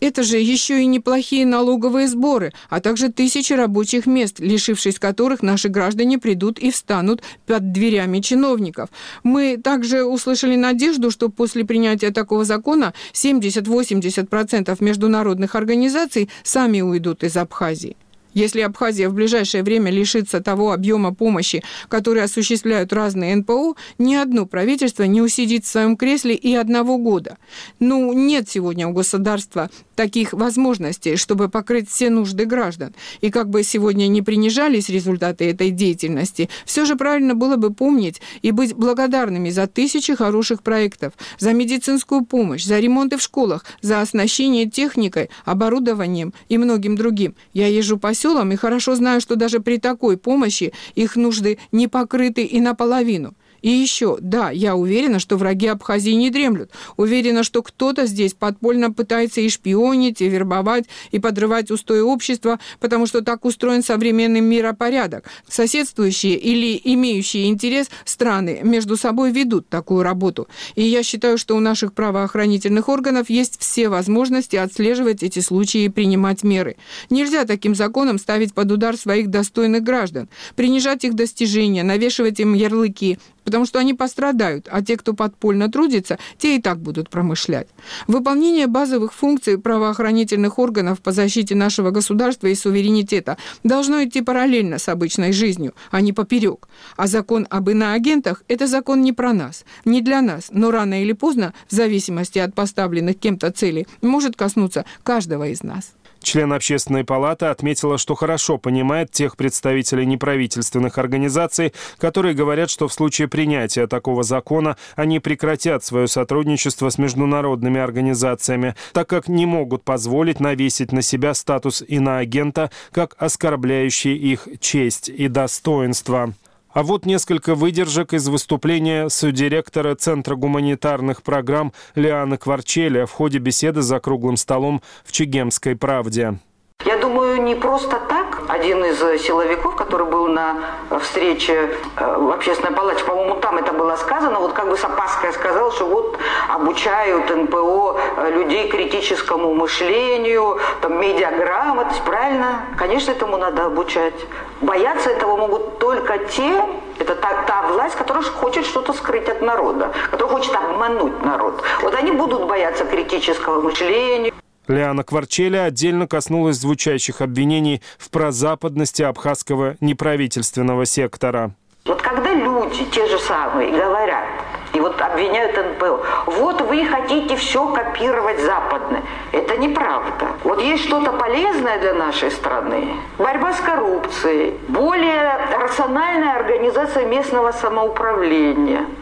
Это 0.05 0.22
же 0.22 0.36
еще 0.36 0.82
и 0.82 0.86
неплохие 0.86 1.46
налоговые 1.46 2.09
сборы, 2.09 2.52
а 2.68 2.80
также 2.80 3.09
тысячи 3.09 3.55
рабочих 3.55 4.05
мест, 4.05 4.38
лишившись 4.38 4.98
которых 4.98 5.42
наши 5.42 5.70
граждане 5.70 6.18
придут 6.18 6.59
и 6.59 6.70
встанут 6.70 7.22
под 7.46 7.72
дверями 7.72 8.20
чиновников. 8.20 8.90
Мы 9.22 9.57
также 9.57 10.05
услышали 10.05 10.57
надежду, 10.57 11.11
что 11.11 11.30
после 11.30 11.64
принятия 11.64 12.11
такого 12.11 12.44
закона 12.44 12.92
70-80% 13.14 14.76
международных 14.84 15.55
организаций 15.55 16.28
сами 16.42 16.82
уйдут 16.82 17.24
из 17.24 17.38
Абхазии. 17.38 17.96
Если 18.35 18.61
Абхазия 18.61 19.09
в 19.09 19.14
ближайшее 19.14 19.62
время 19.62 19.91
лишится 19.91 20.41
того 20.41 20.72
объема 20.72 21.14
помощи, 21.14 21.62
который 21.89 22.22
осуществляют 22.22 22.93
разные 22.93 23.37
НПО, 23.37 23.76
ни 23.99 24.14
одно 24.14 24.45
правительство 24.45 25.05
не 25.05 25.22
усидит 25.22 25.64
в 25.64 25.68
своем 25.68 25.97
кресле 25.97 26.35
и 26.35 26.55
одного 26.55 26.99
года. 26.99 27.39
Ну, 27.78 28.12
нет 28.12 28.49
сегодня 28.51 28.89
у 28.89 28.93
государства 28.93 29.70
таких 29.95 30.32
возможностей, 30.32 31.16
чтобы 31.16 31.49
покрыть 31.49 31.89
все 31.89 32.11
нужды 32.11 32.45
граждан. 32.45 32.95
И 33.20 33.30
как 33.30 33.49
бы 33.49 33.62
сегодня 33.62 34.09
не 34.09 34.22
принижались 34.22 34.89
результаты 34.89 35.49
этой 35.51 35.70
деятельности, 35.70 36.51
все 36.64 36.85
же 36.85 36.97
правильно 36.97 37.35
было 37.35 37.57
бы 37.57 37.72
помнить 37.72 38.20
и 38.43 38.51
быть 38.51 38.74
благодарными 38.74 39.51
за 39.51 39.66
тысячи 39.66 40.14
хороших 40.14 40.62
проектов, 40.62 41.12
за 41.39 41.53
медицинскую 41.53 42.24
помощь, 42.24 42.64
за 42.64 42.78
ремонты 42.80 43.16
в 43.16 43.22
школах, 43.22 43.64
за 43.80 44.01
оснащение 44.01 44.68
техникой, 44.68 45.30
оборудованием 45.45 46.35
и 46.49 46.59
многим 46.59 46.97
другим. 46.97 47.37
Я 47.53 47.68
езжу 47.68 47.99
по 47.99 48.12
селам 48.25 48.53
и 48.53 48.57
хорошо 48.57 48.95
знаю, 48.97 49.20
что 49.20 49.37
даже 49.37 49.61
при 49.61 49.77
такой 49.79 50.16
помощи 50.16 50.72
их 50.95 51.16
нужды 51.16 51.59
не 51.72 51.89
покрыты 51.89 52.43
и 52.45 52.61
наполовину. 52.61 53.35
И 53.64 53.70
еще, 53.70 54.18
да, 54.20 54.50
я 54.50 54.76
уверена, 54.76 55.18
что 55.18 55.38
враги 55.38 55.68
Абхазии 55.68 56.10
не 56.10 56.28
дремлют. 56.28 56.70
Уверена, 56.98 57.42
что 57.42 57.62
кто-то 57.62 58.04
здесь 58.04 58.34
подпольно 58.34 58.92
пытается 58.92 59.40
и 59.40 59.48
шпионить, 59.48 60.20
и 60.20 60.28
вербовать, 60.28 60.84
и 61.12 61.18
подрывать 61.18 61.70
устои 61.70 62.00
общества, 62.00 62.60
потому 62.78 63.06
что 63.06 63.22
так 63.22 63.46
устроен 63.46 63.82
современный 63.82 64.42
миропорядок. 64.42 65.24
Соседствующие 65.48 66.34
или 66.34 66.78
имеющие 66.84 67.48
интерес 67.48 67.88
страны 68.04 68.60
между 68.62 68.98
собой 68.98 69.32
ведут 69.32 69.66
такую 69.70 70.02
работу. 70.02 70.46
И 70.74 70.82
я 70.82 71.02
считаю, 71.02 71.38
что 71.38 71.56
у 71.56 71.60
наших 71.60 71.94
правоохранительных 71.94 72.90
органов 72.90 73.30
есть 73.30 73.58
все 73.58 73.88
возможности 73.88 74.56
отслеживать 74.56 75.22
эти 75.22 75.38
случаи 75.38 75.84
и 75.84 75.88
принимать 75.88 76.42
меры. 76.42 76.76
Нельзя 77.08 77.46
таким 77.46 77.74
законом 77.74 78.18
ставить 78.18 78.52
под 78.52 78.70
удар 78.72 78.94
своих 78.98 79.30
достойных 79.30 79.82
граждан, 79.82 80.28
принижать 80.54 81.04
их 81.04 81.14
достижения, 81.14 81.82
навешивать 81.82 82.40
им 82.40 82.52
ярлыки, 82.52 83.18
потому 83.45 83.66
что 83.66 83.78
они 83.78 83.95
пострадают, 83.95 84.68
а 84.70 84.82
те, 84.82 84.97
кто 84.97 85.14
подпольно 85.14 85.70
трудится, 85.70 86.18
те 86.38 86.57
и 86.57 86.61
так 86.61 86.78
будут 86.78 87.11
промышлять. 87.11 87.68
Выполнение 88.07 88.66
базовых 88.66 89.12
функций 89.12 89.59
правоохранительных 89.59 90.59
органов 90.59 91.01
по 91.01 91.12
защите 91.12 91.55
нашего 91.55 91.90
государства 91.90 92.49
и 92.49 92.55
суверенитета 92.55 93.36
должно 93.62 94.05
идти 94.05 94.22
параллельно 94.22 94.78
с 94.78 94.88
обычной 94.88 95.32
жизнью, 95.32 95.74
а 95.90 96.01
не 96.01 96.12
поперек. 96.12 96.68
А 96.97 97.07
закон 97.07 97.47
об 97.51 97.70
иноагентах– 97.70 98.42
это 98.49 98.66
закон 98.66 99.03
не 99.03 99.12
про 99.12 99.32
нас, 99.32 99.64
не 99.84 100.01
для 100.01 100.22
нас, 100.22 100.49
но 100.51 100.70
рано 100.70 101.03
или 101.03 101.12
поздно, 101.12 101.55
в 101.68 101.74
зависимости 101.74 102.38
от 102.38 102.55
поставленных 102.55 103.18
кем-то 103.18 103.51
целей, 103.51 103.86
может 104.03 104.36
коснуться 104.36 104.84
каждого 105.03 105.49
из 105.49 105.62
нас. 105.62 105.92
Член 106.25 106.55
общественной 106.55 107.05
палаты 107.05 107.47
отметила, 107.47 107.99
что 107.99 108.14
хорошо 108.14 108.57
понимает 108.57 109.11
тех 109.11 109.37
представителей 109.37 110.07
неправительственных 110.07 110.97
организаций, 110.97 111.75
которые 111.99 112.35
говорят, 112.35 112.70
что 112.70 112.89
в 112.89 112.93
случае 112.95 113.29
принятия 113.29 113.87
такого 113.87 114.22
закона 114.22 114.79
они 114.97 115.20
прекратят 115.20 115.85
свое 115.85 116.09
сотрудничество 116.09 116.89
с 116.89 116.97
международными 116.97 117.79
организациями, 117.79 118.75
так 118.93 119.07
как 119.07 119.29
не 119.29 119.45
могут 119.45 119.85
позволить 119.85 120.41
навесить 120.41 120.93
на 120.93 121.03
себя 121.03 121.35
статус 121.35 121.85
иноагента 121.87 122.70
как 122.91 123.14
оскорбляющий 123.18 124.16
их 124.16 124.49
честь 124.61 125.11
и 125.11 125.29
достоинство. 125.29 126.33
А 126.75 126.83
вот 126.83 127.07
несколько 127.07 127.55
выдержек 127.55 128.14
из 128.14 128.29
выступления 128.29 129.09
содиректора 129.09 129.95
Центра 129.95 130.35
гуманитарных 130.35 131.22
программ 131.22 131.72
Лианы 131.95 132.37
Кварчеля 132.37 133.07
в 133.07 133.12
ходе 133.12 133.39
беседы 133.39 133.81
за 133.81 134.01
круглым 134.01 134.37
столом 134.37 134.83
в 135.05 135.12
Чегемской 135.12 135.77
правде. 135.77 136.41
Я 136.85 136.99
думаю, 136.99 137.41
не 137.41 137.55
просто 137.55 138.01
так 138.09 138.34
один 138.49 138.84
из 138.84 138.99
силовиков, 139.22 139.76
который 139.76 140.07
был 140.07 140.26
на 140.28 140.57
встрече 141.01 141.76
э, 141.97 142.16
в 142.18 142.30
общественной 142.30 142.72
палате, 142.74 143.05
по-моему, 143.05 143.36
там 143.36 143.59
это 143.59 143.72
было 143.72 143.97
сказано, 143.97 144.38
вот 144.40 144.53
как 144.53 144.68
бы 144.68 144.76
с 144.76 144.84
опаской 144.84 145.32
сказал, 145.32 145.72
что 145.72 145.86
вот 145.86 146.18
обучают 146.49 147.30
НПО 147.30 147.99
э, 148.16 148.30
людей 148.32 148.68
критическому 148.68 149.55
мышлению, 149.55 150.59
там, 150.80 151.01
медиаграмотность, 151.01 152.03
правильно? 152.03 152.66
Конечно, 152.76 153.12
этому 153.12 153.36
надо 153.36 153.66
обучать. 153.66 154.14
Бояться 154.61 155.11
этого 155.11 155.36
могут 155.36 155.78
только 155.78 156.18
те, 156.18 156.64
это 156.99 157.14
та, 157.14 157.42
та 157.47 157.62
власть, 157.68 157.97
которая 157.97 158.22
хочет 158.22 158.64
что-то 158.64 158.92
скрыть 158.92 159.28
от 159.28 159.42
народа, 159.42 159.92
которая 160.11 160.36
хочет 160.36 160.55
обмануть 160.55 161.24
народ. 161.24 161.62
Вот 161.82 161.95
они 161.95 162.12
будут 162.12 162.47
бояться 162.47 162.84
критического 162.84 163.61
мышления. 163.61 164.32
Лиана 164.68 165.04
Кварчеля 165.04 165.64
отдельно 165.64 166.06
коснулась 166.06 166.56
звучащих 166.56 167.20
обвинений 167.20 167.82
в 167.98 168.10
прозападности 168.10 169.02
абхазского 169.02 169.76
неправительственного 169.80 170.86
сектора. 170.86 171.52
Вот 171.84 172.00
когда 172.00 172.32
люди, 172.32 172.84
те 172.86 173.06
же 173.06 173.18
самые, 173.18 173.70
говорят, 173.70 174.24
и 174.72 174.80
вот 174.80 174.98
обвиняют 175.00 175.54
НПО, 175.54 176.06
вот 176.26 176.62
вы 176.62 176.86
хотите 176.86 177.36
все 177.36 177.66
копировать 177.72 178.40
западное. 178.40 179.02
Это 179.32 179.58
неправда. 179.58 180.28
Вот 180.44 180.62
есть 180.62 180.84
что-то 180.84 181.12
полезное 181.12 181.78
для 181.80 181.92
нашей 181.92 182.30
страны. 182.30 182.94
Борьба 183.18 183.52
с 183.52 183.60
коррупцией, 183.60 184.54
более 184.68 185.36
рациональная 185.60 186.36
организация 186.36 187.04
местного 187.04 187.52
самоуправления– 187.52 188.86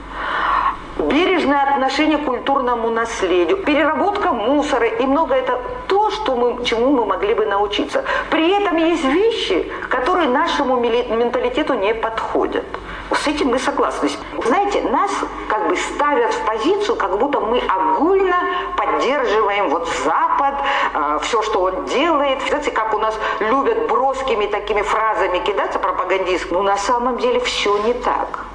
бережное 1.08 1.62
отношение 1.62 2.18
к 2.18 2.24
культурному 2.24 2.90
наследию, 2.90 3.58
переработка 3.58 4.32
мусора 4.32 4.86
и 4.86 5.06
много 5.06 5.34
это 5.34 5.60
то, 5.86 6.10
что 6.10 6.36
мы, 6.36 6.64
чему 6.64 6.92
мы 6.92 7.04
могли 7.04 7.34
бы 7.34 7.46
научиться. 7.46 8.04
При 8.30 8.50
этом 8.50 8.76
есть 8.76 9.04
вещи, 9.04 9.70
которые 9.88 10.28
нашему 10.28 10.76
менталитету 10.78 11.74
не 11.74 11.94
подходят. 11.94 12.64
С 13.10 13.26
этим 13.26 13.48
мы 13.48 13.58
согласны. 13.58 14.10
Знаете, 14.44 14.80
нас 14.82 15.10
как 15.48 15.68
бы 15.68 15.76
ставят 15.76 16.32
в 16.32 16.44
позицию, 16.46 16.96
как 16.96 17.18
будто 17.18 17.40
мы 17.40 17.58
огульно 17.58 18.36
поддерживаем 18.76 19.68
вот 19.68 19.88
Запад, 20.04 20.54
э, 20.94 21.18
все, 21.22 21.42
что 21.42 21.60
он 21.60 21.84
делает. 21.86 22.38
Знаете, 22.48 22.70
как 22.70 22.94
у 22.94 22.98
нас 22.98 23.14
любят 23.40 23.88
броскими 23.88 24.46
такими 24.46 24.82
фразами 24.82 25.38
кидаться 25.38 25.78
пропагандистскими. 25.78 26.54
Но 26.54 26.62
на 26.62 26.76
самом 26.76 27.18
деле 27.18 27.40
все 27.40 27.76
не 27.84 27.92
так. 27.92 28.46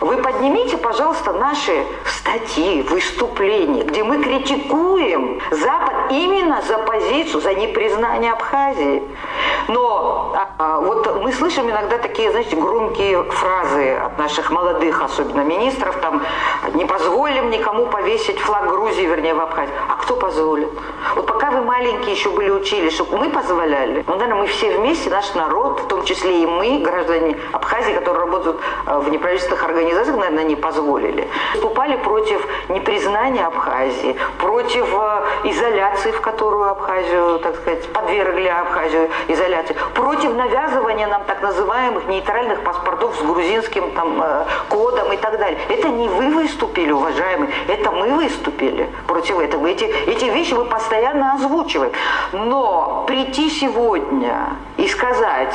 Вы 0.00 0.16
поднимите, 0.18 0.76
пожалуйста, 0.76 1.32
наши 1.32 1.72
статьи, 2.06 2.82
выступления, 2.82 3.84
где 3.84 4.02
мы 4.02 4.22
критикуем 4.22 5.40
Запад 5.50 5.94
именно 6.10 6.62
за 6.62 6.78
позицию, 6.78 7.40
за 7.40 7.54
непризнание 7.54 8.32
Абхазии. 8.32 9.02
Но 9.68 10.32
а, 10.34 10.48
а, 10.58 10.80
вот 10.80 11.22
мы 11.22 11.32
слышим 11.32 11.70
иногда 11.70 11.98
такие, 11.98 12.30
знаете, 12.30 12.56
громкие 12.56 13.22
фразы 13.24 13.94
от 13.94 14.18
наших 14.18 14.50
молодых, 14.50 15.02
особенно 15.02 15.40
министров, 15.40 15.96
там, 15.96 16.22
не 16.74 16.84
позволим 16.84 17.50
никому 17.50 17.86
повесить 17.86 18.38
флаг 18.38 18.68
Грузии, 18.68 19.02
вернее, 19.02 19.34
в 19.34 19.40
Абхазии. 19.40 19.72
А 19.88 19.96
кто 20.02 20.16
позволит? 20.16 20.68
Вот 21.16 21.26
пока 21.26 21.50
вы 21.50 21.62
маленькие 21.62 22.14
еще 22.14 22.30
были 22.30 22.50
учились, 22.50 22.94
чтобы 22.94 23.18
мы 23.18 23.30
позволяли, 23.30 24.04
ну, 24.06 24.14
наверное, 24.14 24.42
мы 24.42 24.46
все 24.46 24.76
вместе, 24.76 25.10
наш 25.10 25.34
народ, 25.34 25.80
в 25.80 25.86
том 25.86 26.04
числе 26.04 26.42
и 26.42 26.46
мы, 26.46 26.78
граждане 26.78 27.36
Абхазии, 27.52 27.92
которые 27.92 28.20
работают 28.20 28.60
э, 28.86 28.98
в 28.98 29.10
неправительственных 29.10 29.63
организациях, 29.64 30.16
наверное, 30.16 30.44
не 30.44 30.56
позволили. 30.56 31.28
Выступали 31.52 31.96
против 31.96 32.46
непризнания 32.68 33.46
Абхазии, 33.46 34.16
против 34.38 34.86
э, 34.92 35.22
изоляции, 35.44 36.10
в 36.10 36.20
которую 36.20 36.70
Абхазию, 36.70 37.38
так 37.40 37.56
сказать, 37.56 37.86
подвергли 37.92 38.48
Абхазию 38.48 39.08
изоляции, 39.28 39.76
против 39.94 40.34
навязывания 40.34 41.06
нам 41.06 41.24
так 41.24 41.42
называемых 41.42 42.06
нейтральных 42.06 42.60
паспортов 42.60 43.16
с 43.16 43.22
грузинским 43.22 43.90
там, 43.92 44.22
э, 44.22 44.44
кодом 44.68 45.12
и 45.12 45.16
так 45.16 45.38
далее. 45.38 45.58
Это 45.68 45.88
не 45.88 46.08
вы 46.08 46.30
выступили, 46.30 46.92
уважаемые, 46.92 47.50
это 47.68 47.90
мы 47.90 48.14
выступили 48.14 48.88
против 49.06 49.38
этого. 49.38 49.66
Эти, 49.66 49.84
эти 49.84 50.26
вещи 50.26 50.54
мы 50.54 50.64
постоянно 50.64 51.34
озвучиваем. 51.34 51.92
Но 52.32 53.04
прийти 53.06 53.50
сегодня 53.50 54.56
и 54.76 54.88
сказать, 54.88 55.54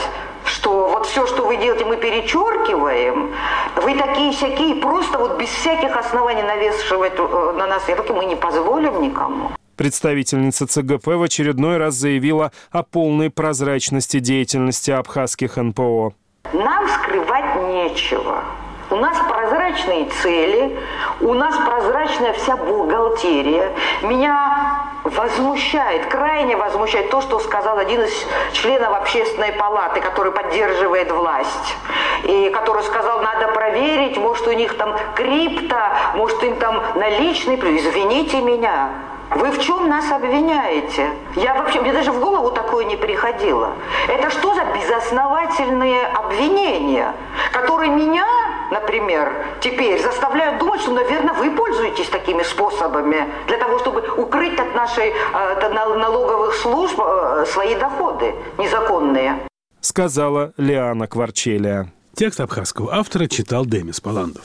что 0.59 0.89
вот 0.89 1.05
все, 1.05 1.25
что 1.25 1.45
вы 1.45 1.57
делаете, 1.57 1.85
мы 1.85 1.97
перечеркиваем, 1.97 3.33
вы 3.81 3.95
такие 3.95 4.31
всякие, 4.33 4.75
просто 4.75 5.17
вот 5.17 5.39
без 5.39 5.47
всяких 5.47 5.95
оснований 5.95 6.43
навешивать 6.43 7.13
э, 7.17 7.53
на 7.57 7.67
нас 7.67 7.87
руки 7.87 8.11
мы 8.11 8.25
не 8.25 8.35
позволим 8.35 9.01
никому. 9.01 9.51
Представительница 9.77 10.67
ЦГП 10.67 11.07
в 11.07 11.23
очередной 11.23 11.77
раз 11.77 11.95
заявила 11.95 12.51
о 12.71 12.83
полной 12.83 13.29
прозрачности 13.29 14.19
деятельности 14.19 14.91
абхазских 14.91 15.55
НПО. 15.55 16.11
Нам 16.51 16.87
скрывать 16.89 17.55
нечего. 17.55 18.43
У 18.91 18.95
нас 18.95 19.15
прозрачные 19.29 20.05
цели, 20.05 20.79
у 21.21 21.35
нас 21.35 21.55
прозрачная 21.55 22.33
вся 22.33 22.57
бухгалтерия. 22.57 23.71
Меня 24.01 24.81
возмущает, 25.03 26.07
крайне 26.07 26.57
возмущает 26.57 27.11
то, 27.11 27.21
что 27.21 27.39
сказал 27.39 27.77
один 27.77 28.01
из 28.01 28.11
членов 28.53 28.95
общественной 28.95 29.51
палаты, 29.51 30.01
который 30.01 30.31
поддерживает 30.31 31.11
власть, 31.11 31.75
и 32.23 32.49
который 32.49 32.81
сказал, 32.81 33.21
надо 33.21 33.49
проверить, 33.49 34.17
может 34.17 34.47
у 34.47 34.53
них 34.53 34.75
там 34.75 34.95
крипто, 35.13 35.77
может 36.15 36.43
им 36.43 36.55
там 36.55 36.81
наличный, 36.95 37.55
извините 37.55 38.41
меня. 38.41 38.89
Вы 39.35 39.51
в 39.51 39.59
чем 39.59 39.87
нас 39.87 40.11
обвиняете? 40.11 41.11
Я 41.35 41.53
вообще, 41.53 41.79
мне 41.81 41.93
даже 41.93 42.11
в 42.11 42.19
голову 42.19 42.49
такое 42.51 42.85
не 42.85 42.95
приходило. 42.95 43.73
Это 44.07 44.31
что 44.31 44.55
за 44.55 44.65
безосновательные 44.73 46.07
обвинения, 46.07 47.13
которые 47.51 47.91
меня, 47.91 48.25
например, 48.71 49.31
теперь 49.61 50.01
заставляют 50.01 50.57
думать, 50.57 50.81
что, 50.81 50.91
наверное, 50.91 51.33
вы 51.35 51.51
пользуетесь 51.51 52.07
такими 52.09 52.41
способами 52.41 53.31
для 53.47 53.57
того, 53.57 53.77
чтобы 53.79 54.01
укрыть 54.17 54.59
от 54.59 54.73
нашей 54.73 55.09
э, 55.09 55.69
налоговых 55.69 56.55
служб 56.55 56.99
э, 56.99 57.45
свои 57.47 57.75
доходы 57.75 58.33
незаконные. 58.57 59.35
Сказала 59.79 60.53
Лиана 60.57 61.07
Кварчелия. 61.07 61.91
Текст 62.15 62.39
абхазского 62.39 62.95
автора 62.95 63.27
читал 63.27 63.65
Демис 63.65 64.01
Паландов. 64.01 64.43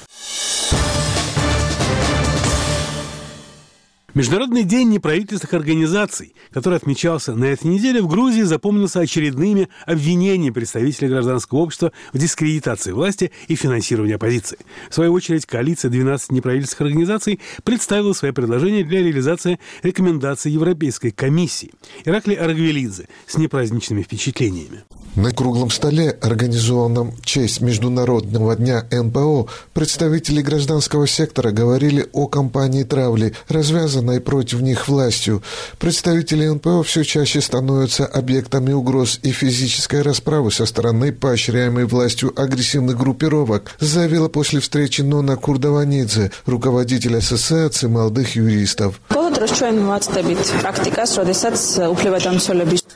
Международный 4.15 4.63
день 4.63 4.91
неправительственных 4.91 5.55
организаций, 5.55 6.37
который 6.53 6.77
отмечался 6.77 7.35
на 7.35 7.47
этой 7.47 7.67
неделе 7.67 8.01
в 8.01 8.07
Грузии, 8.07 8.43
запомнился 8.43 9.01
очередными 9.01 9.69
обвинениями 9.87 10.53
представителей 10.53 11.09
гражданского 11.09 11.59
общества 11.59 11.91
в 12.13 12.19
дискредитации 12.19 12.93
власти 12.93 13.33
и 13.49 13.57
финансировании 13.57 14.15
оппозиции. 14.15 14.59
В 14.89 14.95
свою 14.95 15.13
очередь, 15.13 15.47
коалиция 15.47 15.91
12 15.91 16.31
неправительственных 16.31 16.93
организаций 16.93 17.41
представила 17.65 18.13
свои 18.13 18.31
предложения 18.31 18.85
для 18.85 19.01
реализации 19.01 19.59
рекомендаций 19.83 20.53
Европейской 20.53 21.11
комиссии. 21.11 21.73
Иракли 22.05 22.35
Аргвелидзе 22.35 23.09
с 23.27 23.37
непраздничными 23.37 24.03
впечатлениями. 24.03 24.85
На 25.17 25.31
круглом 25.31 25.71
столе, 25.71 26.11
организованном 26.21 27.13
в 27.13 27.25
честь 27.25 27.61
Международного 27.61 28.57
дня 28.57 28.85
НПО, 28.91 29.47
представители 29.73 30.43
гражданского 30.43 31.07
сектора 31.07 31.53
говорили 31.53 32.09
о 32.13 32.27
кампании 32.27 32.83
травли, 32.83 33.33
развязанной 33.49 34.21
против 34.21 34.61
них 34.61 34.89
властью. 34.89 35.41
Представители 35.79 36.49
НПО 36.49 36.83
все 36.83 37.05
чаще 37.05 37.41
становятся 37.41 38.07
объектами 38.07 38.73
угроз 38.73 39.21
и 39.23 39.31
физической 39.31 40.03
расправы 40.03 40.51
со 40.51 40.67
стороны 40.67 41.13
поощряемой 41.13 41.85
властью 41.85 42.33
агрессивных 42.35 42.99
группировок, 42.99 43.71
заявила 43.79 44.27
после 44.27 44.59
встречи 44.59 45.03
Нона 45.03 45.37
Курдаванидзе, 45.37 46.33
руководитель 46.45 47.19
Ассоциации 47.19 47.87
молодых 47.87 48.35
юристов. 48.35 49.01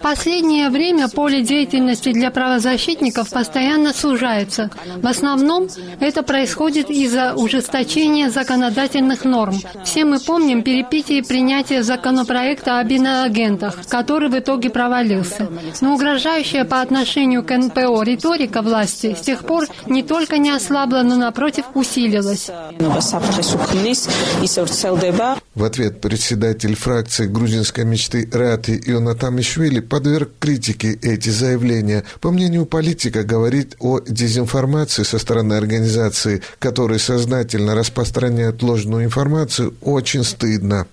Последнее 0.01 0.71
время 0.71 1.09
поле 1.09 1.43
деятельности 1.43 2.08
для 2.13 2.31
правозащитников 2.31 3.31
постоянно 3.31 3.93
сужается. 3.93 4.71
В 4.97 5.07
основном 5.07 5.69
это 6.01 6.23
происходит 6.23 6.91
из-за 6.91 7.35
ужесточения 7.35 8.31
законодательных 8.31 9.25
норм. 9.25 9.57
Все 9.85 10.05
мы 10.05 10.21
помним 10.21 10.63
перепитие 10.63 11.23
принятия 11.23 11.83
законопроекта 11.83 12.81
об 12.81 12.91
иноагентах, 12.91 13.87
который 13.89 14.29
в 14.29 14.39
итоге 14.39 14.71
провалился. 14.71 15.49
Но 15.81 15.95
угрожающая 15.95 16.65
по 16.65 16.81
отношению 16.81 17.43
к 17.45 17.57
НПО 17.57 18.03
риторика 18.03 18.63
власти 18.63 19.17
с 19.19 19.23
тех 19.23 19.45
пор 19.45 19.67
не 19.87 20.03
только 20.03 20.39
не 20.39 20.51
ослабла, 20.51 21.03
но 21.03 21.17
напротив 21.17 21.65
усилилась. 21.75 22.51
В 25.55 25.65
ответ 25.65 26.01
председатель 26.01 26.75
фракции 26.75 27.27
грузинской 27.27 27.85
мечты 27.85 28.29
Рати 28.33 28.81
Ионатамишвили 28.87 29.81
подверг 29.81 30.31
критике 30.39 30.99
эти 31.03 31.31
заявления. 31.31 31.98
По 32.21 32.31
мнению 32.31 32.67
политика, 32.67 33.25
говорить 33.25 33.75
о 33.79 34.01
дезинформации 34.01 35.03
со 35.03 35.19
стороны 35.19 35.55
организации, 35.55 36.43
которые 36.59 36.99
сознательно 36.99 37.75
распространяют 37.75 38.63
ложную 38.63 39.05
информацию, 39.05 39.75
очень 39.83 40.25
стыдно. 40.25 40.87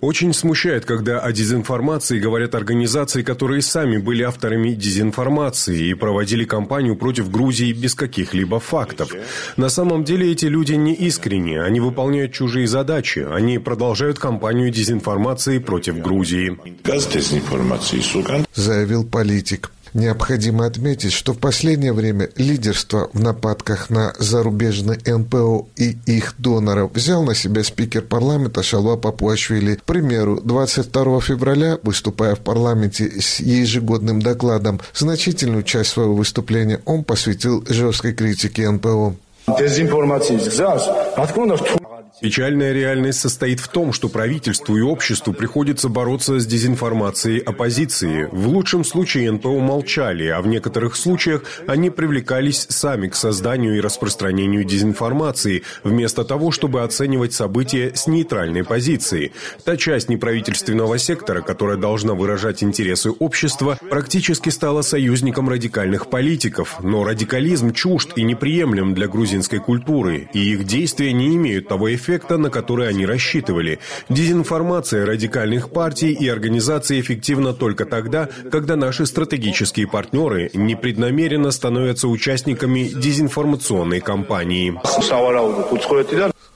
Очень 0.00 0.32
смущает, 0.32 0.84
когда 0.84 1.20
о 1.20 1.32
дезинформации 1.32 2.18
говорят 2.18 2.54
организации, 2.54 3.22
которые 3.22 3.62
сами 3.62 3.98
были 3.98 4.22
авторами 4.22 4.70
дезинформации 4.70 5.88
и 5.90 5.94
проводили 5.94 6.44
кампанию 6.44 6.96
против 6.96 7.30
Грузии 7.30 7.72
без 7.72 7.94
каких-либо 7.94 8.60
фактов. 8.60 9.10
На 9.56 9.68
самом 9.68 10.04
деле 10.04 10.30
эти 10.32 10.46
люди 10.46 10.74
не 10.74 10.94
искренни, 10.94 11.56
они 11.56 11.80
выполняют 11.80 12.32
чужие 12.32 12.66
задачи, 12.66 13.26
они 13.30 13.58
продолжают 13.58 14.18
кампанию 14.18 14.70
дезинформации 14.70 15.58
против 15.58 16.00
Грузии. 16.00 16.56
Заявил 18.54 19.04
политик. 19.04 19.70
Необходимо 19.96 20.66
отметить, 20.66 21.12
что 21.12 21.32
в 21.32 21.38
последнее 21.38 21.94
время 21.94 22.28
лидерство 22.36 23.08
в 23.14 23.20
нападках 23.20 23.88
на 23.88 24.12
зарубежные 24.18 24.98
НПО 25.06 25.66
и 25.76 25.96
их 26.04 26.34
доноров 26.36 26.92
взял 26.92 27.22
на 27.22 27.34
себя 27.34 27.64
спикер 27.64 28.02
парламента 28.02 28.62
Шалва 28.62 28.96
Папуашвили. 28.96 29.76
К 29.76 29.84
примеру, 29.84 30.38
22 30.44 31.20
февраля, 31.22 31.78
выступая 31.82 32.34
в 32.34 32.40
парламенте 32.40 33.22
с 33.22 33.40
ежегодным 33.40 34.20
докладом, 34.20 34.80
значительную 34.94 35.62
часть 35.62 35.92
своего 35.92 36.14
выступления 36.14 36.80
он 36.84 37.02
посвятил 37.02 37.64
жесткой 37.66 38.12
критике 38.12 38.68
НПО. 38.70 39.14
Печальная 42.18 42.72
реальность 42.72 43.20
состоит 43.20 43.60
в 43.60 43.68
том, 43.68 43.92
что 43.92 44.08
правительству 44.08 44.74
и 44.78 44.80
обществу 44.80 45.34
приходится 45.34 45.90
бороться 45.90 46.40
с 46.40 46.46
дезинформацией 46.46 47.40
оппозиции. 47.40 48.26
В 48.32 48.48
лучшем 48.48 48.84
случае 48.84 49.30
НПО 49.32 49.60
молчали, 49.60 50.26
а 50.28 50.40
в 50.40 50.46
некоторых 50.46 50.96
случаях 50.96 51.42
они 51.66 51.90
привлекались 51.90 52.66
сами 52.70 53.08
к 53.08 53.14
созданию 53.14 53.76
и 53.76 53.80
распространению 53.80 54.64
дезинформации, 54.64 55.62
вместо 55.84 56.24
того, 56.24 56.52
чтобы 56.52 56.82
оценивать 56.82 57.34
события 57.34 57.92
с 57.94 58.06
нейтральной 58.06 58.64
позиции. 58.64 59.32
Та 59.64 59.76
часть 59.76 60.08
неправительственного 60.08 60.96
сектора, 60.96 61.42
которая 61.42 61.76
должна 61.76 62.14
выражать 62.14 62.62
интересы 62.62 63.10
общества, 63.10 63.78
практически 63.90 64.48
стала 64.48 64.80
союзником 64.80 65.50
радикальных 65.50 66.08
политиков. 66.08 66.78
Но 66.82 67.04
радикализм 67.04 67.74
чужд 67.74 68.12
и 68.16 68.22
неприемлем 68.22 68.94
для 68.94 69.06
грузинской 69.06 69.58
культуры, 69.58 70.30
и 70.32 70.52
их 70.52 70.64
действия 70.64 71.12
не 71.12 71.36
имеют 71.36 71.68
того 71.68 71.94
эффекта, 71.94 72.05
эффекта, 72.06 72.38
на 72.38 72.50
который 72.50 72.88
они 72.88 73.06
рассчитывали. 73.06 73.78
Дезинформация 74.08 75.04
радикальных 75.04 75.70
партий 75.70 76.12
и 76.12 76.28
организаций 76.28 77.00
эффективна 77.00 77.52
только 77.52 77.84
тогда, 77.84 78.28
когда 78.50 78.76
наши 78.76 79.06
стратегические 79.06 79.88
партнеры 79.88 80.50
непреднамеренно 80.54 81.50
становятся 81.50 82.08
участниками 82.08 82.84
дезинформационной 82.84 84.00
кампании 84.00 84.78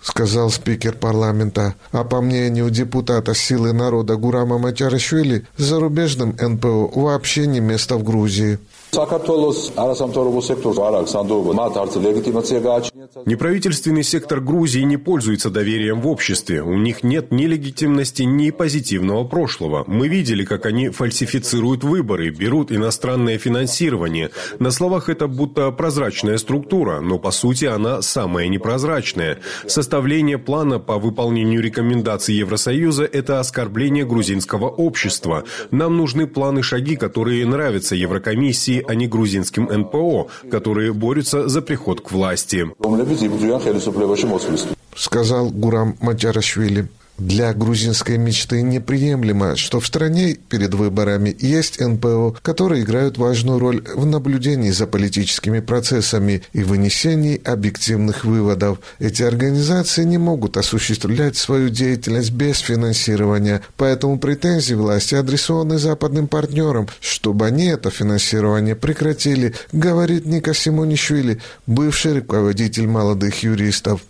сказал 0.02 0.50
спикер 0.50 0.94
парламента. 0.94 1.74
А 1.92 2.04
по 2.04 2.20
мнению 2.20 2.70
депутата 2.70 3.34
«Силы 3.34 3.72
народа» 3.72 4.16
Гурама 4.16 4.58
Мачарашвили, 4.58 5.46
зарубежным 5.56 6.34
НПО 6.40 6.90
вообще 6.94 7.46
не 7.46 7.60
место 7.60 7.96
в 7.96 8.02
Грузии. 8.02 8.58
Неправительственный 13.24 14.02
сектор 14.02 14.40
Грузии 14.40 14.80
не 14.80 14.96
пользуется 14.96 15.48
доверием 15.48 16.00
в 16.00 16.08
обществе. 16.08 16.62
У 16.62 16.76
них 16.76 17.04
нет 17.04 17.30
ни 17.30 17.44
легитимности, 17.44 18.24
ни 18.24 18.50
позитивного 18.50 19.24
прошлого. 19.24 19.84
Мы 19.86 20.08
видели, 20.08 20.44
как 20.44 20.66
они 20.66 20.88
фальсифицируют 20.88 21.84
выборы, 21.84 22.30
берут 22.30 22.72
иностранное 22.72 23.38
финансирование. 23.38 24.30
На 24.58 24.72
словах 24.72 25.08
это 25.08 25.28
будто 25.28 25.70
прозрачная 25.70 26.38
структура, 26.38 27.00
но 27.00 27.18
по 27.18 27.30
сути 27.30 27.66
она 27.66 28.02
самая 28.02 28.48
непрозрачная. 28.48 29.38
Составление 29.68 30.38
плана 30.38 30.80
по 30.80 30.98
выполнению 30.98 31.62
рекомендаций 31.62 32.34
Евросоюза– 32.34 33.04
это 33.12 33.38
оскорбление 33.38 34.04
грузинского 34.04 34.68
общества. 34.68 35.44
Нам 35.70 35.96
нужны 35.96 36.26
планы 36.26 36.64
шаги, 36.64 36.96
которые 36.96 37.46
нравятся 37.46 37.94
Еврокомиссии, 37.94 38.79
а 38.86 38.94
не 38.94 39.06
грузинским 39.06 39.64
НПО, 39.64 40.28
которые 40.50 40.92
борются 40.92 41.48
за 41.48 41.62
приход 41.62 42.00
к 42.00 42.10
власти. 42.12 42.66
Сказал 44.94 45.50
Гурам 45.50 45.96
Маджарашвили. 46.00 46.88
Для 47.20 47.52
грузинской 47.52 48.16
мечты 48.16 48.62
неприемлемо, 48.62 49.54
что 49.54 49.78
в 49.78 49.86
стране 49.86 50.38
перед 50.48 50.72
выборами 50.72 51.36
есть 51.38 51.78
НПО, 51.78 52.34
которые 52.40 52.82
играют 52.82 53.18
важную 53.18 53.58
роль 53.58 53.84
в 53.94 54.06
наблюдении 54.06 54.70
за 54.70 54.86
политическими 54.86 55.60
процессами 55.60 56.42
и 56.54 56.62
вынесении 56.62 57.38
объективных 57.44 58.24
выводов. 58.24 58.78
Эти 59.00 59.22
организации 59.22 60.04
не 60.04 60.16
могут 60.16 60.56
осуществлять 60.56 61.36
свою 61.36 61.68
деятельность 61.68 62.30
без 62.30 62.60
финансирования, 62.60 63.60
поэтому 63.76 64.18
претензии 64.18 64.72
власти 64.72 65.14
адресованы 65.14 65.76
западным 65.76 66.26
партнерам, 66.26 66.88
чтобы 67.00 67.44
они 67.44 67.66
это 67.66 67.90
финансирование 67.90 68.74
прекратили, 68.74 69.52
говорит 69.72 70.24
Ника 70.24 70.54
Симонишвили, 70.54 71.38
бывший 71.66 72.14
руководитель 72.14 72.86
молодых 72.86 73.42
юристов. 73.42 74.00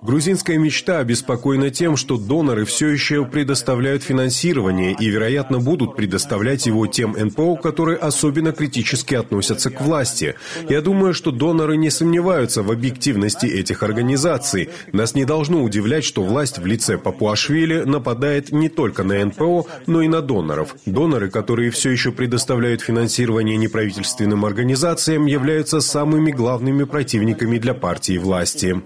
Грузинская 0.00 0.56
мечта 0.56 1.00
обеспокоена 1.00 1.70
тем, 1.70 1.96
что 1.96 2.16
доноры 2.16 2.64
все 2.64 2.88
еще 2.88 3.24
предоставляют 3.24 4.04
финансирование 4.04 4.94
и, 4.98 5.08
вероятно, 5.08 5.58
будут 5.58 5.96
предоставлять 5.96 6.66
его 6.66 6.86
тем 6.86 7.16
НПО, 7.18 7.56
которые 7.56 7.98
особенно 7.98 8.52
критически 8.52 9.16
относятся 9.16 9.70
к 9.70 9.80
власти. 9.80 10.36
Я 10.68 10.80
думаю, 10.80 11.12
что 11.12 11.32
доноры 11.32 11.76
не 11.76 11.90
сомневаются 11.90 12.62
в 12.62 12.70
объективности 12.70 13.46
этих 13.46 13.82
организаций. 13.82 14.70
Нас 14.92 15.14
не 15.14 15.24
должно 15.24 15.62
удивлять, 15.64 16.04
что 16.04 16.22
власть 16.22 16.58
в 16.58 16.66
лице 16.66 16.98
Папуашвили 16.98 17.82
нападает 17.82 18.52
не 18.52 18.68
только 18.68 19.02
на 19.02 19.24
НПО, 19.24 19.66
но 19.86 20.02
и 20.02 20.08
на 20.08 20.22
доноров. 20.22 20.76
Доноры, 20.86 21.30
которые 21.30 21.70
все 21.70 21.90
еще 21.90 22.12
предоставляют 22.12 22.80
финансирование 22.80 23.56
неправительственным 23.56 24.44
организациям, 24.44 25.26
являются 25.26 25.80
самыми 25.80 26.30
главными 26.36 26.84
противниками 26.84 27.58
для 27.58 27.74
партии 27.74 28.18
власти. 28.18 28.80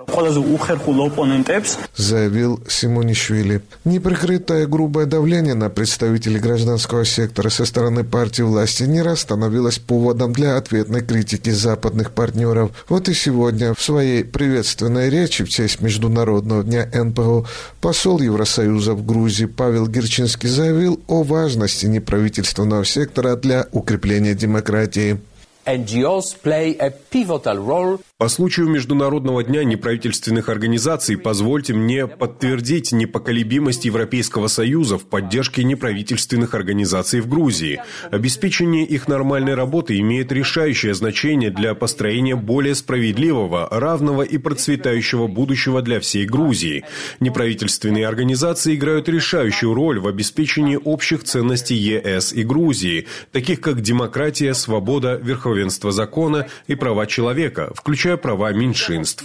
Заявил 1.97 2.63
Симонишвили. 2.69 3.61
Неприкрытое 3.85 4.67
грубое 4.67 5.07
давление 5.07 5.55
на 5.55 5.69
представителей 5.69 6.39
гражданского 6.39 7.05
сектора 7.05 7.51
со 7.51 7.65
стороны 7.65 8.05
партии 8.05 8.43
власти 8.43 8.85
не 8.85 9.03
раз 9.03 9.21
становилось 9.21 9.79
поводом 9.79 10.33
для 10.33 10.57
ответной 10.57 11.03
критики 11.03 11.51
западных 11.51 12.13
партнеров. 12.13 12.71
Вот 12.89 13.09
и 13.09 13.15
сегодня 13.15 13.75
в 13.75 13.83
своей 13.83 14.25
приветственной 14.25 15.11
речи 15.11 15.45
в 15.45 15.49
честь 15.49 15.81
Международного 15.81 16.63
дня 16.65 16.89
НПО 16.93 17.47
посол 17.81 18.21
Евросоюза 18.21 18.95
в 18.95 19.05
Грузии 19.05 19.47
Павел 19.47 19.87
Герчинский 19.87 20.49
заявил 20.49 21.01
о 21.09 21.23
важности 21.23 21.87
неправительственного 21.87 22.85
сектора 22.85 23.37
для 23.37 23.67
укрепления 23.73 24.35
демократии. 24.35 25.21
NGOs 25.67 26.41
play 26.43 26.79
a 26.79 26.91
pivotal 26.91 27.59
role 27.59 28.01
по 28.21 28.29
случаю 28.29 28.69
Международного 28.69 29.43
дня 29.43 29.65
неправительственных 29.65 30.51
организаций 30.51 31.17
позвольте 31.17 31.73
мне 31.73 32.07
подтвердить 32.07 32.93
непоколебимость 32.93 33.87
Европейского 33.87 34.49
Союза 34.49 34.99
в 34.99 35.07
поддержке 35.07 35.65
неправительственных 35.65 36.53
организаций 36.53 37.23
в 37.23 37.29
Грузии. 37.29 37.81
Обеспечение 38.11 38.85
их 38.85 39.09
нормальной 39.09 39.55
работы 39.55 39.99
имеет 40.01 40.33
решающее 40.33 40.93
значение 40.93 41.51
для 41.51 41.75
построения 41.75 42.37
более 42.37 42.75
справедливого, 42.75 43.67
равного 43.71 44.21
и 44.21 44.37
процветающего 44.37 45.27
будущего 45.27 45.81
для 45.81 45.99
всей 45.99 46.27
Грузии. 46.27 46.85
Неправительственные 47.21 48.07
организации 48.07 48.75
играют 48.75 49.09
решающую 49.09 49.73
роль 49.73 49.99
в 49.99 50.07
обеспечении 50.07 50.77
общих 50.77 51.25
ценностей 51.25 51.75
ЕС 51.75 52.35
и 52.35 52.43
Грузии, 52.43 53.07
таких 53.33 53.63
как 53.63 53.81
демократия, 53.81 54.53
свобода, 54.53 55.15
верховенство 55.15 55.91
закона 55.91 56.49
и 56.67 56.75
права 56.75 57.07
человека, 57.07 57.73
включая 57.75 58.10
включая 58.11 58.17
права 58.17 58.53
меньшинств. 58.53 59.25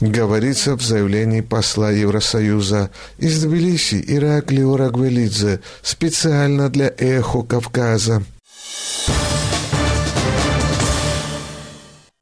Говорится 0.00 0.76
в 0.76 0.82
заявлении 0.82 1.40
посла 1.40 1.90
Евросоюза 1.90 2.90
из 3.18 3.42
Тбилиси 3.42 4.04
Иракли 4.06 4.62
Урагвелидзе 4.62 5.60
специально 5.82 6.68
для 6.68 6.92
«Эхо 6.96 7.42
Кавказа». 7.42 8.22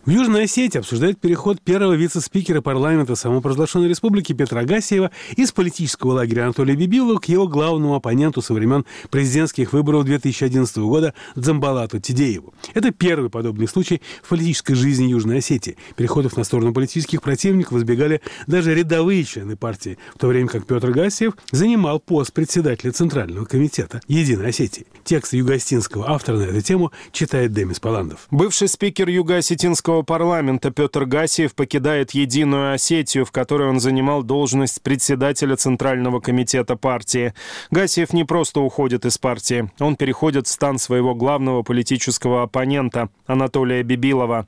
В 0.06 0.10
Южной 0.10 0.44
Осетии 0.44 0.78
обсуждают 0.78 1.20
переход 1.20 1.60
первого 1.60 1.94
вице-спикера 1.94 2.60
парламента 2.60 3.16
самопровозглашенной 3.16 3.88
республики 3.88 4.32
Петра 4.32 4.62
Гасиева 4.62 5.10
из 5.34 5.50
политического 5.50 6.12
лагеря 6.12 6.44
Анатолия 6.44 6.76
Бибилова 6.76 7.18
к 7.18 7.24
его 7.24 7.48
главному 7.48 7.96
оппоненту 7.96 8.40
со 8.40 8.54
времен 8.54 8.84
президентских 9.10 9.72
выборов 9.72 10.04
2011 10.04 10.76
года 10.76 11.12
Дзамбалату 11.34 11.98
Тидееву. 11.98 12.54
Это 12.72 12.92
первый 12.92 13.30
подобный 13.30 13.66
случай 13.66 14.00
в 14.22 14.28
политической 14.28 14.74
жизни 14.74 15.06
Южной 15.06 15.38
Осетии. 15.38 15.76
Переходов 15.96 16.36
на 16.36 16.44
сторону 16.44 16.72
политических 16.72 17.20
противников 17.20 17.78
избегали 17.78 18.20
даже 18.46 18.76
рядовые 18.76 19.24
члены 19.24 19.56
партии, 19.56 19.98
в 20.14 20.20
то 20.20 20.28
время 20.28 20.46
как 20.46 20.68
Петр 20.68 20.92
Гасиев 20.92 21.32
занимал 21.50 21.98
пост 21.98 22.32
председателя 22.32 22.92
Центрального 22.92 23.44
комитета 23.44 24.00
Единой 24.06 24.50
Осетии. 24.50 24.86
Текст 25.02 25.32
югостинского 25.32 26.08
автора 26.08 26.36
на 26.36 26.42
эту 26.44 26.60
тему 26.60 26.92
читает 27.10 27.52
Демис 27.52 27.80
Паландов. 27.80 28.28
Бывший 28.30 28.68
спикер 28.68 29.08
юго-осетинского 29.08 29.95
Российского 29.96 30.02
парламента 30.18 30.70
Петр 30.70 31.06
Гасиев 31.06 31.54
покидает 31.54 32.10
Единую 32.10 32.74
Осетию, 32.74 33.24
в 33.24 33.32
которой 33.32 33.68
он 33.68 33.80
занимал 33.80 34.22
должность 34.22 34.82
председателя 34.82 35.56
Центрального 35.56 36.20
комитета 36.20 36.76
партии. 36.76 37.32
Гасиев 37.70 38.12
не 38.12 38.24
просто 38.24 38.60
уходит 38.60 39.06
из 39.06 39.16
партии, 39.16 39.70
он 39.78 39.96
переходит 39.96 40.46
в 40.46 40.50
стан 40.50 40.78
своего 40.78 41.14
главного 41.14 41.62
политического 41.62 42.42
оппонента 42.42 43.08
Анатолия 43.26 43.82
Бибилова. 43.82 44.46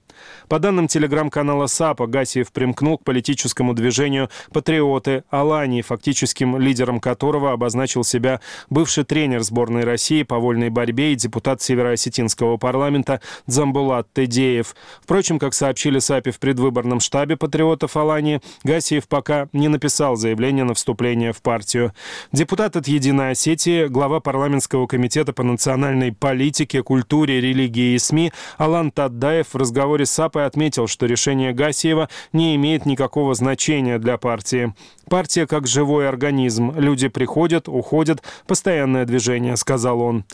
По 0.49 0.59
данным 0.59 0.87
телеграм-канала 0.87 1.67
САПа, 1.67 2.07
Гасиев 2.07 2.53
примкнул 2.53 2.99
к 2.99 3.05
политическому 3.05 3.73
движению 3.73 4.29
«Патриоты» 4.53 5.25
Алании, 5.31 5.81
фактическим 5.81 6.59
лидером 6.59 7.01
которого 7.01 7.53
обозначил 7.53 8.05
себя 8.05 8.41
бывший 8.69 9.05
тренер 9.05 9.43
сборной 9.43 9.85
России 9.85 10.25
по 10.25 10.39
вольной 10.39 10.69
борьбе 10.69 11.13
и 11.13 11.17
депутат 11.17 11.63
Североосетинского 11.63 12.57
парламента 12.57 13.21
Дзамбулат 13.47 14.13
Тедеев. 14.13 14.75
Впрочем, 15.03 15.38
как 15.39 15.55
сообщили 15.55 15.99
САПи 15.99 16.30
в 16.30 16.39
предвыборном 16.39 17.01
штабе 17.01 17.36
патриотов 17.36 17.97
Алании, 17.97 18.41
Гасиев 18.64 19.09
пока 19.09 19.49
не 19.53 19.68
написал 19.68 20.16
заявление 20.16 20.64
на 20.64 20.74
вступление 20.74 21.32
в 21.32 21.43
партию. 21.43 21.93
Депутат 22.32 22.76
от 22.76 22.89
«Единой 22.89 23.32
Осетии», 23.32 23.86
глава 23.86 24.20
парламентского 24.20 24.86
комитета 24.86 25.32
по 25.32 25.43
национальной 25.43 26.12
политике, 26.12 26.82
культуре, 26.82 27.41
религии 27.41 27.95
и 27.95 27.99
СМИ 27.99 28.32
Алан 28.57 28.91
Таддаев 28.91 29.49
в 29.53 29.57
разговоре 29.57 30.07
с 30.07 30.11
САПой 30.11 30.47
отметил, 30.47 30.86
что 30.86 31.07
решение 31.07 31.53
Гасиева 31.53 32.09
не 32.32 32.57
имеет 32.57 32.86
никакого 32.86 33.34
значения 33.34 33.99
для 33.99 34.18
партии. 34.18 34.74
Партия 35.09 35.47
как 35.47 35.66
живой 35.66 36.09
организм. 36.09 36.72
Люди 36.76 37.09
приходят, 37.09 37.68
уходят, 37.68 38.22
постоянное 38.47 39.05
движение, 39.05 39.57
сказал 39.57 40.01
он. 40.01 40.24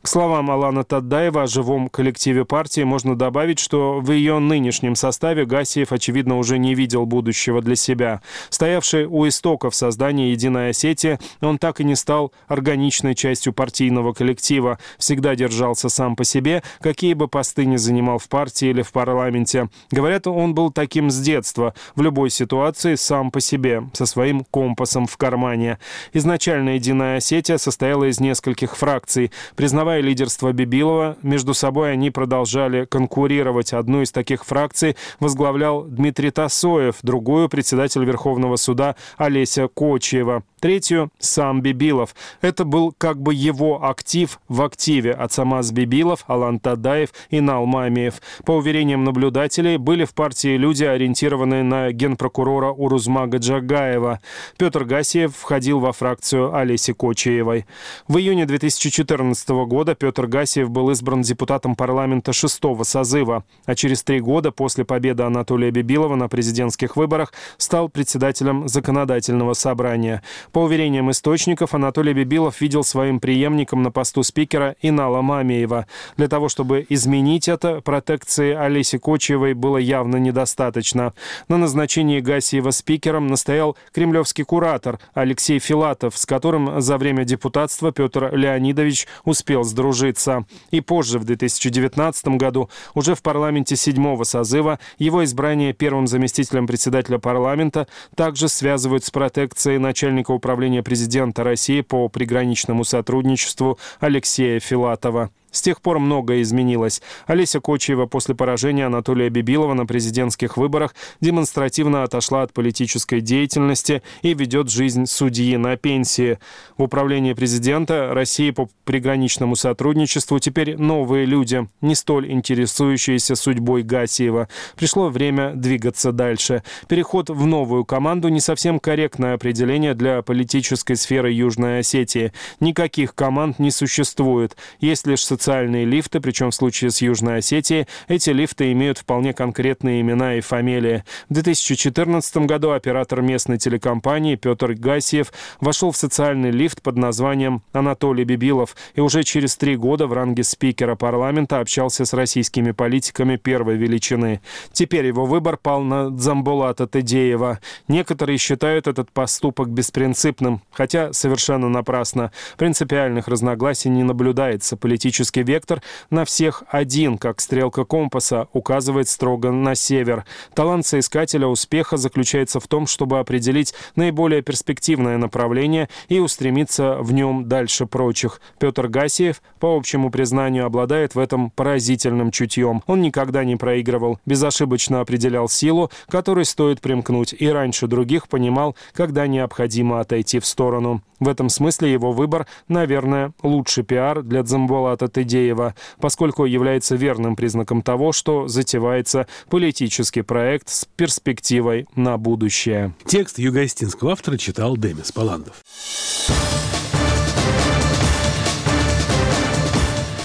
К 0.00 0.06
словам 0.06 0.48
Алана 0.48 0.84
Таддаева 0.84 1.42
о 1.42 1.46
живом 1.48 1.88
коллективе 1.88 2.44
партии 2.44 2.82
можно 2.82 3.16
добавить, 3.16 3.58
что 3.58 3.98
в 3.98 4.12
ее 4.12 4.38
нынешнем 4.38 4.94
составе 4.94 5.44
Гасиев, 5.44 5.90
очевидно, 5.90 6.38
уже 6.38 6.56
не 6.56 6.74
видел 6.74 7.04
будущего 7.04 7.60
для 7.60 7.74
себя. 7.74 8.22
Стоявший 8.48 9.06
у 9.06 9.26
истоков 9.26 9.74
создания 9.74 10.30
«Единой 10.30 10.70
Осетии», 10.70 11.18
он 11.40 11.58
так 11.58 11.80
и 11.80 11.84
не 11.84 11.96
стал 11.96 12.32
органичной 12.46 13.16
частью 13.16 13.52
партийного 13.52 14.12
коллектива, 14.12 14.78
всегда 14.98 15.34
держался 15.34 15.88
сам 15.88 16.14
по 16.14 16.22
себе, 16.22 16.62
какие 16.80 17.14
бы 17.14 17.26
посты 17.26 17.66
ни 17.66 17.76
занимал 17.76 18.18
в 18.18 18.28
партии 18.28 18.68
или 18.68 18.82
в 18.82 18.92
парламенте. 18.92 19.68
Говорят, 19.90 20.28
он 20.28 20.54
был 20.54 20.70
таким 20.70 21.10
с 21.10 21.18
детства, 21.18 21.74
в 21.96 22.02
любой 22.02 22.30
ситуации 22.30 22.94
сам 22.94 23.32
по 23.32 23.40
себе, 23.40 23.82
со 23.94 24.06
своим 24.06 24.44
компасом 24.44 25.08
в 25.08 25.16
кармане. 25.16 25.80
Изначально 26.12 26.76
«Единая 26.76 27.16
Осетия» 27.16 27.58
состояла 27.58 28.04
из 28.04 28.20
нескольких 28.20 28.76
фракций. 28.76 29.32
Признавая 29.56 29.87
Признавая 29.88 30.06
лидерство 30.06 30.52
Бибилова, 30.52 31.16
между 31.22 31.54
собой 31.54 31.92
они 31.92 32.10
продолжали 32.10 32.84
конкурировать. 32.84 33.72
Одну 33.72 34.02
из 34.02 34.12
таких 34.12 34.44
фракций 34.44 34.96
возглавлял 35.18 35.84
Дмитрий 35.84 36.30
Тасоев, 36.30 36.96
другую– 37.02 37.48
председатель 37.48 38.04
Верховного 38.04 38.56
суда 38.56 38.96
Олеся 39.16 39.66
Кочева. 39.66 40.42
Третью– 40.60 41.10
сам 41.20 41.62
Бибилов. 41.62 42.14
Это 42.42 42.64
был 42.64 42.92
как 42.98 43.22
бы 43.22 43.32
его 43.32 43.82
актив 43.84 44.40
в 44.48 44.60
активе 44.62 45.12
от 45.12 45.32
Самаз 45.32 45.70
Бибилов, 45.70 46.24
Алан 46.26 46.58
Тадаев 46.58 47.10
и 47.30 47.40
Нал 47.40 47.64
Мамиев. 47.64 48.20
По 48.44 48.52
уверениям 48.52 49.04
наблюдателей, 49.04 49.76
были 49.78 50.04
в 50.04 50.14
партии 50.14 50.56
люди, 50.56 50.84
ориентированные 50.84 51.62
на 51.62 51.92
генпрокурора 51.92 52.72
Урузмага 52.72 53.38
Джагаева. 53.38 54.20
Петр 54.58 54.84
Гасиев 54.84 55.34
входил 55.34 55.78
во 55.78 55.92
фракцию 55.92 56.54
Олеси 56.54 56.92
Кочеевой. 56.92 57.64
В 58.08 58.18
июне 58.18 58.44
2014 58.44 59.48
года 59.48 59.77
Петр 59.94 60.26
Гасиев 60.26 60.70
был 60.70 60.90
избран 60.90 61.22
депутатом 61.22 61.76
парламента 61.76 62.32
шестого 62.32 62.82
созыва, 62.82 63.44
а 63.64 63.74
через 63.74 64.02
три 64.02 64.20
года 64.20 64.50
после 64.50 64.84
победы 64.84 65.22
Анатолия 65.22 65.70
Бибилова 65.70 66.16
на 66.16 66.28
президентских 66.28 66.96
выборах 66.96 67.32
стал 67.58 67.88
председателем 67.88 68.68
законодательного 68.68 69.54
собрания. 69.54 70.22
По 70.52 70.60
уверениям 70.60 71.10
источников, 71.10 71.74
Анатолий 71.74 72.12
Бибилов 72.12 72.60
видел 72.60 72.82
своим 72.82 73.20
преемником 73.20 73.82
на 73.82 73.90
посту 73.90 74.22
спикера 74.22 74.74
Инала 74.82 75.22
Мамеева. 75.22 75.86
Для 76.16 76.28
того, 76.28 76.48
чтобы 76.48 76.84
изменить 76.88 77.48
это, 77.48 77.80
протекции 77.80 78.54
Олеси 78.54 78.98
Кочевой 78.98 79.54
было 79.54 79.76
явно 79.76 80.16
недостаточно. 80.16 81.14
На 81.48 81.56
назначении 81.56 82.20
Гасиева 82.20 82.70
спикером 82.70 83.28
настоял 83.28 83.76
кремлевский 83.92 84.44
куратор 84.44 84.98
Алексей 85.14 85.58
Филатов, 85.58 86.16
с 86.16 86.26
которым 86.26 86.80
за 86.80 86.98
время 86.98 87.24
депутатства 87.24 87.92
Петр 87.92 88.34
Леонидович 88.34 89.06
успел 89.24 89.64
сдружиться. 89.68 90.44
И 90.70 90.80
позже, 90.80 91.18
в 91.18 91.24
2019 91.24 92.28
году, 92.36 92.68
уже 92.94 93.14
в 93.14 93.22
парламенте 93.22 93.76
седьмого 93.76 94.24
созыва, 94.24 94.80
его 94.98 95.24
избрание 95.24 95.72
первым 95.72 96.06
заместителем 96.06 96.66
председателя 96.66 97.18
парламента 97.18 97.86
также 98.16 98.48
связывают 98.48 99.04
с 99.04 99.10
протекцией 99.10 99.78
начальника 99.78 100.32
управления 100.32 100.82
президента 100.82 101.44
России 101.44 101.82
по 101.82 102.08
приграничному 102.08 102.84
сотрудничеству 102.84 103.78
Алексея 104.00 104.58
Филатова. 104.58 105.30
С 105.50 105.62
тех 105.62 105.80
пор 105.80 105.98
многое 105.98 106.42
изменилось. 106.42 107.00
Олеся 107.26 107.60
Кочева 107.60 108.06
после 108.06 108.34
поражения 108.34 108.86
Анатолия 108.86 109.30
Бибилова 109.30 109.74
на 109.74 109.86
президентских 109.86 110.56
выборах 110.56 110.94
демонстративно 111.20 112.02
отошла 112.02 112.42
от 112.42 112.52
политической 112.52 113.20
деятельности 113.20 114.02
и 114.22 114.34
ведет 114.34 114.70
жизнь 114.70 115.06
судьи 115.06 115.56
на 115.56 115.76
пенсии. 115.76 116.38
В 116.76 116.82
управлении 116.82 117.32
президента 117.32 118.10
России 118.12 118.50
по 118.50 118.68
приграничному 118.84 119.56
сотрудничеству 119.56 120.38
теперь 120.38 120.76
новые 120.76 121.24
люди, 121.24 121.68
не 121.80 121.94
столь 121.94 122.30
интересующиеся 122.30 123.34
судьбой 123.34 123.82
Гасиева. 123.82 124.48
Пришло 124.76 125.08
время 125.08 125.52
двигаться 125.54 126.12
дальше. 126.12 126.62
Переход 126.88 127.30
в 127.30 127.46
новую 127.46 127.84
команду 127.84 128.28
не 128.28 128.40
совсем 128.40 128.78
корректное 128.78 129.34
определение 129.34 129.94
для 129.94 130.22
политической 130.22 130.94
сферы 130.94 131.32
Южной 131.32 131.80
Осетии. 131.80 132.32
Никаких 132.60 133.14
команд 133.14 133.58
не 133.58 133.70
существует. 133.70 134.56
Есть 134.80 135.06
лишь 135.06 135.24
социальные 135.38 135.84
лифты, 135.84 136.20
причем 136.20 136.50
в 136.50 136.54
случае 136.54 136.90
с 136.90 137.00
Южной 137.00 137.38
Осетией 137.38 137.86
эти 138.08 138.30
лифты 138.30 138.72
имеют 138.72 138.98
вполне 138.98 139.32
конкретные 139.32 140.00
имена 140.00 140.34
и 140.34 140.40
фамилии. 140.40 141.04
В 141.28 141.34
2014 141.34 142.38
году 142.38 142.72
оператор 142.72 143.22
местной 143.22 143.56
телекомпании 143.56 144.34
Петр 144.34 144.72
Гасиев 144.72 145.32
вошел 145.60 145.92
в 145.92 145.96
социальный 145.96 146.50
лифт 146.50 146.82
под 146.82 146.96
названием 146.96 147.62
Анатолий 147.72 148.24
Бибилов 148.24 148.74
и 148.96 149.00
уже 149.00 149.22
через 149.22 149.56
три 149.56 149.76
года 149.76 150.08
в 150.08 150.12
ранге 150.12 150.42
спикера 150.42 150.96
парламента 150.96 151.60
общался 151.60 152.04
с 152.04 152.12
российскими 152.12 152.72
политиками 152.72 153.36
первой 153.36 153.76
величины. 153.76 154.40
Теперь 154.72 155.06
его 155.06 155.24
выбор 155.24 155.56
пал 155.56 155.82
на 155.82 156.10
Дзамбулата 156.10 156.88
Тедеева. 156.88 157.60
Некоторые 157.86 158.38
считают 158.38 158.88
этот 158.88 159.12
поступок 159.12 159.68
беспринципным, 159.68 160.62
хотя 160.72 161.12
совершенно 161.12 161.68
напрасно. 161.68 162.32
Принципиальных 162.56 163.28
разногласий 163.28 163.88
не 163.88 164.02
наблюдается. 164.02 164.76
Политический 164.76 165.27
Политический 165.28 165.42
вектор 165.42 165.82
на 166.10 166.24
всех 166.24 166.62
один, 166.68 167.18
как 167.18 167.40
стрелка 167.40 167.84
компаса, 167.84 168.48
указывает 168.54 169.08
строго 169.08 169.50
на 169.52 169.74
север. 169.74 170.24
Талант 170.54 170.86
соискателя 170.86 171.46
успеха 171.46 171.98
заключается 171.98 172.60
в 172.60 172.66
том, 172.66 172.86
чтобы 172.86 173.18
определить 173.18 173.74
наиболее 173.94 174.40
перспективное 174.40 175.18
направление 175.18 175.90
и 176.08 176.18
устремиться 176.18 176.96
в 177.00 177.12
нем 177.12 177.46
дальше 177.46 177.84
прочих. 177.84 178.40
Петр 178.58 178.88
Гасиев, 178.88 179.42
по 179.60 179.76
общему 179.76 180.10
признанию, 180.10 180.64
обладает 180.64 181.14
в 181.14 181.18
этом 181.18 181.50
поразительным 181.50 182.30
чутьем. 182.30 182.82
Он 182.86 183.02
никогда 183.02 183.44
не 183.44 183.56
проигрывал, 183.56 184.18
безошибочно 184.24 185.00
определял 185.00 185.48
силу, 185.50 185.90
которой 186.08 186.46
стоит 186.46 186.80
примкнуть, 186.80 187.34
и 187.38 187.48
раньше 187.48 187.86
других 187.86 188.28
понимал, 188.28 188.76
когда 188.94 189.26
необходимо 189.26 190.00
отойти 190.00 190.38
в 190.38 190.46
сторону. 190.46 191.02
В 191.20 191.28
этом 191.28 191.48
смысле 191.48 191.92
его 191.92 192.12
выбор, 192.12 192.46
наверное, 192.68 193.32
лучший 193.42 193.82
пиар 193.82 194.22
для 194.22 194.42
Дзамбулата 194.42 195.08
Тедеева, 195.18 195.74
поскольку 196.00 196.44
является 196.44 196.94
верным 196.94 197.34
признаком 197.34 197.82
того, 197.82 198.12
что 198.12 198.46
затевается 198.46 199.26
политический 199.50 200.22
проект 200.22 200.68
с 200.68 200.84
перспективой 200.96 201.86
на 201.96 202.16
будущее. 202.16 202.94
Текст 203.04 203.38
югостинского 203.38 204.12
автора 204.12 204.36
читал 204.36 204.76
Демис 204.76 205.10
Паландов. 205.10 205.64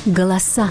Голоса. 0.06 0.70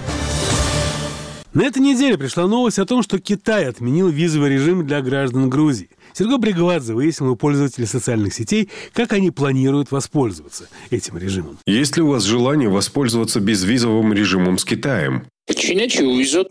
На 1.55 1.65
этой 1.65 1.83
неделе 1.83 2.17
пришла 2.17 2.47
новость 2.47 2.79
о 2.79 2.87
том, 2.87 3.03
что 3.03 3.19
Китай 3.19 3.67
отменил 3.67 4.09
визовый 4.09 4.51
режим 4.51 4.87
для 4.87 5.03
граждан 5.03 5.51
Грузии. 5.51 5.91
Серго 6.15 6.39
Бригвадзе 6.39 6.95
выяснил 6.95 7.31
у 7.31 7.37
пользователей 7.37 7.87
социальных 7.87 8.35
сетей, 8.35 8.69
как 8.93 9.13
они 9.13 9.31
планируют 9.31 9.91
воспользоваться 9.91 10.69
этим 10.91 11.17
режимом. 11.19 11.59
Есть 11.67 11.97
ли 11.97 12.03
у 12.03 12.09
вас 12.09 12.25
желание 12.25 12.69
воспользоваться 12.69 13.41
безвизовым 13.41 14.13
режимом 14.13 14.59
с 14.59 14.65
Китаем? 14.65 15.25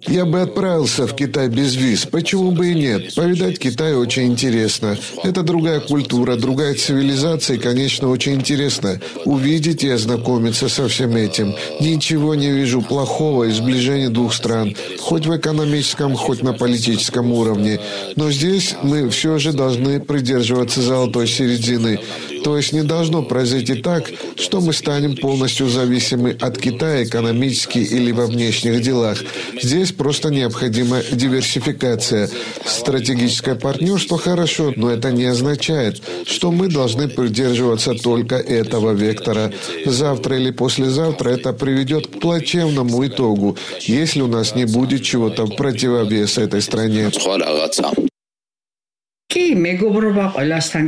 Я 0.08 0.26
бы 0.26 0.42
отправился 0.42 1.08
в 1.08 1.16
Китай 1.16 1.50
без 1.50 1.76
виз. 1.76 2.06
Почему 2.06 2.52
бы 2.52 2.72
и 2.72 2.76
нет? 2.76 3.16
Повидать 3.16 3.60
Китай 3.60 3.94
очень 3.94 4.28
интересно. 4.28 4.98
Это 5.24 5.44
другая 5.44 5.80
культура, 5.80 6.36
другая 6.36 6.76
цивилизация, 6.76 7.58
и, 7.58 7.60
конечно, 7.60 8.10
очень 8.10 8.36
интересно 8.36 9.00
увидеть 9.26 9.84
и 9.84 9.90
ознакомиться 9.90 10.70
со 10.70 10.88
всем 10.88 11.16
этим. 11.16 11.56
Ничего 11.80 12.36
не 12.36 12.52
вижу 12.52 12.82
плохого 12.82 13.46
из 13.46 13.56
сближения 13.56 14.10
двух 14.10 14.34
стран, 14.34 14.76
хоть 15.00 15.26
в 15.26 15.36
экономическом, 15.36 16.16
хоть 16.16 16.44
на 16.44 16.54
политическом 16.54 17.32
уровне. 17.32 17.80
Но 18.16 18.32
здесь 18.32 18.76
мы 18.84 19.10
все 19.10 19.38
же 19.38 19.54
должны 19.54 20.00
придерживаться 20.00 20.82
золотой 20.82 21.28
середины. 21.28 22.00
То 22.44 22.58
есть 22.58 22.74
не 22.74 22.84
должно 22.84 23.24
произойти 23.24 23.76
так, 23.76 24.10
что 24.36 24.62
мы 24.62 24.74
станем 24.74 25.16
полностью 25.16 25.68
зависимы 25.68 26.36
от 26.40 26.58
Китая 26.58 27.04
экономически 27.04 27.80
или 27.80 28.12
во 28.12 28.26
внешних 28.26 28.82
делах. 28.82 29.20
Здесь 29.62 29.92
просто 29.92 30.30
необходима 30.30 31.02
диверсификация. 31.12 32.30
Стратегическое 32.66 33.56
партнерство 33.56 34.18
хорошо, 34.18 34.74
но 34.76 34.90
это 34.90 35.12
не 35.12 35.26
означает, 35.26 36.02
что 36.26 36.52
мы 36.52 36.68
должны 36.68 37.08
придерживаться 37.08 37.94
только 37.94 38.36
этого 38.36 38.92
вектора. 38.92 39.52
Завтра 39.86 40.38
или 40.38 40.52
послезавтра 40.52 41.30
это 41.30 41.54
приведет 41.54 42.08
к 42.08 42.20
плачевному 42.20 43.06
итогу, 43.06 43.58
если 43.82 44.22
у 44.22 44.28
нас 44.28 44.56
не 44.56 44.66
будет 44.66 45.04
чего-то 45.04 45.46
в 45.46 45.56
противовес 45.56 46.38
этой 46.38 46.62
стране. 46.62 47.12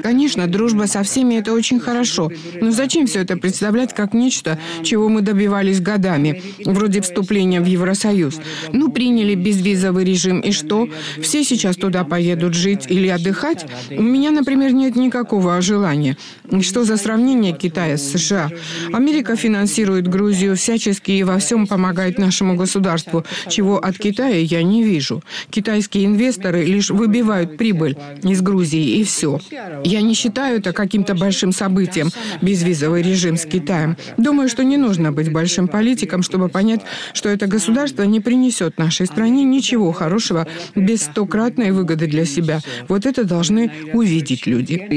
Конечно, 0.02 0.48
дружба 0.48 0.84
со 0.84 1.02
всеми– 1.04 1.36
это 1.40 1.54
очень 1.54 1.80
хорошо. 1.80 2.30
Но 2.60 2.72
зачем 2.72 3.08
все 3.08 3.22
это 3.22 3.38
представлять 3.38 3.94
как 3.94 4.14
нечто, 4.14 4.60
чего 4.84 5.08
мы 5.08 5.22
добивались 5.22 5.80
годами, 5.80 6.44
вроде 6.66 7.00
вступления 7.00 7.62
в 7.62 7.66
Евросоюз? 7.66 8.42
Ну, 8.74 8.92
приняли 8.92 9.36
безвизовый 9.36 10.04
режим, 10.04 10.42
и 10.42 10.52
что? 10.52 10.90
Все 11.22 11.46
сейчас 11.46 11.78
туда 11.78 12.04
поедут 12.04 12.54
жить 12.54 12.86
или 12.90 13.08
отдыхать? 13.08 13.66
У 13.92 14.02
меня, 14.02 14.32
например, 14.32 14.74
нет 14.74 14.98
никакого 14.98 15.62
желания. 15.62 16.18
Что 16.62 16.84
за 16.84 16.98
сравнение 16.98 17.54
Китая 17.54 17.96
с 17.96 18.12
США? 18.12 18.50
Америка 18.92 19.38
финансирует 19.38 20.10
Грузию 20.10 20.58
всячески 20.58 21.12
и 21.12 21.24
во 21.24 21.38
всем 21.38 21.66
помогает 21.66 22.18
нашему 22.18 22.58
государству, 22.58 23.24
чего 23.48 23.78
от 23.78 23.98
Китая 23.98 24.36
я 24.40 24.64
не 24.64 24.84
вижу. 24.84 25.24
Китайские 25.50 26.08
инвесторы 26.08 26.66
лишь 26.66 26.90
выбивают 26.90 27.56
прибыль 27.56 27.96
из 28.34 28.42
Грузии, 28.42 29.00
и 29.00 29.04
все. 29.04 29.40
Я 29.84 30.02
не 30.02 30.14
считаю 30.14 30.60
это 30.60 30.74
каким-то 30.74 31.16
большим 31.16 31.52
событием, 31.52 32.10
безвизовый 32.42 33.02
режим 33.02 33.38
с 33.38 33.46
Китаем. 33.46 33.96
Думаю, 34.18 34.50
что 34.50 34.64
не 34.64 34.78
нужно 34.78 35.12
быть 35.12 35.32
большим 35.32 35.68
политиком, 35.68 36.24
чтобы 36.24 36.50
понять, 36.50 36.82
что 37.14 37.30
это 37.30 37.48
государство 37.48 38.04
не 38.04 38.20
принесет 38.20 38.78
нашей 38.78 39.06
стране 39.06 39.44
ничего 39.44 39.92
хорошего 39.92 40.48
без 40.76 41.04
стократной 41.04 41.72
выгоды 41.72 42.08
для 42.08 42.26
себя. 42.26 42.60
Вот 42.88 43.06
это 43.06 43.24
должны 43.24 43.72
увидеть 43.94 44.46
люди. 44.46 44.88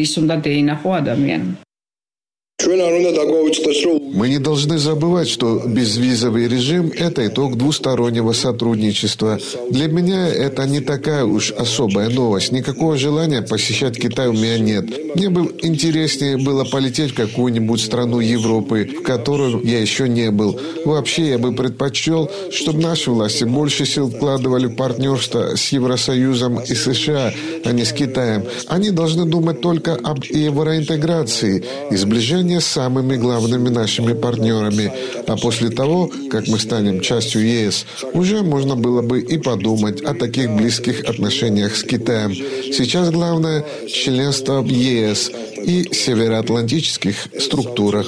Мы 2.58 4.30
не 4.30 4.38
должны 4.38 4.78
забывать, 4.78 5.28
что 5.28 5.62
безвизовый 5.66 6.48
режим– 6.48 6.90
это 6.98 7.26
итог 7.26 7.56
двустороннего 7.56 8.32
сотрудничества. 8.32 9.38
Для 9.70 9.88
меня 9.88 10.26
это 10.26 10.66
не 10.66 10.80
такая 10.80 11.26
уж 11.26 11.52
особая 11.52 12.08
новость. 12.08 12.52
Никакого 12.52 12.96
желания 12.96 13.42
посещать 13.42 13.98
Китай 14.00 14.28
у 14.28 14.32
меня 14.32 14.58
нет. 14.58 14.86
Мне 15.16 15.28
бы 15.28 15.54
интереснее 15.60 16.38
было 16.38 16.64
полететь 16.64 17.10
в 17.10 17.14
какую-нибудь 17.14 17.80
страну 17.80 18.20
Европы, 18.20 18.88
в 19.00 19.02
которую 19.02 19.62
я 19.62 19.78
еще 19.78 20.08
не 20.08 20.30
был. 20.30 20.58
Вообще, 20.86 21.28
я 21.28 21.38
бы 21.38 21.52
предпочел, 21.52 22.30
чтобы 22.50 22.80
наши 22.80 23.10
власти 23.10 23.44
больше 23.44 23.84
сил 23.84 24.08
вкладывали 24.08 24.66
в 24.66 24.76
партнерство 24.76 25.56
с 25.56 25.72
Евросоюзом 25.72 26.60
и 26.60 26.74
США, 26.74 27.34
а 27.66 27.72
не 27.72 27.84
с 27.84 27.92
Китаем. 27.92 28.44
Они 28.66 28.90
должны 28.90 29.26
думать 29.26 29.60
только 29.60 29.94
об 29.94 30.24
евроинтеграции 30.24 31.62
и 31.90 31.96
сближении 31.96 32.45
с 32.54 32.66
самыми 32.66 33.16
главными 33.16 33.68
нашими 33.68 34.12
партнерами. 34.12 34.92
А 35.26 35.36
после 35.36 35.70
того, 35.70 36.10
как 36.30 36.48
мы 36.48 36.58
станем 36.58 37.00
частью 37.00 37.46
ЕС, 37.46 37.86
уже 38.12 38.42
можно 38.42 38.76
было 38.76 39.02
бы 39.02 39.20
и 39.20 39.38
подумать 39.38 40.00
о 40.02 40.14
таких 40.14 40.50
близких 40.50 41.04
отношениях 41.04 41.76
с 41.76 41.82
Китаем. 41.82 42.34
Сейчас 42.34 43.10
главное– 43.10 43.64
членство 43.88 44.62
в 44.62 44.68
ЕС 44.68 45.30
и 45.64 45.88
североатлантических 45.92 47.28
структурах. 47.38 48.06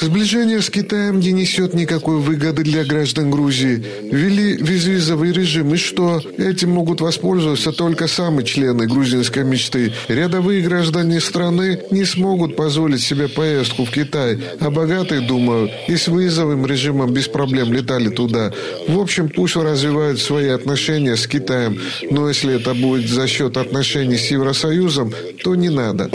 Сближение 0.00 0.60
с 0.60 0.70
Китаем 0.70 1.20
не 1.20 1.32
несет 1.32 1.74
никакой 1.74 2.18
выгоды 2.18 2.62
для 2.62 2.84
граждан 2.84 3.30
Грузии. 3.30 3.82
Ввели 4.02 4.56
безвизовый 4.58 5.32
режим, 5.32 5.74
и 5.74 5.76
что? 5.76 6.20
Этим 6.36 6.70
могут 6.70 7.00
воспользоваться 7.00 7.72
только 7.72 8.06
самые 8.06 8.44
члены 8.44 8.86
грузинской 8.86 9.44
мечты. 9.44 9.92
Рядовые 10.08 10.60
граждане 10.62 11.20
страны 11.20 11.80
не 11.90 12.04
смогут 12.04 12.56
позволить 12.56 13.02
себе 13.02 13.28
поездку 13.28 13.84
в 13.84 13.90
Китай, 13.90 14.38
а 14.60 14.70
богатые, 14.70 15.22
думаю, 15.22 15.70
и 15.88 15.96
с 15.96 16.08
вызовым 16.08 16.66
режимом 16.66 17.12
без 17.12 17.28
проблем 17.28 17.72
летали 17.72 18.10
туда. 18.10 18.52
В 18.86 18.98
общем, 18.98 19.28
пусть 19.28 19.56
развивают 19.56 20.20
свои 20.20 20.48
отношения 20.48 21.16
с 21.16 21.26
Китаем, 21.26 21.80
но 22.10 22.28
если 22.28 22.56
это 22.56 22.74
будет 22.74 23.08
за 23.08 23.26
счет 23.26 23.56
отношений 23.56 24.18
с 24.18 24.30
Евросоюзом, 24.30 25.12
то 25.42 25.54
не 25.54 25.70
надо. 25.70 26.10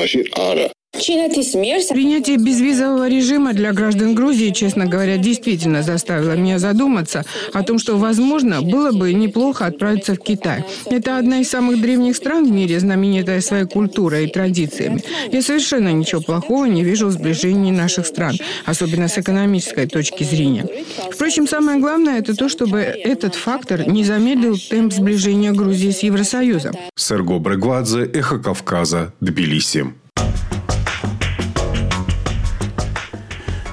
Принятие 0.92 2.38
безвизового 2.38 3.08
режима 3.08 3.54
для 3.54 3.74
граждан 3.74 4.16
Грузии, 4.16 4.52
честно 4.52 4.86
говоря, 4.86 5.18
действительно 5.18 5.82
заставило 5.82 6.34
меня 6.34 6.60
задуматься 6.60 7.26
о 7.54 7.64
том, 7.64 7.80
что, 7.80 7.98
возможно, 7.98 8.62
было 8.62 8.92
бы 8.92 9.14
неплохо 9.14 9.66
отправиться 9.66 10.16
в 10.16 10.20
Китай. 10.20 10.66
Это 10.90 11.18
одна 11.18 11.40
из 11.40 11.50
самых 11.50 11.82
древних 11.82 12.16
стран 12.16 12.46
в 12.46 12.52
мире, 12.52 12.80
знаменитая 12.80 13.42
своей 13.42 13.66
культурой 13.66 14.26
и 14.26 14.32
традициями. 14.32 15.02
Я 15.32 15.42
совершенно 15.42 15.90
ничего 15.90 16.22
плохого 16.22 16.66
не 16.66 16.84
вижу 16.84 17.08
в 17.08 17.12
сближении 17.12 17.72
наших 17.72 18.06
стран, 18.06 18.36
особенно 18.66 19.08
с 19.08 19.18
экономической 19.18 19.88
точки 19.88 20.24
зрения. 20.24 20.68
Впрочем, 21.12 21.48
самое 21.48 21.80
главное– 21.80 22.20
это 22.20 22.36
то, 22.36 22.50
чтобы 22.50 22.80
этот 22.80 23.36
фактор 23.36 23.88
не 23.88 24.04
замедлил 24.04 24.58
темп 24.58 24.94
сближения 24.94 25.54
Грузии 25.54 25.92
с 25.92 26.04
Евросоюзом. 26.04 26.74
Серго 26.96 27.40
Брегвадзе, 27.40 28.06
Эхо 28.06 28.38
Кавказа, 28.38 29.14
Тбилиси. 29.22 29.86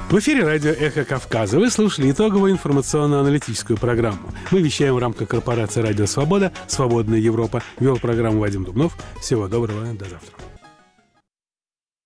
В 0.09 0.19
эфире 0.21 0.45
радио 0.45 0.71
«Эхо 0.71 1.05
Кавказа». 1.05 1.59
Вы 1.59 1.69
слушали 1.69 2.13
итоговую 2.13 2.53
информационно-аналитическую 2.53 3.77
программу. 3.77 4.33
Мы 4.53 4.63
вещаем 4.63 4.95
в 4.95 4.99
рамках 4.99 5.29
корпорации 5.29 5.81
«Радио 5.81 6.07
Свобода», 6.07 6.53
«Свободная 6.69 7.19
Европа». 7.19 7.61
Вел 7.81 7.99
программу 7.99 8.39
Вадим 8.39 8.63
Дубнов. 8.63 8.97
Всего 9.21 9.49
доброго. 9.49 9.85
До 9.95 10.05
завтра. 10.05 10.36